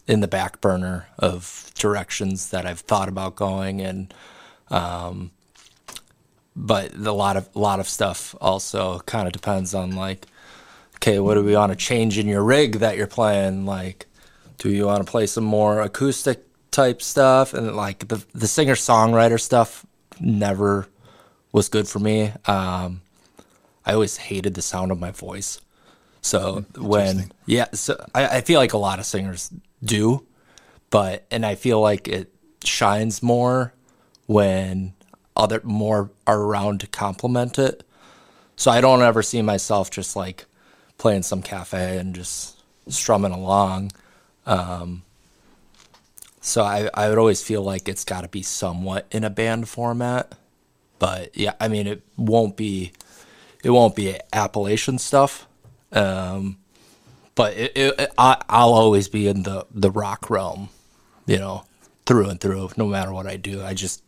in 0.09 0.21
the 0.21 0.29
back 0.29 0.61
burner 0.61 1.07
of 1.19 1.71
directions 1.75 2.51
that 2.51 2.67
I've 2.67 2.81
thought 2.81 3.09
about 3.09 3.37
going, 3.37 3.81
and 3.81 4.13
um, 4.71 5.31
but 6.57 6.95
a 6.95 7.13
lot 7.13 7.37
of 7.37 7.49
a 7.55 7.59
lot 7.59 7.79
of 7.79 7.89
stuff 7.89 8.35
also 8.41 9.01
kind 9.01 9.27
of 9.27 9.33
depends 9.33 9.75
on 9.75 9.95
like, 9.95 10.27
okay, 10.97 11.21
what 11.21 11.35
do 11.35 11.45
we 11.45 11.55
want 11.55 11.71
to 11.71 11.77
change 11.77 12.19
in 12.19 12.27
your 12.27 12.43
rig 12.43 12.81
that 12.81 12.97
you're 12.97 13.07
playing, 13.07 13.67
like 13.67 14.07
do 14.59 14.71
you 14.71 14.87
want 14.87 15.05
to 15.05 15.11
play 15.11 15.27
some 15.27 15.45
more 15.45 15.81
acoustic 15.81 16.45
type 16.71 17.01
stuff? 17.01 17.55
And 17.55 17.75
like 17.75 18.09
the 18.09 18.25
the 18.35 18.49
singer 18.49 18.75
songwriter 18.75 19.41
stuff 19.41 19.87
never 20.21 20.87
was 21.53 21.69
good 21.69 21.89
for 21.89 22.01
me. 22.01 22.33
Um, 22.47 23.03
i 23.87 23.95
always 23.95 24.19
hated 24.19 24.53
the 24.53 24.61
sound 24.61 24.93
of 24.93 25.01
my 25.01 25.11
voice 25.11 25.61
so 26.29 26.61
hmm, 26.75 26.87
when 26.87 27.33
yeah 27.47 27.67
so 27.73 27.97
I, 28.15 28.27
I 28.27 28.41
feel 28.43 28.61
like 28.61 28.73
a 28.73 28.79
lot 28.79 28.99
of 28.99 29.07
singers 29.07 29.51
do 29.83 30.27
but 30.91 31.27
and 31.31 31.45
i 31.45 31.55
feel 31.55 31.81
like 31.81 32.09
it 32.09 32.33
shines 32.65 33.23
more 33.23 33.73
when 34.27 34.95
other 35.37 35.61
more 35.65 36.11
are 36.27 36.41
around 36.41 36.81
to 36.81 36.87
complement 36.87 37.59
it. 37.59 37.85
So 38.57 38.71
i 38.71 38.81
don't 38.81 39.03
ever 39.03 39.23
see 39.23 39.43
myself 39.43 39.91
just 39.91 40.15
like 40.17 40.47
playing 40.99 41.23
some 41.23 41.43
cafe 41.43 41.99
and 41.99 42.15
just 42.15 42.57
strumming 42.89 43.33
along. 43.33 43.93
Um, 44.47 45.03
so 46.41 46.63
I, 46.63 46.89
I 46.95 47.09
would 47.09 47.19
always 47.19 47.43
feel 47.43 47.63
like 47.63 47.89
it's 47.89 48.05
got 48.05 48.23
to 48.23 48.29
be 48.29 48.43
somewhat 48.43 49.07
in 49.11 49.23
a 49.23 49.31
band 49.31 49.69
format, 49.69 50.35
but 50.99 51.37
yeah, 51.37 51.55
I 51.61 51.69
mean 51.69 51.87
it 51.87 52.03
won't 52.17 52.57
be, 52.57 52.93
it 53.63 53.71
won't 53.71 53.95
be 53.95 54.19
Appalachian 54.33 54.99
stuff, 54.99 55.47
um, 55.93 56.59
but 57.35 57.57
it, 57.57 57.73
it, 57.77 58.11
I, 58.19 58.43
I'll 58.49 58.73
always 58.73 59.09
be 59.09 59.29
in 59.29 59.45
the 59.45 59.67
the 59.73 59.91
rock 59.91 60.31
realm, 60.31 60.69
you 61.27 61.39
know, 61.39 61.65
through 62.07 62.29
and 62.29 62.41
through. 62.41 62.71
No 62.77 62.87
matter 62.87 63.13
what 63.13 63.27
I 63.27 63.37
do, 63.37 63.63
I 63.63 63.75
just 63.75 64.03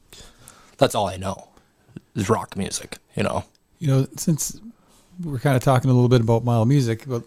that's 0.79 0.95
all 0.95 1.07
I 1.07 1.16
know 1.16 1.49
is 2.14 2.29
rock 2.29 2.57
music, 2.57 2.99
you 3.14 3.23
know. 3.23 3.45
You 3.79 3.87
know, 3.87 4.09
since 4.16 4.61
we're 5.23 5.38
kind 5.38 5.57
of 5.57 5.62
talking 5.62 5.90
a 5.90 5.95
little 5.95 6.09
bit 6.09 6.21
about 6.21 6.45
Mile 6.45 6.64
Music, 6.64 7.05
but 7.07 7.23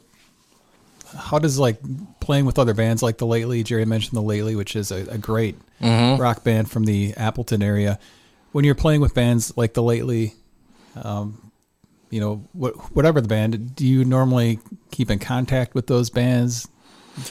how 1.18 1.40
does 1.40 1.60
like 1.60 1.78
playing 2.20 2.46
with 2.46 2.60
other 2.60 2.74
bands 2.74 3.04
like 3.04 3.18
the 3.18 3.26
Lately? 3.26 3.64
Jerry 3.64 3.86
mentioned 3.86 4.18
the 4.18 4.22
Lately, 4.22 4.56
which 4.56 4.76
is 4.76 4.92
a, 4.92 5.08
a 5.10 5.18
great 5.18 5.56
mm-hmm. 5.82 6.22
rock 6.22 6.44
band 6.44 6.70
from 6.70 6.86
the 6.86 7.14
Appleton 7.16 7.64
area. 7.64 8.00
When 8.52 8.66
you're 8.66 8.76
playing 8.76 9.02
with 9.02 9.14
bands 9.14 9.56
like 9.58 9.74
the 9.74 9.84
Lately, 9.84 10.34
um, 10.96 11.43
you 12.14 12.20
know, 12.20 12.48
what, 12.54 12.76
whatever 12.96 13.20
the 13.22 13.28
band, 13.28 13.76
do 13.76 13.88
you 13.88 14.06
normally 14.06 14.60
keep 14.92 15.10
in 15.10 15.18
contact 15.18 15.74
with 15.74 15.88
those 15.88 16.12
bands? 16.12 16.68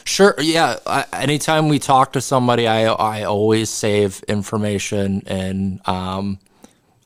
Sure. 0.04 0.34
Yeah. 0.38 0.78
I, 0.86 1.04
anytime 1.12 1.68
we 1.68 1.78
talk 1.78 2.12
to 2.14 2.20
somebody, 2.20 2.66
I 2.66 2.86
I 2.86 3.22
always 3.22 3.70
save 3.70 4.22
information, 4.24 5.22
and 5.26 5.80
um, 5.88 6.38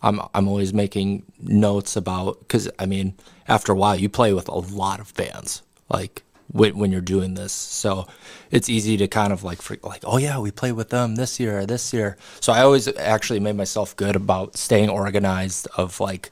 I'm 0.03 0.21
I'm 0.35 0.49
always 0.49 0.73
making 0.73 1.25
notes 1.39 1.97
about 1.97 2.41
because 2.41 2.69
I 2.79 2.87
mean, 2.87 3.15
after 3.47 3.73
a 3.73 3.75
while, 3.75 3.97
you 3.97 4.09
play 4.09 4.33
with 4.33 4.49
a 4.49 4.59
lot 4.59 5.01
of 5.01 5.15
bands. 5.15 5.63
Like 5.89 6.23
when, 6.49 6.79
when 6.79 6.93
you're 6.93 7.01
doing 7.01 7.35
this. 7.35 7.53
So 7.53 8.07
it's 8.51 8.69
easy 8.69 8.97
to 8.99 9.09
kind 9.09 9.33
of 9.33 9.43
like 9.45 9.59
like 9.85 10.03
oh 10.05 10.19
yeah, 10.19 10.39
we 10.39 10.51
played 10.51 10.73
with 10.73 10.91
them 10.91 11.17
this 11.17 11.39
year 11.41 11.67
this 11.67 11.93
year. 11.93 12.17
So 12.41 12.53
I 12.53 12.61
always 12.61 12.89
actually 12.97 13.41
made 13.41 13.57
myself 13.57 13.97
good 13.97 14.17
about 14.17 14.57
staying 14.57 14.89
organized 14.91 15.69
of 15.77 16.01
like 16.01 16.31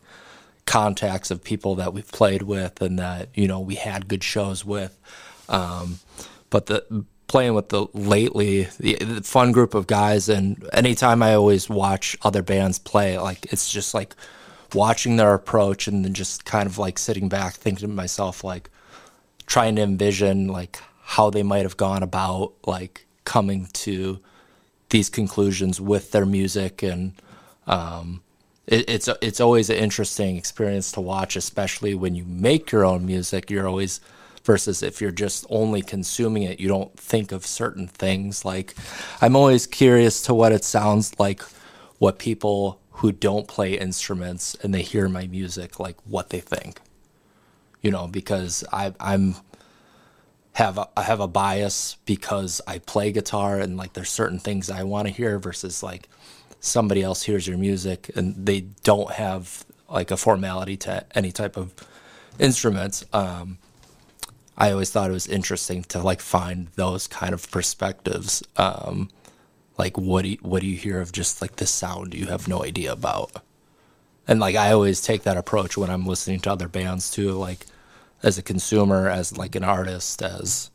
contacts 0.66 1.31
of 1.31 1.44
people 1.44 1.74
that 1.77 1.92
we've 1.92 2.11
played 2.11 2.42
with 2.42 2.81
and 2.81 2.98
that 2.98 3.29
you 3.35 3.46
know 3.46 3.61
we 3.61 3.74
had 3.74 4.09
good 4.09 4.24
shows 4.24 4.64
with. 4.64 4.98
Um, 5.48 5.98
but 6.50 6.66
the 6.66 7.05
playing 7.27 7.55
with 7.55 7.70
the 7.70 7.87
lately 7.94 8.68
the, 8.79 8.94
the, 8.96 9.22
fun 9.22 9.50
group 9.50 9.74
of 9.74 9.87
guys 9.87 10.29
and 10.29 10.68
anytime 10.72 11.22
I 11.22 11.35
always 11.35 11.68
watch 11.68 12.16
other 12.22 12.42
bands 12.42 12.79
play 12.79 13.18
like 13.18 13.46
it's 13.53 13.72
just 13.72 13.94
like 13.94 14.14
watching 14.74 15.16
their 15.16 15.34
approach 15.34 15.89
and 15.89 16.05
then 16.05 16.12
just 16.12 16.45
kind 16.45 16.66
of 16.66 16.78
like 16.78 16.99
sitting 16.99 17.28
back 17.28 17.55
thinking 17.55 17.89
to 17.89 17.95
myself 17.95 18.45
like 18.45 18.70
trying 19.47 19.76
to 19.76 19.82
envision 19.82 20.49
like 20.49 20.78
how 21.03 21.30
they 21.30 21.43
might 21.43 21.62
have 21.62 21.76
gone 21.76 22.03
about 22.03 22.53
like 22.66 23.07
coming 23.24 23.68
to 23.72 24.20
these 24.91 25.09
conclusions 25.09 25.80
with 25.80 26.12
their 26.12 26.26
music 26.26 26.82
and 26.82 27.12
um, 27.66 28.22
it, 28.67 28.89
it's 28.89 29.09
it's 29.21 29.41
always 29.41 29.71
an 29.71 29.77
interesting 29.77 30.37
experience 30.37 30.93
to 30.93 31.01
watch 31.01 31.37
especially 31.37 31.95
when 31.95 32.15
you 32.15 32.25
make 32.25 32.73
your 32.73 32.85
own 32.85 33.07
music. 33.07 33.51
You're 33.51 33.69
always 33.69 34.01
versus 34.45 34.83
if 34.83 35.01
you're 35.01 35.11
just 35.11 35.47
only 35.49 35.81
consuming 35.81 36.43
it 36.43 36.61
you 36.61 36.69
don't 36.69 36.99
think 36.99 37.33
of 37.33 37.47
certain 37.47 37.89
things. 37.89 38.45
Like 38.45 38.75
i'm 39.21 39.37
always 39.37 39.67
curious 39.67 40.23
to 40.23 40.35
what 40.35 40.53
it 40.53 40.65
sounds 40.65 41.19
like 41.19 41.43
what 41.99 42.19
people 42.19 42.81
who 42.91 43.12
don't 43.12 43.49
play 43.49 43.77
instruments 43.79 44.55
and 44.62 44.73
they 44.73 44.83
hear 44.83 45.09
my 45.09 45.27
music 45.27 45.81
like 45.81 45.97
what 46.05 46.31
they 46.31 46.41
think. 46.41 46.81
You 47.83 47.91
know, 47.91 48.07
because 48.07 48.65
I, 48.73 48.95
I'm 48.99 49.37
have 50.53 50.79
a, 50.79 50.89
I 50.97 51.03
have 51.03 51.21
a 51.21 51.27
bias 51.27 51.97
because 52.07 52.61
I 52.67 52.79
play 52.79 53.11
guitar 53.12 53.59
and 53.59 53.77
like 53.77 53.93
there's 53.93 54.11
certain 54.11 54.39
things 54.39 54.71
I 54.71 54.85
want 54.85 55.09
to 55.09 55.12
hear 55.12 55.39
versus 55.39 55.83
like 55.83 56.09
somebody 56.65 57.03
else 57.03 57.23
hears 57.23 57.47
your 57.47 57.59
music 57.59 58.11
and 58.17 58.47
they 58.47 58.62
don't 58.83 59.12
have 59.12 59.65
like 59.89 60.11
a 60.11 60.17
formality 60.17 60.77
to 60.79 61.05
any 61.15 61.31
type 61.31 61.57
of 61.57 61.75
instruments. 62.39 63.05
Um, 63.12 63.59
I 64.57 64.71
always 64.71 64.91
thought 64.91 65.11
it 65.11 65.12
was 65.12 65.27
interesting 65.27 65.83
to 65.85 66.01
like 66.01 66.21
find 66.21 66.69
those 66.77 67.07
kind 67.07 67.35
of 67.35 67.51
perspectives. 67.51 68.43
Um, 68.57 69.11
like 69.77 69.99
what 69.99 70.23
do 70.23 70.31
you, 70.31 70.39
what 70.41 70.62
do 70.62 70.67
you 70.67 70.77
hear 70.77 71.01
of 71.01 71.12
just 71.12 71.43
like 71.43 71.57
the 71.57 71.67
sound 71.67 72.15
you 72.15 72.27
have 72.27 72.49
no 72.49 72.65
idea 72.65 72.93
about? 72.93 73.33
And 74.27 74.41
like 74.41 74.57
I 74.57 74.73
always 74.73 75.03
take 75.03 75.25
that 75.25 75.37
approach 75.37 75.77
when 75.77 75.91
I'm 75.91 76.07
listening 76.07 76.41
to 76.41 76.53
other 76.53 76.69
bands 76.69 77.11
too, 77.11 77.33
like 77.33 77.67
as 78.23 78.39
a 78.39 78.43
consumer, 78.43 79.09
as 79.09 79.37
like 79.37 79.55
an 79.55 79.65
artist, 79.65 80.23
as 80.23 80.71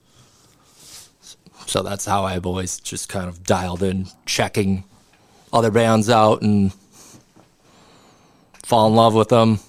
so 1.66 1.82
that's 1.82 2.06
how 2.06 2.26
I've 2.26 2.46
always 2.46 2.80
just 2.80 3.10
kind 3.10 3.28
of 3.28 3.44
dialed 3.44 3.84
in, 3.84 4.08
checking 4.26 4.84
other 5.52 5.72
bands 5.72 6.10
out 6.10 6.41
and 6.41 6.74
fall 8.66 8.88
in 8.88 8.95
love 8.95 9.16
with 9.16 9.30
them. 9.30 9.60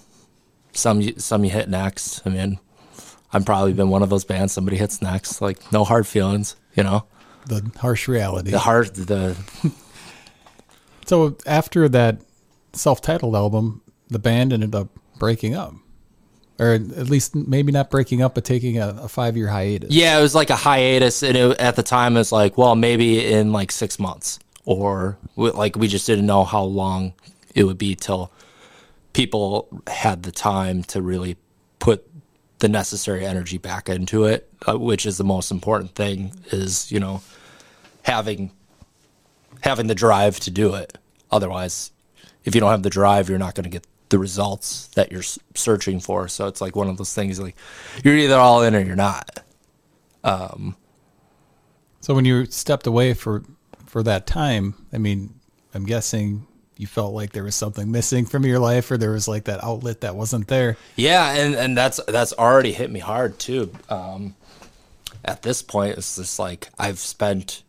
Some 0.72 1.02
some 1.18 1.44
you 1.44 1.50
hit 1.50 1.68
next. 1.68 2.22
I 2.26 2.30
mean, 2.30 2.58
I've 3.32 3.44
probably 3.44 3.72
been 3.72 3.88
one 3.88 4.02
of 4.02 4.10
those 4.10 4.24
bands 4.24 4.52
somebody 4.52 4.76
hits 4.76 5.02
next. 5.02 5.40
Like 5.40 5.72
no 5.72 5.84
hard 5.84 6.06
feelings, 6.06 6.56
you 6.74 6.82
know. 6.82 7.06
The 7.46 7.70
harsh 7.78 8.08
reality. 8.08 8.50
The 8.50 8.58
hard 8.58 8.94
the. 8.94 9.36
so 11.06 11.36
after 11.46 11.88
that 11.88 12.20
self-titled 12.72 13.34
album, 13.34 13.82
the 14.08 14.18
band 14.18 14.52
ended 14.52 14.74
up 14.74 14.88
breaking 15.18 15.54
up, 15.54 15.74
or 16.58 16.72
at 16.74 17.08
least 17.08 17.34
maybe 17.34 17.72
not 17.72 17.90
breaking 17.90 18.22
up, 18.22 18.34
but 18.34 18.44
taking 18.44 18.78
a, 18.78 18.88
a 19.02 19.08
five-year 19.08 19.48
hiatus. 19.48 19.90
Yeah, 19.90 20.18
it 20.18 20.22
was 20.22 20.34
like 20.34 20.50
a 20.50 20.56
hiatus, 20.56 21.22
and 21.22 21.36
it, 21.36 21.58
at 21.58 21.76
the 21.76 21.82
time 21.82 22.16
it 22.16 22.20
was 22.20 22.32
like, 22.32 22.58
well, 22.58 22.76
maybe 22.76 23.32
in 23.32 23.52
like 23.52 23.72
six 23.72 23.98
months, 23.98 24.38
or 24.70 25.18
like 25.34 25.74
we 25.74 25.88
just 25.88 26.06
didn't 26.06 26.26
know 26.26 26.44
how 26.44 26.62
long 26.62 27.12
it 27.56 27.64
would 27.64 27.76
be 27.76 27.96
till 27.96 28.30
people 29.12 29.82
had 29.88 30.22
the 30.22 30.30
time 30.30 30.84
to 30.84 31.02
really 31.02 31.36
put 31.80 32.08
the 32.60 32.68
necessary 32.68 33.26
energy 33.26 33.58
back 33.58 33.88
into 33.88 34.26
it, 34.26 34.48
uh, 34.68 34.78
which 34.78 35.06
is 35.06 35.18
the 35.18 35.24
most 35.24 35.50
important 35.50 35.96
thing. 35.96 36.32
Is 36.52 36.92
you 36.92 37.00
know 37.00 37.20
having 38.02 38.52
having 39.62 39.88
the 39.88 39.94
drive 39.94 40.38
to 40.38 40.52
do 40.52 40.74
it. 40.74 40.96
Otherwise, 41.32 41.90
if 42.44 42.54
you 42.54 42.60
don't 42.60 42.70
have 42.70 42.84
the 42.84 42.90
drive, 42.90 43.28
you're 43.28 43.40
not 43.40 43.56
going 43.56 43.64
to 43.64 43.70
get 43.70 43.84
the 44.10 44.20
results 44.20 44.86
that 44.94 45.10
you're 45.10 45.24
searching 45.56 45.98
for. 45.98 46.28
So 46.28 46.46
it's 46.46 46.60
like 46.60 46.76
one 46.76 46.88
of 46.88 46.96
those 46.96 47.12
things 47.12 47.40
like 47.40 47.56
you're 48.04 48.14
either 48.14 48.36
all 48.36 48.62
in 48.62 48.76
or 48.76 48.80
you're 48.80 48.94
not. 48.94 49.42
Um, 50.22 50.76
so 52.00 52.14
when 52.14 52.24
you 52.24 52.46
stepped 52.46 52.86
away 52.86 53.14
for 53.14 53.42
for 53.90 54.04
that 54.04 54.24
time, 54.24 54.74
I 54.92 54.98
mean, 54.98 55.34
I'm 55.74 55.84
guessing 55.84 56.46
you 56.76 56.86
felt 56.86 57.12
like 57.12 57.32
there 57.32 57.42
was 57.42 57.56
something 57.56 57.90
missing 57.90 58.24
from 58.24 58.46
your 58.46 58.60
life 58.60 58.88
or 58.88 58.96
there 58.96 59.10
was 59.10 59.26
like 59.26 59.44
that 59.44 59.62
outlet 59.64 60.02
that 60.02 60.14
wasn't 60.14 60.46
there. 60.46 60.76
Yeah, 60.94 61.32
and 61.32 61.56
and 61.56 61.76
that's 61.76 61.98
that's 62.06 62.32
already 62.34 62.70
hit 62.70 62.88
me 62.88 63.00
hard 63.00 63.40
too. 63.40 63.72
Um, 63.88 64.36
at 65.24 65.42
this 65.42 65.60
point, 65.60 65.98
it's 65.98 66.16
just 66.16 66.38
like 66.38 66.68
I've 66.78 67.00
spent 67.00 67.64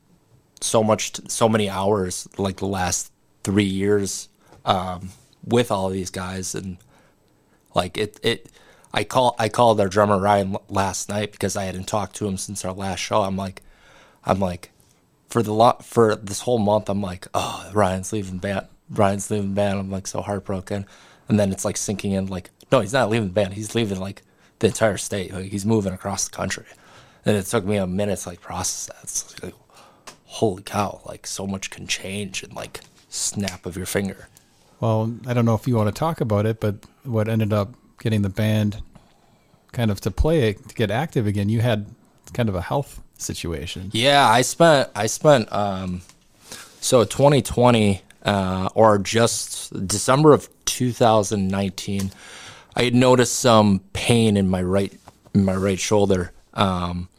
so 0.61 0.83
much, 0.83 1.27
so 1.27 1.49
many 1.49 1.67
hours, 1.67 2.27
like 2.37 2.57
the 2.57 2.67
last 2.67 3.11
three 3.43 3.63
years, 3.63 4.29
um, 4.63 5.09
with 5.43 5.71
all 5.71 5.89
these 5.89 6.11
guys, 6.11 6.53
and 6.53 6.77
like 7.73 7.97
it, 7.97 8.19
it. 8.21 8.51
I 8.93 9.05
call 9.05 9.35
I 9.39 9.49
called 9.49 9.81
our 9.81 9.87
drummer 9.87 10.19
Ryan 10.19 10.55
last 10.69 11.09
night 11.09 11.31
because 11.31 11.55
I 11.55 11.63
hadn't 11.63 11.87
talked 11.87 12.15
to 12.17 12.27
him 12.27 12.37
since 12.37 12.63
our 12.63 12.73
last 12.73 12.99
show. 12.99 13.23
I'm 13.23 13.37
like, 13.37 13.63
I'm 14.23 14.39
like, 14.39 14.70
for 15.31 15.41
the 15.41 15.53
lot 15.53 15.83
for 15.83 16.15
this 16.15 16.41
whole 16.41 16.59
month, 16.59 16.89
I'm 16.89 17.01
like, 17.01 17.27
oh, 17.33 17.71
Ryan's 17.73 18.11
leaving 18.11 18.37
band. 18.37 18.67
Ryan's 18.89 19.31
leaving 19.31 19.49
the 19.49 19.55
band. 19.55 19.79
I'm 19.79 19.89
like 19.89 20.05
so 20.05 20.21
heartbroken. 20.21 20.85
And 21.29 21.39
then 21.39 21.51
it's 21.51 21.63
like 21.63 21.77
sinking 21.77 22.11
in 22.11 22.27
like, 22.27 22.49
no, 22.71 22.81
he's 22.81 22.93
not 22.93 23.09
leaving 23.09 23.29
the 23.29 23.33
band. 23.33 23.53
He's 23.53 23.73
leaving 23.73 23.99
like 23.99 24.23
the 24.59 24.67
entire 24.67 24.97
state. 24.97 25.33
Like 25.33 25.45
he's 25.45 25.65
moving 25.65 25.93
across 25.93 26.27
the 26.27 26.35
country. 26.35 26.65
And 27.25 27.37
it 27.37 27.45
took 27.45 27.63
me 27.63 27.77
a 27.77 27.87
minute 27.87 28.19
to 28.19 28.29
like 28.29 28.41
process 28.41 28.87
that. 28.87 29.03
It's 29.03 29.41
like, 29.41 29.55
holy 30.25 30.63
cow, 30.63 31.01
like 31.05 31.25
so 31.25 31.47
much 31.47 31.69
can 31.69 31.87
change 31.87 32.43
in 32.43 32.53
like 32.53 32.81
snap 33.09 33.65
of 33.65 33.77
your 33.77 33.85
finger. 33.85 34.27
Well, 34.81 35.15
I 35.25 35.33
don't 35.33 35.45
know 35.45 35.55
if 35.55 35.67
you 35.67 35.75
want 35.75 35.87
to 35.87 35.97
talk 35.97 36.19
about 36.19 36.45
it, 36.45 36.59
but 36.59 36.75
what 37.03 37.29
ended 37.29 37.53
up 37.53 37.73
getting 37.99 38.21
the 38.21 38.29
band 38.29 38.81
kind 39.71 39.91
of 39.91 40.01
to 40.01 40.11
play 40.11 40.53
to 40.53 40.75
get 40.75 40.91
active 40.91 41.27
again, 41.27 41.47
you 41.47 41.61
had 41.61 41.85
kind 42.33 42.49
of 42.49 42.55
a 42.55 42.61
health 42.61 43.01
situation. 43.17 43.89
Yeah, 43.93 44.27
I 44.27 44.41
spent 44.41 44.89
I 44.95 45.07
spent 45.07 45.51
um 45.51 46.01
so 46.79 47.03
2020 47.03 48.01
uh, 48.23 48.69
or 48.75 48.97
just 48.97 49.87
December 49.87 50.33
of 50.33 50.49
2019, 50.65 52.11
I 52.75 52.83
had 52.83 52.95
noticed 52.95 53.39
some 53.39 53.81
pain 53.93 54.37
in 54.37 54.49
my 54.49 54.61
right 54.61 54.93
in 55.33 55.45
my 55.45 55.55
right 55.55 55.79
shoulder. 55.79 56.31
Um, 56.53 57.09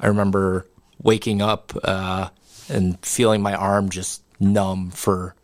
I 0.00 0.06
remember 0.08 0.66
waking 1.02 1.40
up 1.40 1.72
uh, 1.84 2.28
and 2.68 3.04
feeling 3.04 3.42
my 3.42 3.54
arm 3.54 3.88
just 3.90 4.22
numb 4.40 4.90
for 4.90 5.34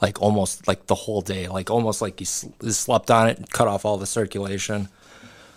like 0.00 0.20
almost 0.20 0.66
like 0.66 0.86
the 0.86 0.94
whole 0.94 1.20
day, 1.20 1.48
like 1.48 1.70
almost 1.70 2.02
like 2.02 2.20
you, 2.20 2.26
sl- 2.26 2.48
slept 2.68 3.10
on 3.10 3.28
it, 3.28 3.50
cut 3.52 3.68
off 3.68 3.84
all 3.84 3.96
the 3.96 4.06
circulation. 4.06 4.88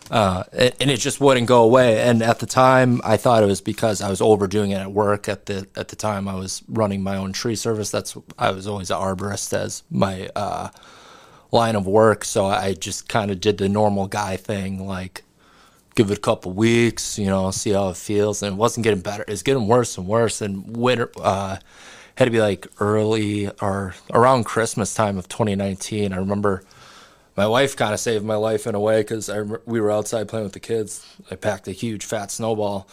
Uh, 0.10 0.44
and 0.54 0.90
it 0.90 1.00
just 1.00 1.20
wouldn't 1.20 1.48
go 1.48 1.64
away. 1.64 2.02
And 2.02 2.22
at 2.22 2.40
the 2.40 2.46
time, 2.46 3.02
I 3.04 3.18
thought 3.18 3.44
it 3.44 3.48
was 3.48 3.62
because 3.62 4.02
I 4.02 4.10
was 4.10 4.22
overdoing 4.22 4.72
it 4.72 4.78
at 4.78 4.92
work. 4.92 5.28
At 5.28 5.48
the 5.48 5.68
at 5.76 5.90
the 5.90 5.96
time, 5.96 6.28
I 6.28 6.36
was 6.36 6.64
running 6.70 7.04
my 7.04 7.18
own 7.18 7.34
tree 7.34 7.56
service. 7.56 7.92
That's 7.92 8.16
I 8.38 8.52
was 8.52 8.68
always 8.68 8.90
an 8.90 8.98
arborist 8.98 9.54
as 9.54 9.84
my 9.90 10.30
uh, 10.36 10.70
line 11.52 11.76
of 11.76 11.86
work. 11.86 12.24
So 12.24 12.46
I 12.46 12.74
just 12.74 13.10
kind 13.10 13.32
of 13.32 13.42
did 13.42 13.58
the 13.58 13.68
normal 13.68 14.08
guy 14.08 14.38
thing, 14.38 14.88
like 14.88 15.24
give 15.96 16.12
it 16.12 16.18
a 16.18 16.22
couple 16.22 16.54
weeks, 16.54 17.18
you 17.18 17.26
know, 17.26 17.52
see 17.52 17.72
how 17.72 17.90
it 17.90 17.98
feels. 17.98 18.42
And 18.44 18.54
it 18.54 18.58
wasn't 18.58 18.86
getting 18.86 19.02
better; 19.02 19.26
it's 19.28 19.44
getting 19.44 19.68
worse 19.68 19.98
and 19.98 20.08
worse. 20.08 20.42
And 20.42 20.78
winter 20.78 21.12
uh, 21.22 21.58
had 22.16 22.26
to 22.26 22.32
be 22.32 22.40
like 22.40 22.68
early 22.80 23.50
or 23.62 23.94
around 24.14 24.46
Christmas 24.46 24.94
time 24.94 25.18
of 25.18 25.28
2019. 25.28 26.14
I 26.14 26.18
remember 26.18 26.64
my 27.38 27.46
wife 27.46 27.76
kind 27.76 27.94
of 27.94 28.00
saved 28.00 28.26
my 28.26 28.36
life 28.36 28.66
in 28.66 28.74
a 28.74 28.80
way 28.80 29.02
because 29.02 29.30
we 29.66 29.80
were 29.80 29.92
outside 29.92 30.28
playing 30.28 30.46
with 30.46 30.54
the 30.54 30.60
kids. 30.60 31.06
I 31.30 31.36
packed 31.36 31.68
a 31.68 31.72
huge 31.72 32.04
fat 32.04 32.32
snowball, 32.32 32.88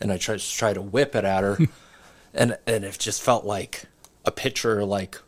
and 0.00 0.12
I 0.12 0.18
tried 0.18 0.40
to 0.40 0.50
try 0.50 0.74
to 0.74 0.82
whip 0.82 1.14
it 1.14 1.24
at 1.24 1.44
her, 1.44 1.56
and 2.34 2.58
and 2.66 2.84
it 2.84 2.98
just 2.98 3.22
felt 3.22 3.44
like 3.44 3.84
a 4.24 4.32
pitcher 4.32 4.84
like 4.84 5.18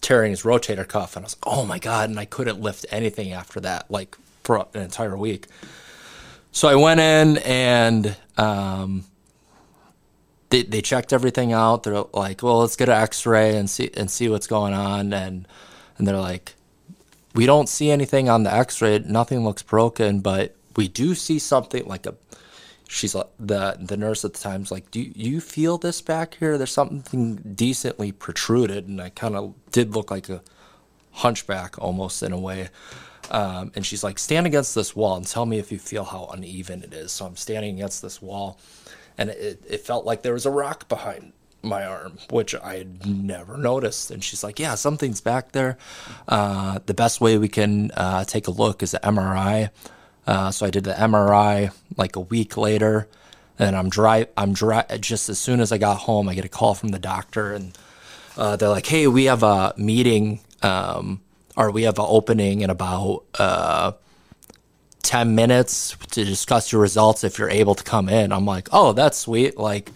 tearing 0.00 0.30
his 0.30 0.44
rotator 0.44 0.86
cuff, 0.86 1.16
and 1.16 1.24
I 1.24 1.26
was 1.26 1.36
like, 1.36 1.54
oh 1.54 1.66
my 1.66 1.80
god, 1.80 2.08
and 2.08 2.18
I 2.18 2.26
couldn't 2.26 2.60
lift 2.60 2.86
anything 2.90 3.32
after 3.32 3.58
that, 3.60 3.90
like 3.90 4.16
for 4.44 4.66
an 4.72 4.82
entire 4.82 5.16
week. 5.16 5.48
So 6.52 6.68
I 6.68 6.76
went 6.76 7.00
in 7.00 7.38
and 7.38 8.16
um, 8.38 9.04
they 10.50 10.62
they 10.62 10.80
checked 10.80 11.12
everything 11.12 11.52
out. 11.52 11.82
They're 11.82 12.04
like, 12.14 12.40
well, 12.40 12.60
let's 12.60 12.76
get 12.76 12.88
an 12.88 13.02
X-ray 13.02 13.56
and 13.56 13.68
see 13.68 13.90
and 13.96 14.08
see 14.08 14.28
what's 14.28 14.46
going 14.46 14.74
on, 14.74 15.12
and 15.12 15.48
and 15.98 16.06
they're 16.06 16.16
like 16.16 16.55
we 17.36 17.44
don't 17.44 17.68
see 17.68 17.90
anything 17.90 18.28
on 18.30 18.42
the 18.42 18.52
x-ray. 18.52 18.98
Nothing 19.00 19.44
looks 19.44 19.62
broken 19.62 20.20
but 20.20 20.56
we 20.74 20.88
do 20.88 21.14
see 21.14 21.38
something 21.38 21.86
like 21.86 22.06
a 22.06 22.14
she's 22.88 23.14
like 23.14 23.28
the 23.38 23.76
the 23.78 23.96
nurse 23.96 24.24
at 24.24 24.32
the 24.34 24.40
time's 24.40 24.70
like 24.70 24.90
do 24.90 25.00
you 25.00 25.40
feel 25.40 25.76
this 25.76 26.00
back 26.00 26.36
here? 26.36 26.56
There's 26.56 26.72
something 26.72 27.36
decently 27.54 28.10
protruded. 28.10 28.88
And 28.88 29.00
i 29.00 29.10
kind 29.10 29.36
of 29.36 29.54
did 29.70 29.94
look 29.94 30.10
like 30.10 30.28
a 30.28 30.42
hunchback 31.12 31.78
almost 31.78 32.22
in 32.22 32.32
a 32.32 32.38
way. 32.38 32.70
Um, 33.30 33.72
and 33.74 33.84
she's 33.84 34.02
like 34.02 34.18
stand 34.18 34.46
against 34.46 34.74
this 34.74 34.96
wall 34.96 35.16
and 35.16 35.26
tell 35.26 35.44
me 35.46 35.58
if 35.58 35.70
you 35.70 35.78
feel 35.78 36.04
how 36.04 36.30
uneven 36.32 36.82
it 36.82 36.94
is. 36.94 37.12
So 37.12 37.26
i'm 37.26 37.36
standing 37.36 37.74
against 37.74 38.00
this 38.00 38.22
wall 38.22 38.58
and 39.18 39.30
it, 39.30 39.62
it 39.68 39.80
felt 39.82 40.06
like 40.06 40.22
there 40.22 40.34
was 40.34 40.46
a 40.46 40.50
rock 40.50 40.88
behind 40.88 41.32
my 41.66 41.84
arm, 41.84 42.18
which 42.30 42.54
I 42.54 42.76
had 42.76 43.06
never 43.06 43.56
noticed. 43.56 44.10
And 44.10 44.22
she's 44.22 44.42
like, 44.42 44.58
"Yeah, 44.58 44.74
something's 44.74 45.20
back 45.20 45.52
there. 45.52 45.78
Uh, 46.28 46.78
the 46.86 46.94
best 46.94 47.20
way 47.20 47.38
we 47.38 47.48
can 47.48 47.90
uh, 47.92 48.24
take 48.24 48.46
a 48.46 48.50
look 48.50 48.82
is 48.82 48.92
the 48.92 49.00
MRI." 49.00 49.70
Uh, 50.26 50.50
so 50.50 50.66
I 50.66 50.70
did 50.70 50.84
the 50.84 50.94
MRI 50.94 51.72
like 51.96 52.16
a 52.16 52.20
week 52.20 52.56
later, 52.56 53.08
and 53.58 53.76
I'm 53.76 53.88
dry. 53.88 54.26
I'm 54.36 54.52
dry. 54.52 54.84
Just 55.00 55.28
as 55.28 55.38
soon 55.38 55.60
as 55.60 55.72
I 55.72 55.78
got 55.78 55.98
home, 55.98 56.28
I 56.28 56.34
get 56.34 56.44
a 56.44 56.48
call 56.48 56.74
from 56.74 56.88
the 56.88 56.98
doctor, 56.98 57.52
and 57.52 57.76
uh, 58.36 58.56
they're 58.56 58.68
like, 58.68 58.86
"Hey, 58.86 59.06
we 59.06 59.24
have 59.26 59.42
a 59.42 59.74
meeting, 59.76 60.40
um, 60.62 61.20
or 61.56 61.70
we 61.70 61.82
have 61.82 61.98
an 61.98 62.06
opening 62.08 62.62
in 62.62 62.70
about." 62.70 63.24
Uh, 63.38 63.92
10 65.06 65.36
minutes 65.36 65.96
to 66.10 66.24
discuss 66.24 66.72
your 66.72 66.80
results 66.82 67.22
if 67.22 67.38
you're 67.38 67.48
able 67.48 67.76
to 67.76 67.84
come 67.84 68.08
in. 68.08 68.32
I'm 68.32 68.44
like, 68.44 68.68
oh, 68.72 68.92
that's 68.92 69.16
sweet. 69.16 69.56
Like, 69.56 69.92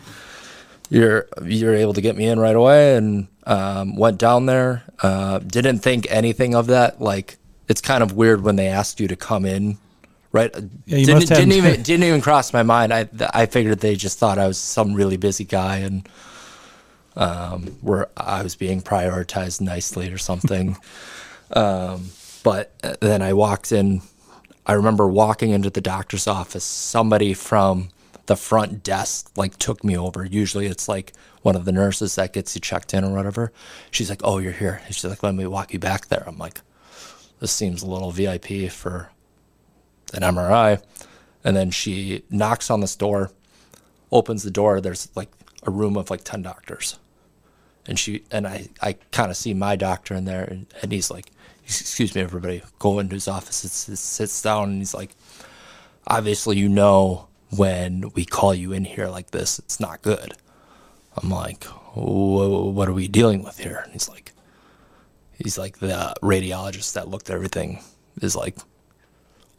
you're 0.91 1.26
you're 1.43 1.74
able 1.74 1.95
to 1.95 2.01
get 2.01 2.16
me 2.16 2.26
in 2.26 2.38
right 2.38 2.57
away 2.57 2.97
and 2.97 3.28
um, 3.47 3.97
went 3.97 4.18
down 4.18 4.47
there. 4.47 4.82
Uh, 5.03 5.38
didn't 5.38 5.78
think 5.78 6.07
anything 6.11 6.55
of 6.55 6.66
that. 6.66 7.01
Like 7.01 7.38
it's 7.68 7.80
kind 7.80 8.03
of 8.03 8.12
weird 8.12 8.43
when 8.43 8.57
they 8.57 8.68
asked 8.68 9.01
you 9.01 9.09
to 9.09 9.16
come 9.16 9.45
in 9.47 9.78
right? 10.32 10.55
Yeah, 10.86 10.99
you 10.99 11.07
didn't, 11.07 11.14
must 11.20 11.28
have- 11.30 11.38
didn't 11.38 11.53
even 11.53 11.82
didn't 11.82 12.05
even 12.05 12.20
cross 12.20 12.53
my 12.53 12.62
mind. 12.62 12.93
I 12.93 13.09
I 13.32 13.47
figured 13.47 13.80
they 13.80 13.97
just 13.97 14.18
thought 14.18 14.38
I 14.38 14.47
was 14.47 14.59
some 14.59 14.95
really 14.95 15.16
busy 15.16 15.45
guy 15.45 15.78
and 15.78 16.09
um, 17.16 17.66
where 17.80 18.09
I 18.16 18.43
was 18.43 18.57
being 18.57 18.80
prioritized 18.80 19.61
nicely 19.61 20.12
or 20.12 20.18
something. 20.18 20.76
um, 21.53 22.11
but 22.43 22.72
then 23.01 23.22
I 23.22 23.32
walked 23.32 23.72
in. 23.72 24.03
I 24.66 24.74
remember 24.74 25.09
walking 25.09 25.51
into 25.51 25.70
the 25.70 25.80
doctor's 25.80 26.26
office. 26.26 26.64
Somebody 26.64 27.34
from 27.34 27.88
the 28.31 28.37
front 28.37 28.85
desk 28.85 29.28
like 29.37 29.59
took 29.59 29.83
me 29.83 29.99
over. 29.99 30.24
Usually 30.24 30.66
it's 30.66 30.89
like 30.89 31.12
one 31.43 31.57
of 31.57 31.64
the 31.64 31.72
nurses 31.72 32.14
that 32.14 32.33
gets 32.33 32.55
you 32.55 32.61
checked 32.61 32.95
in 32.95 33.03
or 33.03 33.12
whatever. 33.12 33.51
She's 33.91 34.09
like, 34.09 34.20
"Oh, 34.22 34.39
you're 34.39 34.53
here." 34.53 34.83
She's 34.87 35.05
like, 35.05 35.24
"Let 35.24 35.35
me 35.35 35.49
walk 35.49 35.72
you 35.72 35.81
back 35.81 36.07
there." 36.07 36.22
I'm 36.28 36.39
like, 36.39 36.61
"This 37.41 37.51
seems 37.51 37.83
a 37.83 37.89
little 37.89 38.12
VIP 38.12 38.70
for 38.70 39.11
an 40.14 40.22
MRI." 40.22 40.81
And 41.43 41.57
then 41.57 41.72
she 41.72 42.22
knocks 42.31 42.70
on 42.70 42.78
this 42.81 42.95
door, 42.95 43.33
opens 44.12 44.45
the 44.45 44.51
door. 44.53 44.81
There's 44.81 45.09
like 45.16 45.33
a 45.64 45.72
room 45.72 45.97
of 45.97 46.09
like 46.09 46.22
ten 46.22 46.41
doctors, 46.41 47.01
and 47.85 47.99
she 47.99 48.22
and 48.31 48.47
I 48.47 48.68
I 48.81 48.93
kind 49.11 49.33
of 49.33 49.37
see 49.37 49.55
my 49.55 49.74
doctor 49.74 50.14
in 50.14 50.24
there, 50.24 50.45
and, 50.45 50.66
and 50.83 50.93
he's 50.93 51.11
like, 51.11 51.33
"Excuse 51.64 52.14
me, 52.14 52.20
everybody, 52.20 52.62
go 52.78 53.01
into 53.01 53.14
his 53.16 53.26
office." 53.26 53.57
Sits, 53.57 53.99
sits 53.99 54.41
down, 54.41 54.68
and 54.68 54.78
he's 54.78 54.95
like, 54.95 55.16
"Obviously, 56.07 56.57
you 56.57 56.68
know." 56.68 57.26
When 57.57 58.11
we 58.14 58.24
call 58.24 58.55
you 58.55 58.72
in 58.72 58.84
here 58.84 59.09
like 59.09 59.32
this, 59.32 59.59
it's 59.59 59.80
not 59.80 60.03
good. 60.03 60.34
I'm 61.20 61.30
like, 61.30 61.64
what 61.94 62.88
are 62.88 62.92
we 62.92 63.09
dealing 63.09 63.42
with 63.42 63.59
here? 63.59 63.80
And 63.84 63.92
he's 63.92 64.09
like, 64.09 64.32
he's 65.36 65.59
like 65.59 65.78
the 65.78 66.14
radiologist 66.22 66.92
that 66.94 67.09
looked 67.09 67.28
at 67.28 67.34
everything 67.34 67.80
is 68.22 68.36
like 68.36 68.57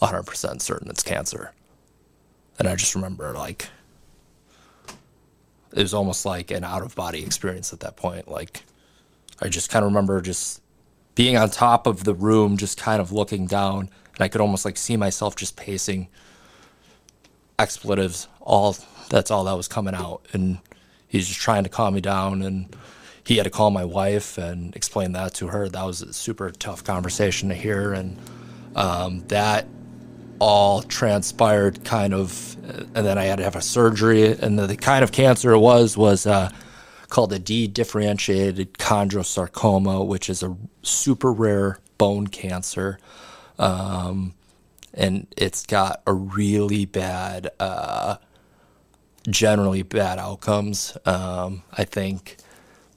100% 0.02 0.62
certain 0.62 0.90
it's 0.90 1.04
cancer. 1.04 1.54
And 2.58 2.68
I 2.68 2.76
just 2.76 2.96
remember 2.96 3.34
like, 3.34 3.68
it 5.74 5.82
was 5.82 5.94
almost 5.94 6.26
like 6.26 6.52
an 6.52 6.64
out 6.64 6.84
of 6.84 6.96
body 6.96 7.24
experience 7.24 7.74
at 7.74 7.80
that 7.82 7.96
point. 7.96 8.28
Like, 8.28 8.64
I 9.42 9.50
just 9.50 9.70
kind 9.70 9.84
of 9.84 9.92
remember 9.92 10.22
just 10.22 10.62
being 11.16 11.38
on 11.38 11.50
top 11.50 11.88
of 11.88 12.04
the 12.04 12.14
room, 12.14 12.58
just 12.58 12.80
kind 12.80 13.02
of 13.02 13.12
looking 13.12 13.48
down, 13.48 13.90
and 14.16 14.22
I 14.22 14.28
could 14.28 14.42
almost 14.42 14.66
like 14.66 14.78
see 14.78 14.98
myself 14.98 15.36
just 15.36 15.56
pacing 15.56 16.08
expletives 17.62 18.28
all 18.40 18.76
that's 19.10 19.30
all 19.30 19.44
that 19.44 19.54
was 19.58 19.68
coming 19.68 19.94
out. 19.94 20.26
And 20.34 20.60
he's 21.08 21.28
just 21.28 21.40
trying 21.40 21.64
to 21.64 21.70
calm 21.70 21.94
me 21.94 22.02
down. 22.02 22.42
And 22.42 22.76
he 23.26 23.38
had 23.38 23.44
to 23.44 23.50
call 23.50 23.70
my 23.70 23.86
wife 23.86 24.38
and 24.38 24.76
explain 24.76 25.12
that 25.12 25.34
to 25.36 25.48
her. 25.48 25.70
That 25.70 25.84
was 25.84 26.02
a 26.02 26.14
super 26.14 26.50
tough 26.52 26.84
conversation 26.84 27.50
to 27.50 27.56
hear. 27.56 27.94
And 27.94 28.18
um, 28.76 29.20
that 29.28 29.68
all 30.40 30.82
transpired 30.82 31.84
kind 31.84 32.16
of 32.16 32.58
and 32.96 33.06
then 33.06 33.16
i 33.20 33.26
had 33.26 33.38
to 33.38 33.44
have 33.44 33.56
a 33.56 33.62
surgery. 33.62 34.32
And 34.32 34.58
the, 34.58 34.66
the 34.66 34.78
kind 34.78 35.04
of 35.04 35.12
cancer 35.12 35.52
it 35.52 35.60
was 35.60 35.96
was 35.96 36.26
uh, 36.26 36.50
called 37.10 37.32
a 37.34 37.38
d-differentiated 37.38 38.74
chondrosarcoma 38.76 40.08
which 40.08 40.30
is 40.30 40.42
a 40.42 40.58
super 40.82 41.32
rare 41.32 41.78
bone 42.00 42.26
cancer. 42.26 42.98
Um, 43.60 44.34
and 44.94 45.28
it's 45.38 45.66
got 45.66 46.02
a 46.06 46.14
really 46.14 46.86
bad, 46.86 47.50
uh, 47.60 48.18
generally 49.30 49.84
bad 49.84 50.20
outcomes. 50.20 50.98
Um, 51.06 51.64
I 51.72 51.84
think 51.84 52.38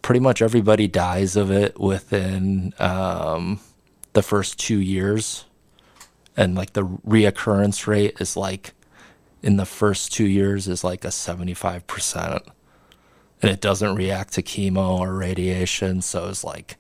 pretty 0.03 0.20
much 0.20 0.42
everybody 0.42 0.88
dies 0.88 1.36
of 1.36 1.51
it 1.51 1.78
within 1.78 2.74
um, 2.78 3.61
the 4.12 4.22
first 4.22 4.59
two 4.59 4.78
years, 4.78 5.45
and 6.36 6.55
like 6.55 6.72
the 6.72 6.84
reoccurrence 6.84 7.86
rate 7.86 8.16
is 8.20 8.36
like 8.36 8.74
in 9.42 9.57
the 9.57 9.66
first 9.66 10.12
two 10.12 10.26
years 10.26 10.68
is 10.68 10.82
like 10.84 11.05
a 11.05 11.11
seventy 11.11 11.55
five 11.55 11.86
percent, 11.86 12.42
and 13.42 13.51
it 13.51 13.61
doesn't 13.61 13.95
react 13.95 14.32
to 14.34 14.42
chemo 14.42 14.99
or 14.99 15.14
radiation, 15.14 16.03
so 16.03 16.28
it's 16.28 16.45
like. 16.45 16.76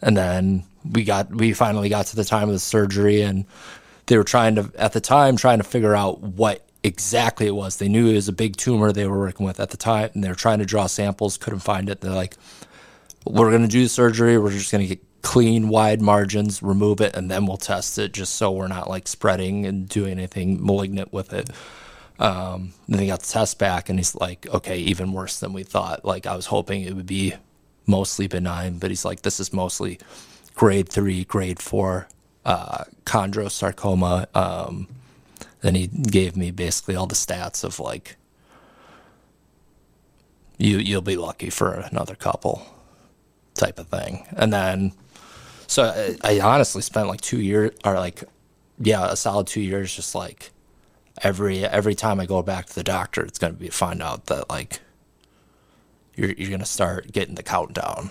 And 0.00 0.16
then 0.16 0.62
we 0.88 1.02
got 1.02 1.28
we 1.34 1.52
finally 1.52 1.88
got 1.88 2.06
to 2.06 2.16
the 2.16 2.24
time 2.24 2.48
of 2.48 2.52
the 2.52 2.60
surgery 2.60 3.22
and 3.22 3.44
they 4.08 4.18
were 4.18 4.24
trying 4.24 4.56
to 4.56 4.70
at 4.76 4.92
the 4.92 5.00
time 5.00 5.36
trying 5.36 5.58
to 5.58 5.64
figure 5.64 5.94
out 5.94 6.20
what 6.20 6.66
exactly 6.82 7.46
it 7.46 7.54
was. 7.54 7.76
They 7.76 7.88
knew 7.88 8.08
it 8.08 8.14
was 8.14 8.28
a 8.28 8.32
big 8.32 8.56
tumor 8.56 8.92
they 8.92 9.06
were 9.06 9.18
working 9.18 9.46
with 9.46 9.60
at 9.60 9.70
the 9.70 9.76
time, 9.76 10.10
and 10.14 10.24
they 10.24 10.28
were 10.28 10.34
trying 10.34 10.58
to 10.58 10.66
draw 10.66 10.86
samples, 10.86 11.36
couldn't 11.36 11.60
find 11.60 11.88
it. 11.88 12.00
They're 12.00 12.12
like, 12.12 12.36
"We're 13.24 13.50
going 13.50 13.62
to 13.62 13.68
do 13.68 13.84
the 13.84 13.88
surgery. 13.88 14.38
We're 14.38 14.50
just 14.50 14.72
going 14.72 14.86
to 14.86 14.94
get 14.94 15.04
clean, 15.22 15.68
wide 15.68 16.00
margins, 16.00 16.62
remove 16.62 17.00
it, 17.00 17.14
and 17.14 17.30
then 17.30 17.46
we'll 17.46 17.56
test 17.56 17.98
it, 17.98 18.12
just 18.12 18.34
so 18.34 18.50
we're 18.50 18.68
not 18.68 18.88
like 18.88 19.06
spreading 19.08 19.66
and 19.66 19.88
doing 19.88 20.12
anything 20.12 20.64
malignant 20.64 21.12
with 21.12 21.32
it." 21.32 21.50
Um, 22.18 22.72
then 22.88 22.98
they 22.98 23.06
got 23.06 23.20
the 23.20 23.32
test 23.32 23.58
back, 23.58 23.88
and 23.88 23.98
he's 23.98 24.14
like, 24.14 24.46
"Okay, 24.52 24.78
even 24.78 25.12
worse 25.12 25.38
than 25.38 25.52
we 25.52 25.62
thought. 25.62 26.04
Like 26.04 26.26
I 26.26 26.34
was 26.34 26.46
hoping 26.46 26.82
it 26.82 26.94
would 26.94 27.06
be 27.06 27.34
mostly 27.86 28.26
benign, 28.26 28.78
but 28.78 28.90
he's 28.90 29.04
like, 29.04 29.22
this 29.22 29.40
is 29.40 29.52
mostly 29.52 29.98
grade 30.54 30.88
three, 30.88 31.24
grade 31.24 31.60
four 31.60 32.08
uh, 32.44 32.84
chondrosarcoma. 33.04 34.34
Um, 34.36 34.88
then 35.60 35.74
he 35.74 35.86
gave 35.86 36.36
me 36.36 36.50
basically 36.50 36.94
all 36.94 37.06
the 37.06 37.14
stats 37.14 37.64
of 37.64 37.80
like, 37.80 38.16
you 40.56 40.78
you'll 40.78 41.02
be 41.02 41.16
lucky 41.16 41.50
for 41.50 41.72
another 41.74 42.14
couple, 42.14 42.66
type 43.54 43.78
of 43.78 43.88
thing. 43.88 44.26
And 44.36 44.52
then, 44.52 44.92
so 45.66 45.84
I, 46.24 46.36
I 46.36 46.40
honestly 46.40 46.82
spent 46.82 47.08
like 47.08 47.20
two 47.20 47.40
years, 47.40 47.72
or 47.84 47.94
like, 47.94 48.24
yeah, 48.80 49.10
a 49.10 49.16
solid 49.16 49.46
two 49.46 49.60
years, 49.60 49.94
just 49.94 50.14
like 50.14 50.50
every 51.22 51.64
every 51.64 51.94
time 51.94 52.20
I 52.20 52.26
go 52.26 52.42
back 52.42 52.66
to 52.66 52.74
the 52.74 52.84
doctor, 52.84 53.24
it's 53.24 53.38
gonna 53.38 53.54
be 53.54 53.68
find 53.68 54.02
out 54.02 54.26
that 54.26 54.48
like 54.48 54.80
you're 56.14 56.32
you're 56.32 56.50
gonna 56.50 56.64
start 56.64 57.12
getting 57.12 57.34
the 57.34 57.42
countdown. 57.42 58.10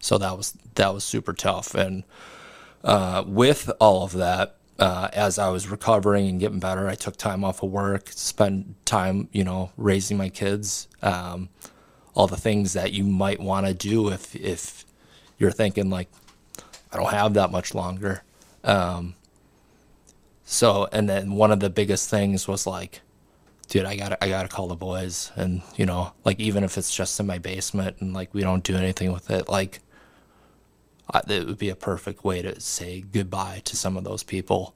So 0.00 0.18
that 0.18 0.36
was 0.36 0.56
that 0.74 0.94
was 0.94 1.04
super 1.04 1.32
tough, 1.32 1.74
and 1.74 2.04
uh, 2.84 3.24
with 3.26 3.70
all 3.80 4.04
of 4.04 4.12
that, 4.12 4.56
uh, 4.78 5.08
as 5.12 5.38
I 5.38 5.50
was 5.50 5.68
recovering 5.68 6.28
and 6.28 6.40
getting 6.40 6.60
better, 6.60 6.88
I 6.88 6.94
took 6.94 7.16
time 7.16 7.44
off 7.44 7.62
of 7.62 7.70
work, 7.70 8.08
spend 8.08 8.74
time, 8.86 9.28
you 9.30 9.44
know, 9.44 9.72
raising 9.76 10.16
my 10.16 10.30
kids, 10.30 10.88
um, 11.02 11.50
all 12.14 12.26
the 12.26 12.36
things 12.36 12.72
that 12.72 12.92
you 12.92 13.04
might 13.04 13.40
want 13.40 13.66
to 13.66 13.74
do 13.74 14.08
if 14.08 14.34
if 14.34 14.84
you're 15.38 15.50
thinking 15.50 15.90
like, 15.90 16.08
I 16.92 16.96
don't 16.96 17.10
have 17.10 17.34
that 17.34 17.50
much 17.50 17.74
longer. 17.74 18.22
Um, 18.64 19.14
so, 20.44 20.88
and 20.92 21.08
then 21.08 21.32
one 21.32 21.50
of 21.50 21.60
the 21.60 21.70
biggest 21.70 22.10
things 22.10 22.48
was 22.48 22.66
like, 22.66 23.02
dude, 23.68 23.84
I 23.84 23.96
gotta, 23.96 24.22
I 24.22 24.28
gotta 24.28 24.48
call 24.48 24.68
the 24.68 24.76
boys, 24.76 25.30
and 25.36 25.62
you 25.76 25.86
know, 25.86 26.12
like 26.24 26.40
even 26.40 26.64
if 26.64 26.78
it's 26.78 26.94
just 26.94 27.20
in 27.20 27.26
my 27.26 27.38
basement 27.38 27.98
and 28.00 28.14
like 28.14 28.32
we 28.32 28.40
don't 28.40 28.64
do 28.64 28.76
anything 28.76 29.12
with 29.12 29.30
it, 29.30 29.48
like 29.48 29.80
It 31.28 31.46
would 31.46 31.58
be 31.58 31.70
a 31.70 31.76
perfect 31.76 32.24
way 32.24 32.42
to 32.42 32.60
say 32.60 33.00
goodbye 33.00 33.62
to 33.64 33.76
some 33.76 33.96
of 33.96 34.04
those 34.04 34.22
people. 34.22 34.74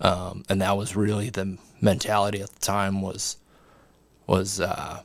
Um, 0.00 0.44
and 0.48 0.60
that 0.60 0.76
was 0.76 0.96
really 0.96 1.30
the 1.30 1.58
mentality 1.80 2.40
at 2.40 2.50
the 2.50 2.60
time 2.60 3.00
was 3.00 3.36
was 4.26 4.60
uh, 4.60 5.02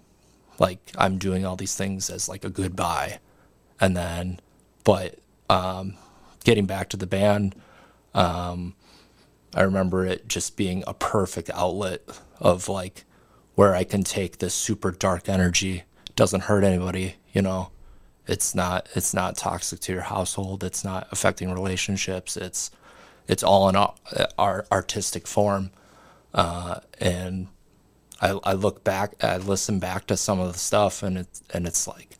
like 0.59 0.79
I'm 0.97 1.17
doing 1.17 1.45
all 1.45 1.55
these 1.55 1.75
things 1.75 2.09
as 2.09 2.29
like 2.29 2.43
a 2.43 2.49
goodbye, 2.49 3.19
and 3.79 3.95
then 3.95 4.39
but 4.83 5.19
um, 5.49 5.95
getting 6.43 6.65
back 6.65 6.89
to 6.89 6.97
the 6.97 7.07
band, 7.07 7.55
um, 8.13 8.75
I 9.53 9.61
remember 9.61 10.05
it 10.05 10.27
just 10.27 10.57
being 10.57 10.83
a 10.87 10.93
perfect 10.93 11.49
outlet 11.53 12.01
of 12.39 12.69
like 12.69 13.05
where 13.55 13.75
I 13.75 13.83
can 13.83 14.03
take 14.03 14.39
this 14.39 14.53
super 14.53 14.91
dark 14.91 15.29
energy 15.29 15.83
doesn't 16.15 16.43
hurt 16.43 16.63
anybody, 16.63 17.15
you 17.31 17.41
know 17.41 17.71
it's 18.29 18.53
not 18.53 18.87
it's 18.95 19.13
not 19.13 19.35
toxic 19.37 19.79
to 19.81 19.91
your 19.91 20.03
household. 20.03 20.63
It's 20.63 20.83
not 20.83 21.07
affecting 21.11 21.51
relationships. 21.51 22.37
It's 22.37 22.69
it's 23.27 23.43
all 23.43 23.67
in 23.69 23.75
our, 24.37 24.65
artistic 24.71 25.27
form. 25.27 25.71
Uh, 26.33 26.79
and 26.99 27.47
I, 28.21 28.39
I 28.43 28.53
look 28.53 28.83
back 28.83 29.15
I 29.23 29.37
listen 29.37 29.79
back 29.79 30.05
to 30.07 30.17
some 30.17 30.39
of 30.39 30.53
the 30.53 30.59
stuff 30.59 31.01
and 31.01 31.17
it's 31.17 31.41
and 31.51 31.65
it's 31.65 31.87
like 31.87 32.17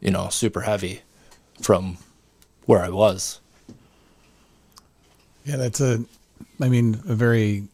you 0.00 0.10
know 0.10 0.28
super 0.28 0.60
heavy 0.60 1.00
from 1.62 1.96
where 2.66 2.82
I 2.82 2.90
was. 2.90 3.40
Yeah, 5.44 5.56
that's 5.56 5.80
a, 5.80 6.04
I 6.60 6.68
mean, 6.68 6.94
a 7.06 7.14
very 7.14 7.68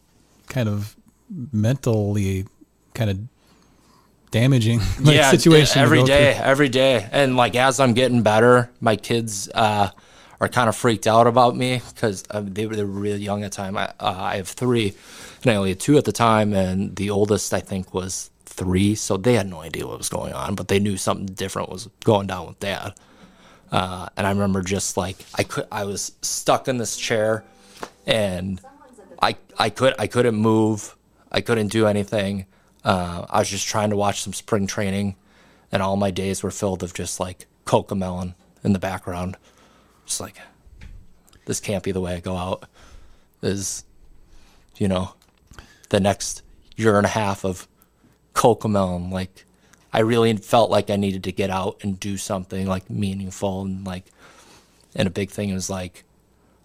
kind 0.48 0.68
of 0.68 0.96
mentally 1.52 2.46
kind 2.94 3.10
of 3.10 3.18
damaging 4.30 4.80
like, 5.00 5.24
situation. 5.24 5.74
to 5.74 5.80
every 5.80 6.02
day, 6.02 6.34
through. 6.34 6.44
every 6.44 6.68
day. 6.68 7.08
And 7.10 7.36
like 7.36 7.56
as 7.56 7.80
I'm 7.80 7.94
getting 7.94 8.22
better, 8.22 8.70
my 8.80 8.96
kids 8.96 9.48
uh, 9.54 9.90
are 10.40 10.48
kind 10.48 10.68
of 10.68 10.76
freaked 10.76 11.06
out 11.06 11.26
about 11.26 11.56
me 11.56 11.82
because 11.94 12.24
uh, 12.30 12.42
they 12.44 12.66
were 12.66 12.76
they 12.76 12.84
were 12.84 12.90
really 12.90 13.20
young 13.20 13.42
at 13.44 13.52
the 13.52 13.56
time. 13.56 13.76
I, 13.76 13.86
uh, 14.00 14.16
I 14.18 14.36
have 14.36 14.48
three, 14.48 14.94
and 15.42 15.52
I 15.52 15.56
only 15.56 15.70
had 15.70 15.80
two 15.80 15.98
at 15.98 16.04
the 16.04 16.12
time, 16.12 16.52
and 16.52 16.96
the 16.96 17.10
oldest 17.10 17.52
I 17.52 17.60
think 17.60 17.92
was 17.92 18.30
three, 18.46 18.94
so 18.94 19.16
they 19.16 19.34
had 19.34 19.48
no 19.48 19.60
idea 19.60 19.86
what 19.86 19.98
was 19.98 20.08
going 20.08 20.32
on, 20.32 20.54
but 20.54 20.68
they 20.68 20.78
knew 20.78 20.96
something 20.96 21.26
different 21.26 21.68
was 21.70 21.88
going 22.04 22.26
down 22.26 22.46
with 22.48 22.58
dad. 22.60 22.94
Uh, 23.70 24.08
and 24.16 24.26
I 24.26 24.30
remember 24.30 24.62
just 24.62 24.96
like 24.96 25.16
I 25.34 25.44
could, 25.44 25.66
I 25.70 25.84
was 25.84 26.12
stuck 26.22 26.68
in 26.68 26.78
this 26.78 26.96
chair, 26.96 27.44
and 28.06 28.60
I 29.22 29.36
I 29.58 29.70
could 29.70 29.94
I 29.98 30.06
couldn't 30.06 30.34
move, 30.34 30.96
I 31.30 31.40
couldn't 31.40 31.68
do 31.68 31.86
anything. 31.86 32.46
Uh, 32.84 33.26
I 33.28 33.40
was 33.40 33.48
just 33.50 33.68
trying 33.68 33.90
to 33.90 33.96
watch 33.96 34.22
some 34.22 34.32
spring 34.32 34.66
training, 34.66 35.16
and 35.70 35.82
all 35.82 35.96
my 35.96 36.10
days 36.10 36.42
were 36.42 36.50
filled 36.50 36.82
of 36.82 36.94
just 36.94 37.20
like 37.20 37.46
Cocomelon 37.66 38.34
in 38.64 38.72
the 38.72 38.78
background, 38.78 39.36
just 40.06 40.20
like 40.20 40.36
this 41.44 41.60
can't 41.60 41.84
be 41.84 41.92
the 41.92 42.00
way 42.00 42.14
I 42.14 42.20
go 42.20 42.36
out. 42.36 42.64
Is 43.42 43.84
you 44.76 44.88
know 44.88 45.14
the 45.90 46.00
next 46.00 46.42
year 46.76 46.96
and 46.96 47.06
a 47.06 47.10
half 47.10 47.44
of 47.44 47.68
Cocomelon. 48.34 49.12
like 49.12 49.44
I 49.92 50.00
really 50.00 50.34
felt 50.36 50.70
like 50.70 50.88
I 50.88 50.96
needed 50.96 51.24
to 51.24 51.32
get 51.32 51.50
out 51.50 51.78
and 51.82 52.00
do 52.00 52.16
something 52.16 52.66
like 52.66 52.88
meaningful 52.88 53.62
and 53.62 53.84
like 53.84 54.04
and 54.94 55.06
a 55.06 55.10
big 55.10 55.30
thing 55.30 55.52
was 55.52 55.68
like 55.68 56.04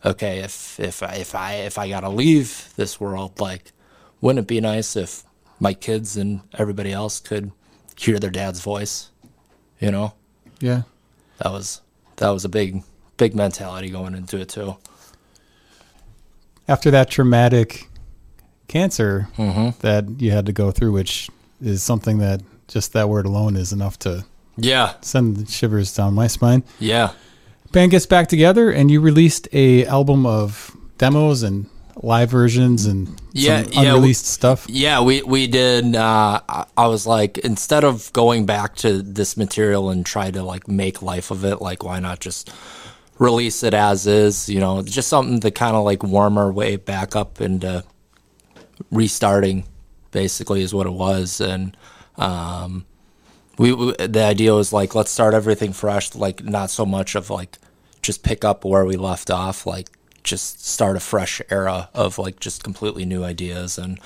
okay 0.03 0.39
if 0.39 0.79
if 0.79 1.03
I, 1.03 1.15
if 1.15 1.35
I 1.35 1.53
if 1.55 1.77
I 1.77 1.89
got 1.89 2.01
to 2.01 2.09
leave 2.09 2.71
this 2.75 2.99
world 2.99 3.39
like 3.39 3.71
wouldn't 4.21 4.45
it 4.45 4.47
be 4.47 4.61
nice 4.61 4.95
if 4.95 5.23
my 5.65 5.73
kids 5.73 6.15
and 6.21 6.41
everybody 6.63 6.91
else 7.01 7.15
could 7.19 7.45
hear 7.97 8.19
their 8.19 8.29
dad's 8.39 8.61
voice 8.61 9.09
you 9.79 9.89
know 9.95 10.13
Yeah. 10.59 10.81
that 11.39 11.51
was 11.51 11.81
that 12.17 12.29
was 12.29 12.45
a 12.45 12.49
big 12.59 12.83
big 13.17 13.33
mentality 13.43 13.89
going 13.89 14.13
into 14.19 14.35
it 14.43 14.49
too 14.49 14.69
After 16.67 16.89
that 16.91 17.09
traumatic 17.09 17.87
cancer 18.67 19.27
mm-hmm. 19.37 19.69
that 19.81 20.03
you 20.19 20.31
had 20.31 20.45
to 20.47 20.51
go 20.51 20.71
through, 20.71 20.93
which 20.93 21.29
is 21.61 21.83
something 21.83 22.17
that 22.19 22.41
just 22.67 22.93
that 22.93 23.07
word 23.09 23.25
alone 23.25 23.55
is 23.55 23.71
enough 23.71 23.97
to 23.99 24.25
yeah 24.57 24.93
send 25.01 25.49
shivers 25.49 25.93
down 25.97 26.13
my 26.13 26.27
spine. 26.27 26.61
yeah 26.79 27.09
Band 27.71 27.91
gets 27.91 28.05
back 28.05 28.27
together, 28.29 28.71
and 28.71 28.89
you 28.89 29.01
released 29.01 29.47
a 29.51 29.85
album 29.85 30.25
of 30.25 30.71
demos 30.97 31.43
and 31.43 31.65
live 32.03 32.29
versions 32.29 32.85
and 32.85 33.19
Yeah, 33.31 33.63
some 33.63 33.71
yeah, 33.73 33.81
unreleased 33.93 34.25
stuff. 34.25 34.65
Yeah, 34.69 35.01
we 35.01 35.21
we 35.23 35.47
did. 35.47 35.95
Uh, 35.95 36.41
I- 36.47 36.65
I 36.77 36.87
was 36.87 37.07
like, 37.07 37.37
instead 37.39 37.83
of 37.83 38.11
going 38.13 38.45
back 38.45 38.75
to 38.77 39.01
this 39.01 39.37
material 39.37 39.89
and 39.89 40.05
try 40.05 40.29
to 40.31 40.43
like 40.43 40.67
make 40.67 41.01
life 41.01 41.31
of 41.31 41.45
it, 41.45 41.61
like 41.61 41.83
why 41.83 41.99
not 41.99 42.19
just 42.19 42.51
release 43.17 43.63
it 43.63 43.73
as 43.73 44.07
is? 44.07 44.49
You 44.49 44.59
know, 44.59 44.81
just 44.83 45.07
something 45.07 45.39
to 45.39 45.51
kind 45.51 45.75
of 45.75 45.85
like 45.85 46.03
warm 46.03 46.37
our 46.37 46.51
way 46.51 46.75
back 46.75 47.15
up 47.15 47.39
into 47.41 47.83
restarting. 48.91 49.65
Basically, 50.11 50.61
is 50.61 50.73
what 50.73 50.87
it 50.87 50.93
was, 50.93 51.41
and 51.41 51.75
um, 52.17 52.85
we, 53.57 53.73
we 53.73 53.91
the 53.97 54.23
idea 54.23 54.53
was 54.53 54.71
like 54.71 54.95
let's 54.95 55.11
start 55.11 55.33
everything 55.33 55.73
fresh. 55.73 56.15
Like 56.15 56.41
not 56.43 56.69
so 56.69 56.85
much 56.85 57.15
of 57.15 57.29
like 57.29 57.57
just 58.01 58.23
pick 58.23 58.45
up 58.45 58.63
where 58.63 58.85
we 58.85 58.95
left 58.95 59.29
off. 59.29 59.65
Like 59.65 59.89
just 60.25 60.65
start 60.65 60.97
a 60.97 60.99
fresh 60.99 61.41
era 61.49 61.89
of 61.93 62.17
like 62.17 62.39
just 62.41 62.63
completely 62.63 63.05
new 63.05 63.23
ideas. 63.23 63.77
And 63.77 63.99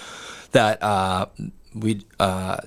that 0.51 0.81
uh, 0.83 1.25
we 1.73 2.05
uh, 2.19 2.57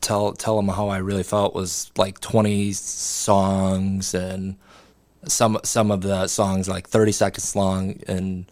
tell 0.00 0.32
tell 0.34 0.56
them 0.56 0.68
how 0.68 0.88
I 0.88 0.98
really 0.98 1.22
felt 1.22 1.54
was 1.54 1.90
like 1.96 2.20
20 2.20 2.72
songs 2.72 4.14
and 4.14 4.56
some 5.26 5.58
some 5.64 5.90
of 5.90 6.02
the 6.02 6.28
songs 6.28 6.68
like 6.68 6.88
30 6.88 7.12
seconds 7.12 7.56
long 7.56 8.00
and 8.06 8.50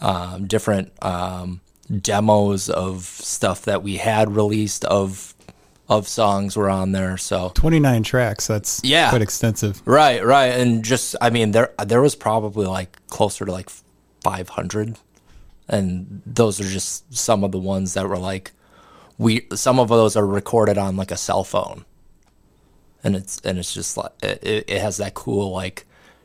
um, 0.00 0.46
different 0.46 0.92
um, 1.02 1.60
demos 2.00 2.68
of 2.70 3.04
stuff 3.04 3.62
that 3.62 3.82
we 3.82 3.96
had 3.96 4.34
released 4.34 4.84
of 4.86 5.31
of 5.98 6.08
songs 6.08 6.56
were 6.56 6.68
on 6.70 6.92
there 6.92 7.16
so 7.16 7.50
29 7.54 8.02
tracks. 8.02 8.46
That's 8.46 8.80
Yeah. 8.84 9.10
quite 9.10 9.22
extensive. 9.22 9.82
Right, 9.84 10.24
right, 10.24 10.46
and 10.48 10.84
just 10.84 11.14
I 11.20 11.30
mean 11.30 11.52
there 11.52 11.72
there 11.84 12.00
was 12.02 12.14
probably 12.14 12.66
like 12.66 12.98
closer 13.08 13.44
to 13.44 13.52
like 13.52 13.70
500, 14.22 14.96
and 15.68 16.22
those 16.26 16.60
are 16.60 16.64
just 16.68 17.12
some 17.14 17.44
of 17.44 17.52
the 17.52 17.58
ones 17.58 17.94
that 17.94 18.08
were 18.08 18.18
like 18.18 18.52
we 19.18 19.46
some 19.54 19.78
of 19.78 19.88
those 19.88 20.16
are 20.16 20.26
recorded 20.26 20.78
on 20.78 20.96
like 20.96 21.10
a 21.10 21.16
cell 21.16 21.44
phone, 21.44 21.84
and 23.04 23.14
it's 23.16 23.40
and 23.44 23.58
it's 23.58 23.72
just 23.74 23.96
like 23.96 24.12
it, 24.22 24.64
it 24.68 24.80
has 24.80 24.96
that 24.98 25.14
cool 25.14 25.50
like 25.52 25.84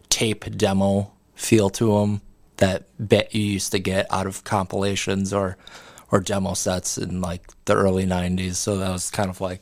tape 0.09 0.45
demo 0.57 1.11
feel 1.35 1.69
to 1.69 1.99
them 1.99 2.21
that 2.57 2.85
bet 2.97 3.35
you 3.35 3.41
used 3.43 3.71
to 3.71 3.77
get 3.79 4.07
out 4.11 4.25
of 4.25 4.43
compilations 4.43 5.31
or 5.33 5.57
or 6.11 6.19
demo 6.19 6.53
sets 6.53 6.97
in 6.97 7.21
like 7.21 7.41
the 7.65 7.75
early 7.75 8.05
90s 8.05 8.55
so 8.55 8.77
that 8.77 8.89
was 8.89 9.11
kind 9.11 9.29
of 9.29 9.41
like 9.41 9.61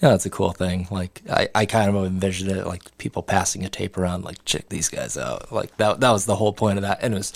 yeah 0.00 0.10
that's 0.10 0.26
a 0.26 0.30
cool 0.30 0.52
thing. 0.52 0.88
Like 0.90 1.22
i, 1.30 1.48
I 1.54 1.66
kind 1.66 1.94
of 1.94 2.04
envisioned 2.04 2.50
it 2.50 2.66
like 2.66 2.96
people 2.98 3.22
passing 3.22 3.64
a 3.64 3.68
tape 3.68 3.96
around 3.98 4.24
like 4.24 4.44
check 4.44 4.68
these 4.68 4.88
guys 4.88 5.16
out. 5.16 5.52
Like 5.52 5.76
that 5.76 6.00
that 6.00 6.10
was 6.10 6.26
the 6.26 6.36
whole 6.36 6.52
point 6.52 6.78
of 6.78 6.82
that. 6.82 6.98
And 7.02 7.14
it 7.14 7.18
was 7.18 7.32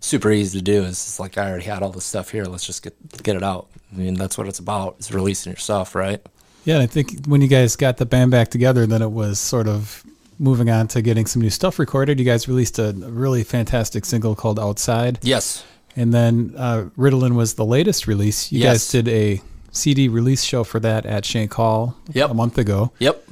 super 0.00 0.30
easy 0.30 0.58
to 0.58 0.64
do. 0.64 0.82
It's 0.84 1.04
just 1.04 1.20
like 1.20 1.38
i 1.38 1.48
already 1.48 1.64
had 1.66 1.82
all 1.82 1.90
this 1.90 2.04
stuff 2.04 2.30
here. 2.30 2.44
Let's 2.44 2.66
just 2.66 2.82
get 2.82 3.22
get 3.22 3.36
it 3.36 3.42
out. 3.42 3.68
I 3.92 3.96
mean 3.96 4.14
that's 4.14 4.36
what 4.36 4.48
it's 4.48 4.58
about 4.58 4.96
it's 4.98 5.12
releasing 5.12 5.52
yourself 5.52 5.94
right? 5.94 6.20
Yeah, 6.64 6.74
and 6.74 6.82
I 6.82 6.86
think 6.86 7.26
when 7.26 7.40
you 7.40 7.48
guys 7.48 7.74
got 7.74 7.96
the 7.96 8.04
band 8.04 8.30
back 8.30 8.50
together, 8.50 8.86
then 8.86 9.00
it 9.00 9.10
was 9.10 9.38
sort 9.38 9.66
of 9.66 10.04
moving 10.38 10.68
on 10.68 10.88
to 10.88 11.00
getting 11.00 11.24
some 11.26 11.40
new 11.40 11.48
stuff 11.48 11.78
recorded. 11.78 12.18
You 12.18 12.26
guys 12.26 12.48
released 12.48 12.78
a 12.78 12.92
really 12.92 13.44
fantastic 13.44 14.04
single 14.04 14.34
called 14.34 14.58
Outside. 14.58 15.18
yes 15.22 15.64
And 15.96 16.12
then 16.14 16.54
uh, 16.56 16.88
Ritalin 16.96 17.34
was 17.34 17.54
the 17.54 17.64
latest 17.64 18.06
release. 18.06 18.52
You 18.52 18.60
Yes. 18.60 18.72
guys 18.72 18.90
did 18.90 19.08
a 19.08 19.42
CD 19.72 20.08
release 20.08 20.42
show 20.44 20.64
for 20.64 20.80
that 20.80 21.04
at 21.06 21.24
Shank 21.24 21.52
Hall 21.54 21.96
Yep. 22.12 22.30
a 22.30 22.34
month 22.34 22.58
ago. 22.58 22.92
yep 22.98 23.26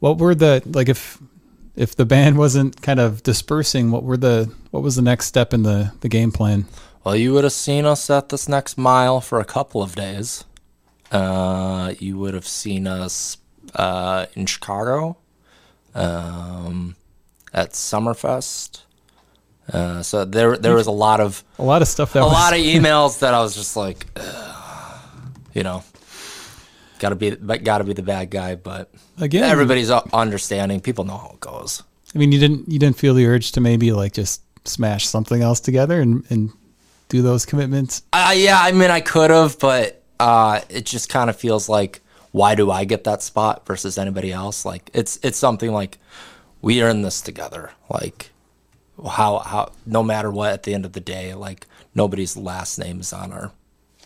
What 0.00 0.18
were 0.18 0.34
the 0.34 0.62
like 0.66 0.88
if 0.88 1.18
if 1.76 1.94
the 1.94 2.04
band 2.06 2.38
wasn't 2.44 2.80
kind 2.82 3.00
of 3.00 3.22
dispersing, 3.22 3.90
what 3.90 4.02
were 4.02 4.16
the 4.16 4.50
what 4.70 4.82
was 4.82 4.96
the 4.96 5.02
next 5.02 5.26
step 5.26 5.52
in 5.54 5.62
the 5.62 5.92
the 6.00 6.08
game 6.08 6.32
plan? 6.32 6.66
Well, 7.04 7.14
you 7.16 7.32
would 7.34 7.44
have 7.44 7.52
seen 7.52 7.84
us 7.84 8.10
at 8.10 8.28
this 8.30 8.48
next 8.48 8.76
mile 8.78 9.20
for 9.20 9.38
a 9.40 9.44
couple 9.44 9.80
of 9.82 9.94
days. 9.94 10.44
Uh, 11.12 11.94
you 12.00 12.18
would 12.18 12.34
have 12.34 12.48
seen 12.48 12.86
us 12.88 13.36
uh, 13.76 14.26
in 14.34 14.46
Chicago 14.46 15.16
um, 15.94 16.96
at 17.52 17.72
Summerfest. 17.72 18.80
Uh, 19.72 20.02
so 20.02 20.24
there, 20.24 20.56
there 20.56 20.74
was 20.74 20.86
a 20.86 20.92
lot 20.92 21.20
of 21.20 21.42
A 21.58 21.64
lot 21.64 21.82
of 21.82 21.88
stuff 21.88 22.12
that 22.12 22.20
a 22.20 22.24
was, 22.24 22.32
lot 22.32 22.52
of 22.52 22.58
emails 22.74 23.18
that 23.20 23.34
I 23.34 23.40
was 23.40 23.54
just 23.54 23.76
like, 23.76 24.06
"Ugh," 24.16 25.00
you 25.54 25.62
know, 25.62 25.82
gotta 26.98 27.16
be, 27.16 27.30
gotta 27.30 27.84
be 27.84 27.92
the 27.92 28.02
bad 28.02 28.30
guy. 28.30 28.54
But 28.54 28.90
again. 29.20 29.44
everybody's 29.44 29.90
understanding. 29.90 30.80
People 30.80 31.04
know 31.04 31.16
how 31.16 31.30
it 31.34 31.40
goes. 31.40 31.82
I 32.14 32.18
mean, 32.18 32.32
you 32.32 32.38
didn't 32.38 32.68
you 32.68 32.78
didn't 32.78 32.96
feel 32.96 33.14
the 33.14 33.26
urge 33.26 33.52
to 33.52 33.60
maybe 33.60 33.92
like 33.92 34.12
just 34.12 34.42
smash 34.66 35.06
something 35.06 35.42
else 35.42 35.60
together 35.60 36.00
and 36.00 36.24
and 36.30 36.52
do 37.08 37.22
those 37.22 37.44
commitments. 37.46 38.02
Uh, 38.12 38.34
yeah, 38.36 38.58
I 38.60 38.72
mean, 38.72 38.90
I 38.90 39.00
could 39.00 39.30
have, 39.30 39.58
but 39.58 40.02
uh, 40.18 40.60
it 40.68 40.86
just 40.86 41.08
kind 41.08 41.30
of 41.30 41.36
feels 41.36 41.68
like, 41.68 42.00
why 42.32 42.54
do 42.54 42.70
I 42.70 42.84
get 42.84 43.04
that 43.04 43.22
spot 43.22 43.66
versus 43.66 43.98
anybody 43.98 44.32
else? 44.32 44.64
Like, 44.64 44.90
it's 44.94 45.18
it's 45.22 45.38
something 45.38 45.72
like 45.72 45.98
we 46.62 46.82
are 46.82 46.88
in 46.88 47.02
this 47.02 47.20
together. 47.20 47.70
Like, 47.90 48.30
how 49.04 49.38
how 49.38 49.72
no 49.84 50.02
matter 50.02 50.30
what, 50.30 50.52
at 50.52 50.62
the 50.62 50.74
end 50.74 50.84
of 50.84 50.92
the 50.92 51.00
day, 51.00 51.34
like 51.34 51.66
nobody's 51.94 52.36
last 52.36 52.78
name 52.78 53.00
is 53.00 53.12
on 53.12 53.32
our 53.32 53.52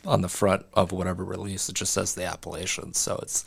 on 0.06 0.22
the 0.22 0.28
front 0.28 0.64
of 0.74 0.92
whatever 0.92 1.24
release. 1.24 1.68
It 1.68 1.74
just 1.74 1.92
says 1.92 2.14
the 2.14 2.24
Appalachian, 2.24 2.94
so 2.94 3.18
it's 3.22 3.44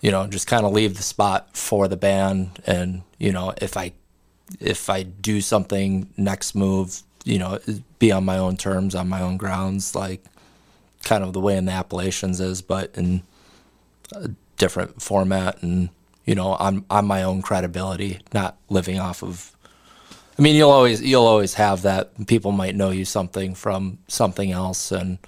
you 0.00 0.10
know 0.10 0.26
just 0.26 0.46
kind 0.46 0.64
of 0.64 0.72
leave 0.72 0.96
the 0.96 1.02
spot 1.02 1.56
for 1.56 1.88
the 1.88 1.96
band, 1.96 2.60
and 2.66 3.02
you 3.18 3.32
know 3.32 3.54
if 3.60 3.76
I 3.76 3.92
if 4.60 4.90
I 4.90 5.02
do 5.02 5.40
something 5.40 6.08
next 6.16 6.54
move, 6.54 7.02
you 7.24 7.38
know, 7.38 7.58
be 7.98 8.10
on 8.10 8.24
my 8.24 8.38
own 8.38 8.56
terms, 8.56 8.94
on 8.94 9.08
my 9.08 9.20
own 9.20 9.36
grounds, 9.36 9.94
like 9.94 10.24
kind 11.04 11.22
of 11.22 11.32
the 11.32 11.40
way 11.40 11.56
in 11.56 11.66
the 11.66 11.72
Appalachians 11.72 12.40
is, 12.40 12.62
but 12.62 12.90
in 12.96 13.22
a 14.14 14.30
different 14.56 15.00
format 15.00 15.62
and, 15.62 15.90
you 16.24 16.34
know, 16.34 16.54
on 16.54 16.84
on 16.90 17.06
my 17.06 17.22
own 17.22 17.42
credibility, 17.42 18.20
not 18.32 18.56
living 18.68 18.98
off 18.98 19.22
of 19.22 19.56
I 20.40 20.42
mean, 20.42 20.56
you'll 20.56 20.70
always 20.70 21.02
you'll 21.02 21.26
always 21.26 21.52
have 21.54 21.82
that 21.82 22.26
people 22.26 22.50
might 22.50 22.74
know 22.74 22.88
you 22.88 23.04
something 23.04 23.54
from 23.54 23.98
something 24.08 24.50
else 24.50 24.90
and 24.90 25.18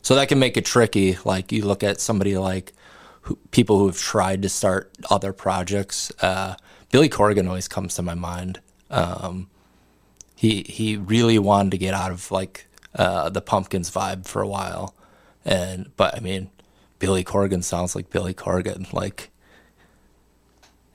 so 0.00 0.14
that 0.14 0.28
can 0.28 0.38
make 0.38 0.56
it 0.56 0.64
tricky. 0.64 1.18
Like 1.24 1.50
you 1.50 1.64
look 1.64 1.82
at 1.82 2.00
somebody 2.00 2.38
like 2.38 2.72
who, 3.22 3.34
people 3.50 3.80
who 3.80 3.88
have 3.88 3.98
tried 3.98 4.42
to 4.42 4.48
start 4.48 4.92
other 5.10 5.32
projects. 5.32 6.12
Uh, 6.22 6.54
Billy 6.92 7.08
Corgan 7.08 7.48
always 7.48 7.66
comes 7.66 7.96
to 7.96 8.02
my 8.02 8.14
mind. 8.14 8.60
Um, 8.90 9.50
he 10.36 10.62
he 10.62 10.96
really 10.96 11.40
wanted 11.40 11.72
to 11.72 11.78
get 11.78 11.92
out 11.92 12.12
of 12.12 12.30
like 12.30 12.68
uh, 12.94 13.28
the 13.28 13.40
Pumpkins 13.40 13.90
vibe 13.90 14.28
for 14.28 14.40
a 14.40 14.46
while, 14.46 14.94
and 15.44 15.90
but 15.96 16.16
I 16.16 16.20
mean, 16.20 16.48
Billy 17.00 17.24
Corgan 17.24 17.64
sounds 17.64 17.96
like 17.96 18.08
Billy 18.08 18.34
Corgan. 18.34 18.92
Like 18.92 19.29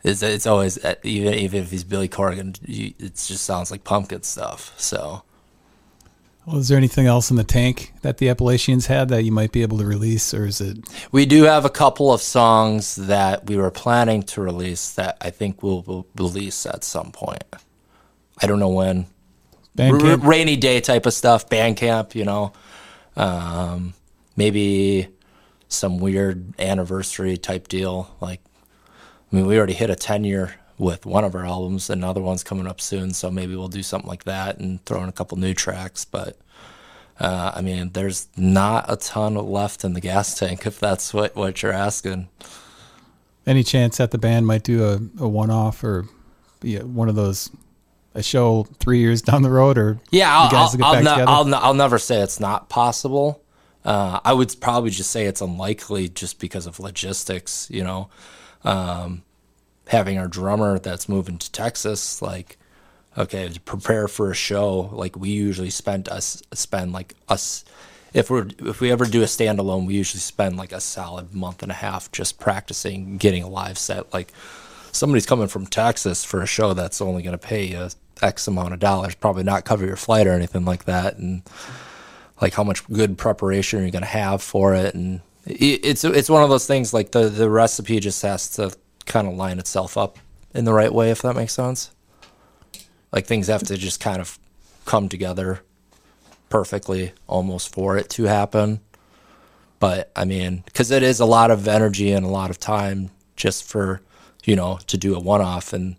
it's 0.06 0.22
it's 0.22 0.46
always 0.46 0.84
uh, 0.84 0.96
even 1.04 1.34
even 1.34 1.64
if 1.64 1.72
he's 1.72 1.84
Billy 1.84 2.08
Corgan, 2.08 2.58
it 2.64 3.16
just 3.16 3.44
sounds 3.44 3.72
like 3.72 3.84
pumpkin 3.84 4.24
stuff. 4.24 4.74
So 4.78 5.24
Well, 6.46 6.58
is 6.58 6.68
there 6.68 6.78
anything 6.78 7.08
else 7.08 7.32
in 7.32 7.38
the 7.38 7.44
tank 7.44 7.92
that 8.02 8.20
the 8.20 8.30
Appalachians 8.30 8.86
had 8.86 9.10
that 9.10 9.24
you 9.24 9.32
might 9.32 9.52
be 9.52 9.64
able 9.64 9.80
to 9.80 9.86
release, 9.86 10.32
or 10.34 10.46
is 10.46 10.62
it 10.62 10.78
we 11.12 11.26
do 11.26 11.44
have 11.44 11.66
a 11.66 11.72
couple 11.72 12.14
of 12.14 12.22
songs 12.22 12.96
that 12.96 13.48
we 13.48 13.58
were 13.58 13.72
planning 13.72 14.22
to 14.24 14.42
release 14.42 14.94
that 14.94 15.18
I 15.22 15.32
think 15.32 15.64
we'll, 15.64 15.82
we'll 15.82 16.06
release 16.16 16.66
at 16.68 16.84
some 16.84 17.12
point. 17.12 17.44
I 18.42 18.48
don't 18.48 18.60
know 18.60 18.70
when. 18.70 19.08
R- 19.92 20.18
rainy 20.18 20.56
day 20.56 20.80
type 20.82 21.06
of 21.06 21.14
stuff, 21.14 21.50
Bandcamp, 21.50 22.16
you 22.16 22.26
know. 22.26 22.54
Um, 23.18 23.94
maybe 24.38 25.08
some 25.68 25.98
weird 25.98 26.54
anniversary 26.60 27.38
type 27.38 27.68
deal. 27.68 28.14
Like, 28.22 28.42
I 29.36 29.38
mean, 29.38 29.48
we 29.48 29.58
already 29.58 29.74
hit 29.74 29.90
a 29.90 29.98
10 29.98 30.24
year 30.24 30.56
with 30.78 31.06
one 31.06 31.26
of 31.26 31.36
our 31.36 31.46
albums, 31.46 31.90
and 31.90 32.02
another 32.02 32.22
one's 32.22 32.42
coming 32.42 32.68
up 32.68 32.80
soon. 32.80 33.12
So 33.12 33.30
maybe 33.30 33.54
we'll 33.54 33.68
do 33.68 33.84
something 33.84 34.08
like 34.08 34.24
that 34.24 34.60
and 34.60 34.84
throw 34.86 35.04
in 35.04 35.10
a 35.10 35.12
couple 35.12 35.38
new 35.38 35.54
tracks. 35.54 36.06
But 36.06 36.38
uh, 37.20 37.52
I 37.54 37.60
mean, 37.60 37.90
there's 37.92 38.30
not 38.38 38.86
a 38.88 38.96
ton 38.96 39.36
left 39.36 39.84
in 39.84 39.92
the 39.92 40.00
gas 40.00 40.40
tank 40.40 40.66
if 40.66 40.80
that's 40.80 41.14
what, 41.14 41.36
what 41.36 41.62
you're 41.62 41.74
asking. 41.74 42.30
Any 43.46 43.62
chance 43.62 43.98
that 43.98 44.12
the 44.12 44.18
band 44.18 44.48
might 44.48 44.64
do 44.64 44.86
a, 44.86 45.24
a 45.24 45.28
one 45.28 45.52
off 45.52 45.84
or 45.84 46.06
be 46.62 46.78
a, 46.78 46.86
one 46.86 47.10
of 47.10 47.16
those 47.16 47.50
a 48.14 48.24
show 48.24 48.66
three 48.80 49.00
years 49.00 49.22
down 49.22 49.42
the 49.42 49.50
road 49.50 49.78
or 49.78 50.00
Yeah, 50.12 50.34
I'll, 50.34 50.50
guys 50.50 50.72
will 50.72 50.78
get 50.78 50.86
I'll, 50.86 50.96
I'll, 51.28 51.44
ne- 51.44 51.56
I'll, 51.58 51.66
I'll 51.66 51.74
never 51.74 52.00
say 52.00 52.22
it's 52.22 52.40
not 52.40 52.70
possible. 52.70 53.44
Uh, 53.84 54.22
I 54.24 54.32
would 54.32 54.56
probably 54.62 54.92
just 54.92 55.12
say 55.12 55.26
it's 55.26 55.42
unlikely 55.42 56.08
just 56.08 56.40
because 56.40 56.68
of 56.68 56.80
logistics, 56.80 57.68
you 57.70 57.84
know. 57.84 58.10
Um, 58.66 59.24
having 59.88 60.18
our 60.18 60.28
drummer 60.28 60.80
that's 60.80 61.08
moving 61.08 61.38
to 61.38 61.52
Texas, 61.52 62.22
like, 62.22 62.58
okay, 63.18 63.50
to 63.50 63.60
prepare 63.62 64.08
for 64.08 64.32
a 64.32 64.36
show, 64.36 64.90
like 64.92 65.16
we 65.16 65.30
usually 65.30 65.70
spend 65.70 66.10
us 66.10 66.42
spend 66.54 66.92
like 66.92 67.14
us 67.30 67.64
if 68.16 68.30
we're 68.30 68.48
if 68.60 68.80
we 68.80 68.92
ever 68.92 69.06
do 69.06 69.22
a 69.22 69.26
standalone, 69.26 69.86
we 69.86 69.94
usually 69.94 70.22
spend 70.22 70.56
like 70.56 70.72
a 70.72 70.80
solid 70.80 71.34
month 71.34 71.62
and 71.62 71.72
a 71.72 71.76
half 71.76 72.12
just 72.12 72.40
practicing 72.40 73.18
getting 73.18 73.44
a 73.44 73.50
live 73.50 73.78
set. 73.78 74.14
Like 74.14 74.32
somebody's 74.94 75.26
coming 75.26 75.50
from 75.50 75.68
Texas 75.68 76.24
for 76.24 76.42
a 76.42 76.48
show 76.48 76.74
that's 76.74 77.02
only 77.02 77.24
going 77.24 77.38
to 77.38 77.48
pay 77.48 77.66
you 77.66 77.90
X 78.22 78.48
amount 78.48 78.74
of 78.74 78.80
dollars, 78.80 79.16
probably 79.16 79.44
not 79.44 79.66
cover 79.66 79.86
your 79.86 79.98
flight 79.98 80.28
or 80.28 80.32
anything 80.32 80.64
like 80.64 80.86
that, 80.86 81.18
and 81.18 81.44
like 82.42 82.54
how 82.54 82.64
much 82.64 82.88
good 82.88 83.18
preparation 83.18 83.82
are 83.82 83.86
you 83.86 83.92
going 83.92 84.02
to 84.02 84.08
have 84.08 84.42
for 84.42 84.74
it, 84.74 84.96
and 84.96 85.20
it's 85.46 86.04
it's 86.04 86.30
one 86.30 86.44
of 86.44 86.50
those 86.50 86.66
things 86.66 86.94
like 86.94 87.12
the 87.12 87.30
the 87.30 87.50
recipe 87.50 88.00
just 88.00 88.22
has 88.24 88.50
to 88.52 88.76
kind 89.06 89.28
of 89.28 89.36
line 89.36 89.60
itself 89.60 89.98
up 89.98 90.18
in 90.54 90.66
the 90.66 90.74
right 90.74 90.94
way, 90.94 91.12
if 91.12 91.22
that 91.22 91.36
makes 91.36 91.54
sense. 91.54 91.92
Like 93.12 93.28
things 93.28 93.48
have 93.48 93.64
to 93.64 93.78
just 93.78 94.00
kind 94.00 94.20
of 94.20 94.40
come 94.86 95.10
together 95.10 95.62
perfectly 96.50 97.14
almost 97.28 97.74
for 97.74 97.98
it 97.98 98.10
to 98.12 98.24
happen. 98.24 98.80
But 99.80 100.12
I 100.16 100.26
mean, 100.26 100.64
because 100.66 100.92
it 100.92 101.04
is 101.04 101.20
a 101.20 101.26
lot 101.26 101.52
of 101.52 101.68
energy 101.68 102.12
and 102.12 102.26
a 102.26 102.30
lot 102.30 102.50
of 102.50 102.60
time 102.60 103.12
just 103.36 103.66
for, 103.66 104.02
you 104.44 104.56
know, 104.56 104.80
to 104.88 104.98
do 104.98 105.16
a 105.16 105.20
one 105.20 105.42
off. 105.42 105.74
And 105.74 105.98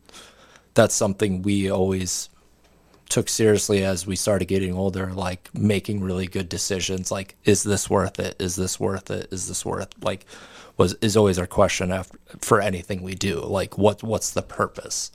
that's 0.75 0.95
something 0.95 1.43
we 1.43 1.71
always 1.71 2.29
took 3.09 3.29
seriously 3.29 3.85
as 3.85 4.07
we 4.07 4.17
started 4.17 4.47
getting 4.47 4.75
older, 4.75 5.13
like 5.13 5.49
making 5.55 6.01
really 6.01 6.27
good 6.27 6.49
decisions. 6.49 7.11
Like, 7.11 7.37
is 7.45 7.63
this 7.63 7.89
worth 7.89 8.19
it? 8.19 8.37
Is 8.41 8.57
this 8.57 8.81
worth 8.81 9.11
it? 9.11 9.29
Is 9.33 9.49
this 9.49 9.65
worth 9.65 9.95
like 10.03 10.27
was 10.77 10.95
is 10.95 11.17
always 11.17 11.39
our 11.39 11.47
question 11.47 11.91
after, 11.91 12.19
for 12.41 12.61
anything 12.61 13.03
we 13.03 13.15
do. 13.15 13.41
Like, 13.41 13.79
what 13.79 14.03
what's 14.03 14.31
the 14.31 14.43
purpose? 14.43 15.11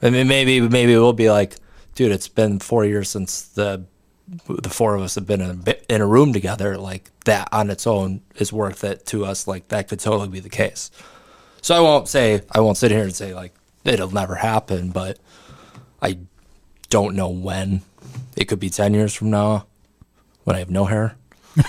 I 0.00 0.10
mean, 0.10 0.28
maybe 0.28 0.60
maybe 0.60 0.96
we'll 0.96 1.12
be 1.12 1.30
like, 1.30 1.56
dude, 1.94 2.12
it's 2.12 2.28
been 2.28 2.58
four 2.58 2.84
years 2.84 3.08
since 3.08 3.42
the 3.42 3.84
the 4.48 4.70
four 4.70 4.94
of 4.94 5.02
us 5.02 5.14
have 5.16 5.26
been 5.26 5.40
in 5.40 5.62
a, 5.66 5.94
in 5.94 6.00
a 6.00 6.06
room 6.06 6.32
together. 6.32 6.78
Like 6.78 7.10
that 7.24 7.48
on 7.52 7.70
its 7.70 7.86
own 7.86 8.22
is 8.36 8.52
worth 8.52 8.84
it 8.84 9.04
to 9.06 9.24
us. 9.24 9.46
Like 9.46 9.68
that 9.68 9.88
could 9.88 10.00
totally 10.00 10.28
be 10.28 10.40
the 10.40 10.48
case. 10.48 10.90
So 11.60 11.74
I 11.74 11.80
won't 11.80 12.08
say 12.08 12.42
I 12.50 12.60
won't 12.60 12.78
sit 12.78 12.90
here 12.90 13.04
and 13.04 13.14
say 13.14 13.34
like 13.34 13.54
it'll 13.84 14.10
never 14.10 14.36
happen, 14.36 14.90
but 14.90 15.18
I 16.00 16.18
don't 16.92 17.16
know 17.16 17.28
when. 17.28 17.80
It 18.36 18.44
could 18.44 18.60
be 18.60 18.68
ten 18.70 18.92
years 18.92 19.14
from 19.14 19.30
now 19.30 19.66
when 20.44 20.54
I 20.56 20.58
have 20.58 20.70
no 20.70 20.84
hair. 20.84 21.16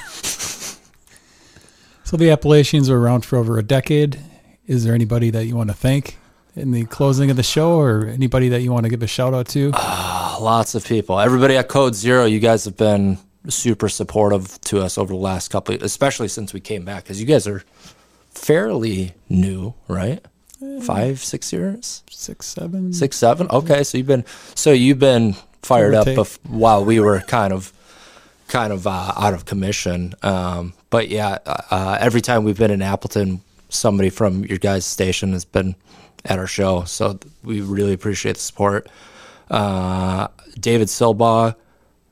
So 2.05 2.17
the 2.17 2.29
Appalachians 2.29 2.91
were 2.91 2.99
around 2.99 3.25
for 3.25 3.37
over 3.37 3.57
a 3.57 3.63
decade. 3.63 4.19
Is 4.67 4.83
there 4.83 4.93
anybody 4.93 5.31
that 5.31 5.45
you 5.45 5.55
want 5.55 5.71
to 5.71 5.73
thank 5.75 6.17
in 6.55 6.69
the 6.71 6.85
closing 6.85 7.31
of 7.31 7.37
the 7.37 7.43
show, 7.43 7.79
or 7.79 8.05
anybody 8.05 8.49
that 8.49 8.61
you 8.61 8.71
want 8.71 8.83
to 8.83 8.89
give 8.89 9.01
a 9.01 9.07
shout 9.07 9.33
out 9.33 9.47
to? 9.47 9.71
Ah, 9.73 10.37
lots 10.39 10.75
of 10.75 10.85
people. 10.85 11.19
Everybody 11.19 11.57
at 11.57 11.69
Code 11.69 11.95
Zero, 11.95 12.25
you 12.25 12.39
guys 12.39 12.65
have 12.65 12.77
been 12.77 13.17
super 13.49 13.89
supportive 13.89 14.61
to 14.61 14.79
us 14.81 14.99
over 14.99 15.11
the 15.11 15.19
last 15.19 15.49
couple, 15.49 15.73
especially 15.81 16.27
since 16.27 16.53
we 16.53 16.59
came 16.59 16.85
back, 16.85 17.03
because 17.03 17.19
you 17.19 17.25
guys 17.25 17.47
are 17.47 17.63
fairly 18.29 19.13
new, 19.27 19.73
right? 19.87 20.23
Five, 20.83 21.19
six 21.23 21.51
years, 21.53 22.03
Six, 22.09 22.45
seven, 22.47 22.93
six, 22.93 23.17
seven. 23.17 23.47
Okay, 23.49 23.83
so 23.83 23.97
you've 23.97 24.07
been 24.07 24.25
so 24.55 24.71
you've 24.71 24.99
been 24.99 25.35
fired 25.61 25.93
up 25.93 26.07
bef- 26.07 26.37
while 26.47 26.83
we 26.85 26.99
were 26.99 27.21
kind 27.21 27.53
of 27.53 27.71
kind 28.47 28.71
of 28.73 28.85
uh, 28.87 29.13
out 29.17 29.33
of 29.33 29.45
commission. 29.45 30.13
Um, 30.21 30.73
but 30.89 31.09
yeah, 31.09 31.37
uh, 31.45 31.97
every 31.99 32.21
time 32.21 32.43
we've 32.43 32.57
been 32.57 32.71
in 32.71 32.81
Appleton, 32.81 33.41
somebody 33.69 34.09
from 34.09 34.45
your 34.45 34.57
guys' 34.57 34.85
station 34.85 35.33
has 35.33 35.45
been 35.45 35.75
at 36.25 36.39
our 36.39 36.47
show, 36.47 36.83
so 36.85 37.19
we 37.43 37.61
really 37.61 37.93
appreciate 37.93 38.35
the 38.35 38.41
support. 38.41 38.87
Uh, 39.49 40.27
David 40.59 40.87
Silbaugh, 40.87 41.55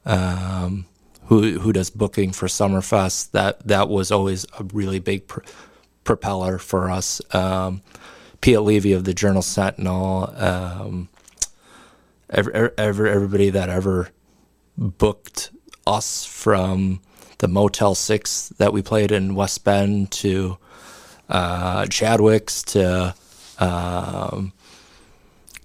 um, 0.06 0.86
who 1.26 1.60
who 1.60 1.72
does 1.72 1.90
booking 1.90 2.32
for 2.34 2.48
Summerfest, 2.48 3.32
that 3.32 3.66
that 3.68 3.88
was 3.88 4.12
always 4.12 4.46
a 4.60 4.64
really 4.74 5.00
big 5.00 5.28
pr- 5.28 5.42
propeller 6.04 6.58
for 6.58 6.90
us. 6.90 7.22
Um, 7.34 7.82
Piet 8.42 8.64
Levy 8.64 8.94
of 8.94 9.04
the 9.04 9.14
Journal 9.14 9.42
Sentinel, 9.42 10.34
um, 10.36 11.10
every, 12.30 12.72
every, 12.78 13.10
everybody 13.10 13.50
that 13.52 13.70
ever 13.70 14.10
booked 14.78 15.52
us 15.86 16.26
from 16.26 17.02
the 17.38 17.48
Motel 17.48 17.96
Six 17.96 18.50
that 18.58 18.74
we 18.74 18.82
played 18.82 19.12
in 19.12 19.36
West 19.36 19.64
Bend 19.64 20.12
to 20.12 20.58
uh, 21.30 21.86
Chadwick's 21.86 22.64
to 22.64 23.16
um, 23.60 24.54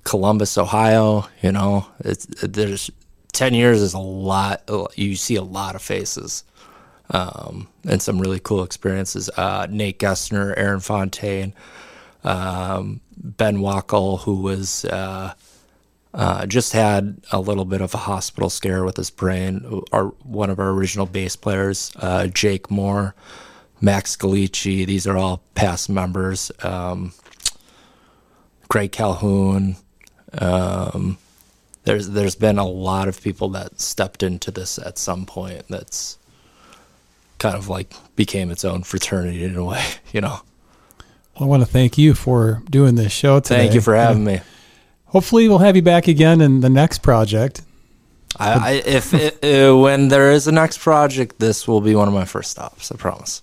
Columbus, 0.04 0.56
Ohio. 0.58 1.28
You 1.42 1.52
know, 1.52 1.86
it's 2.00 2.26
there's 2.42 2.90
ten 3.32 3.54
years 3.54 3.80
is 3.80 3.94
a 3.94 3.98
lot. 3.98 4.70
You 4.94 5.16
see 5.16 5.36
a 5.36 5.42
lot 5.42 5.74
of 5.74 5.82
faces 5.82 6.44
um, 7.10 7.68
and 7.86 8.00
some 8.00 8.18
really 8.18 8.40
cool 8.40 8.62
experiences. 8.62 9.30
Uh, 9.36 9.66
Nate 9.70 9.98
Gessner, 9.98 10.54
Aaron 10.56 10.80
Fontaine, 10.80 11.54
um, 12.26 13.00
Ben 13.16 13.58
Wackel, 13.58 14.20
who 14.20 14.42
was 14.42 14.84
uh, 14.86 15.32
uh, 16.12 16.46
just 16.46 16.72
had 16.72 17.18
a 17.32 17.40
little 17.40 17.64
bit 17.64 17.80
of 17.80 17.94
a 17.94 17.98
hospital 17.98 18.50
scare 18.50 18.84
with 18.84 18.96
his 18.96 19.10
brain. 19.10 19.82
Our 19.92 20.06
one 20.24 20.50
of 20.50 20.58
our 20.58 20.70
original 20.70 21.06
bass 21.06 21.36
players, 21.36 21.92
uh, 21.96 22.26
Jake 22.26 22.70
Moore, 22.70 23.14
Max 23.80 24.16
Galici. 24.16 24.84
These 24.86 25.06
are 25.06 25.16
all 25.16 25.42
past 25.54 25.88
members. 25.88 26.50
Um, 26.62 27.12
Greg 28.68 28.92
Calhoun. 28.92 29.76
Um, 30.32 31.18
there's 31.84 32.08
there's 32.10 32.34
been 32.34 32.58
a 32.58 32.66
lot 32.66 33.08
of 33.08 33.22
people 33.22 33.50
that 33.50 33.80
stepped 33.80 34.22
into 34.22 34.50
this 34.50 34.78
at 34.78 34.98
some 34.98 35.24
point. 35.26 35.66
That's 35.68 36.18
kind 37.38 37.54
of 37.54 37.68
like 37.68 37.92
became 38.16 38.50
its 38.50 38.64
own 38.64 38.82
fraternity 38.82 39.44
in 39.44 39.56
a 39.56 39.64
way, 39.64 39.84
you 40.12 40.20
know. 40.20 40.40
Well, 41.38 41.48
I 41.48 41.50
want 41.50 41.62
to 41.62 41.68
thank 41.68 41.98
you 41.98 42.14
for 42.14 42.62
doing 42.70 42.94
this 42.94 43.12
show 43.12 43.40
today. 43.40 43.58
Thank 43.58 43.74
you 43.74 43.82
for 43.82 43.94
having 43.94 44.16
and 44.16 44.24
me. 44.24 44.40
Hopefully, 45.06 45.48
we'll 45.48 45.58
have 45.58 45.76
you 45.76 45.82
back 45.82 46.08
again 46.08 46.40
in 46.40 46.60
the 46.60 46.70
next 46.70 46.98
project. 46.98 47.60
I, 48.38 48.52
I 48.52 48.70
if 48.86 49.12
it, 49.12 49.44
uh, 49.44 49.76
when 49.76 50.08
there 50.08 50.32
is 50.32 50.46
a 50.46 50.52
next 50.52 50.78
project, 50.78 51.38
this 51.38 51.68
will 51.68 51.82
be 51.82 51.94
one 51.94 52.08
of 52.08 52.14
my 52.14 52.24
first 52.24 52.50
stops. 52.50 52.90
I 52.90 52.96
promise. 52.96 53.42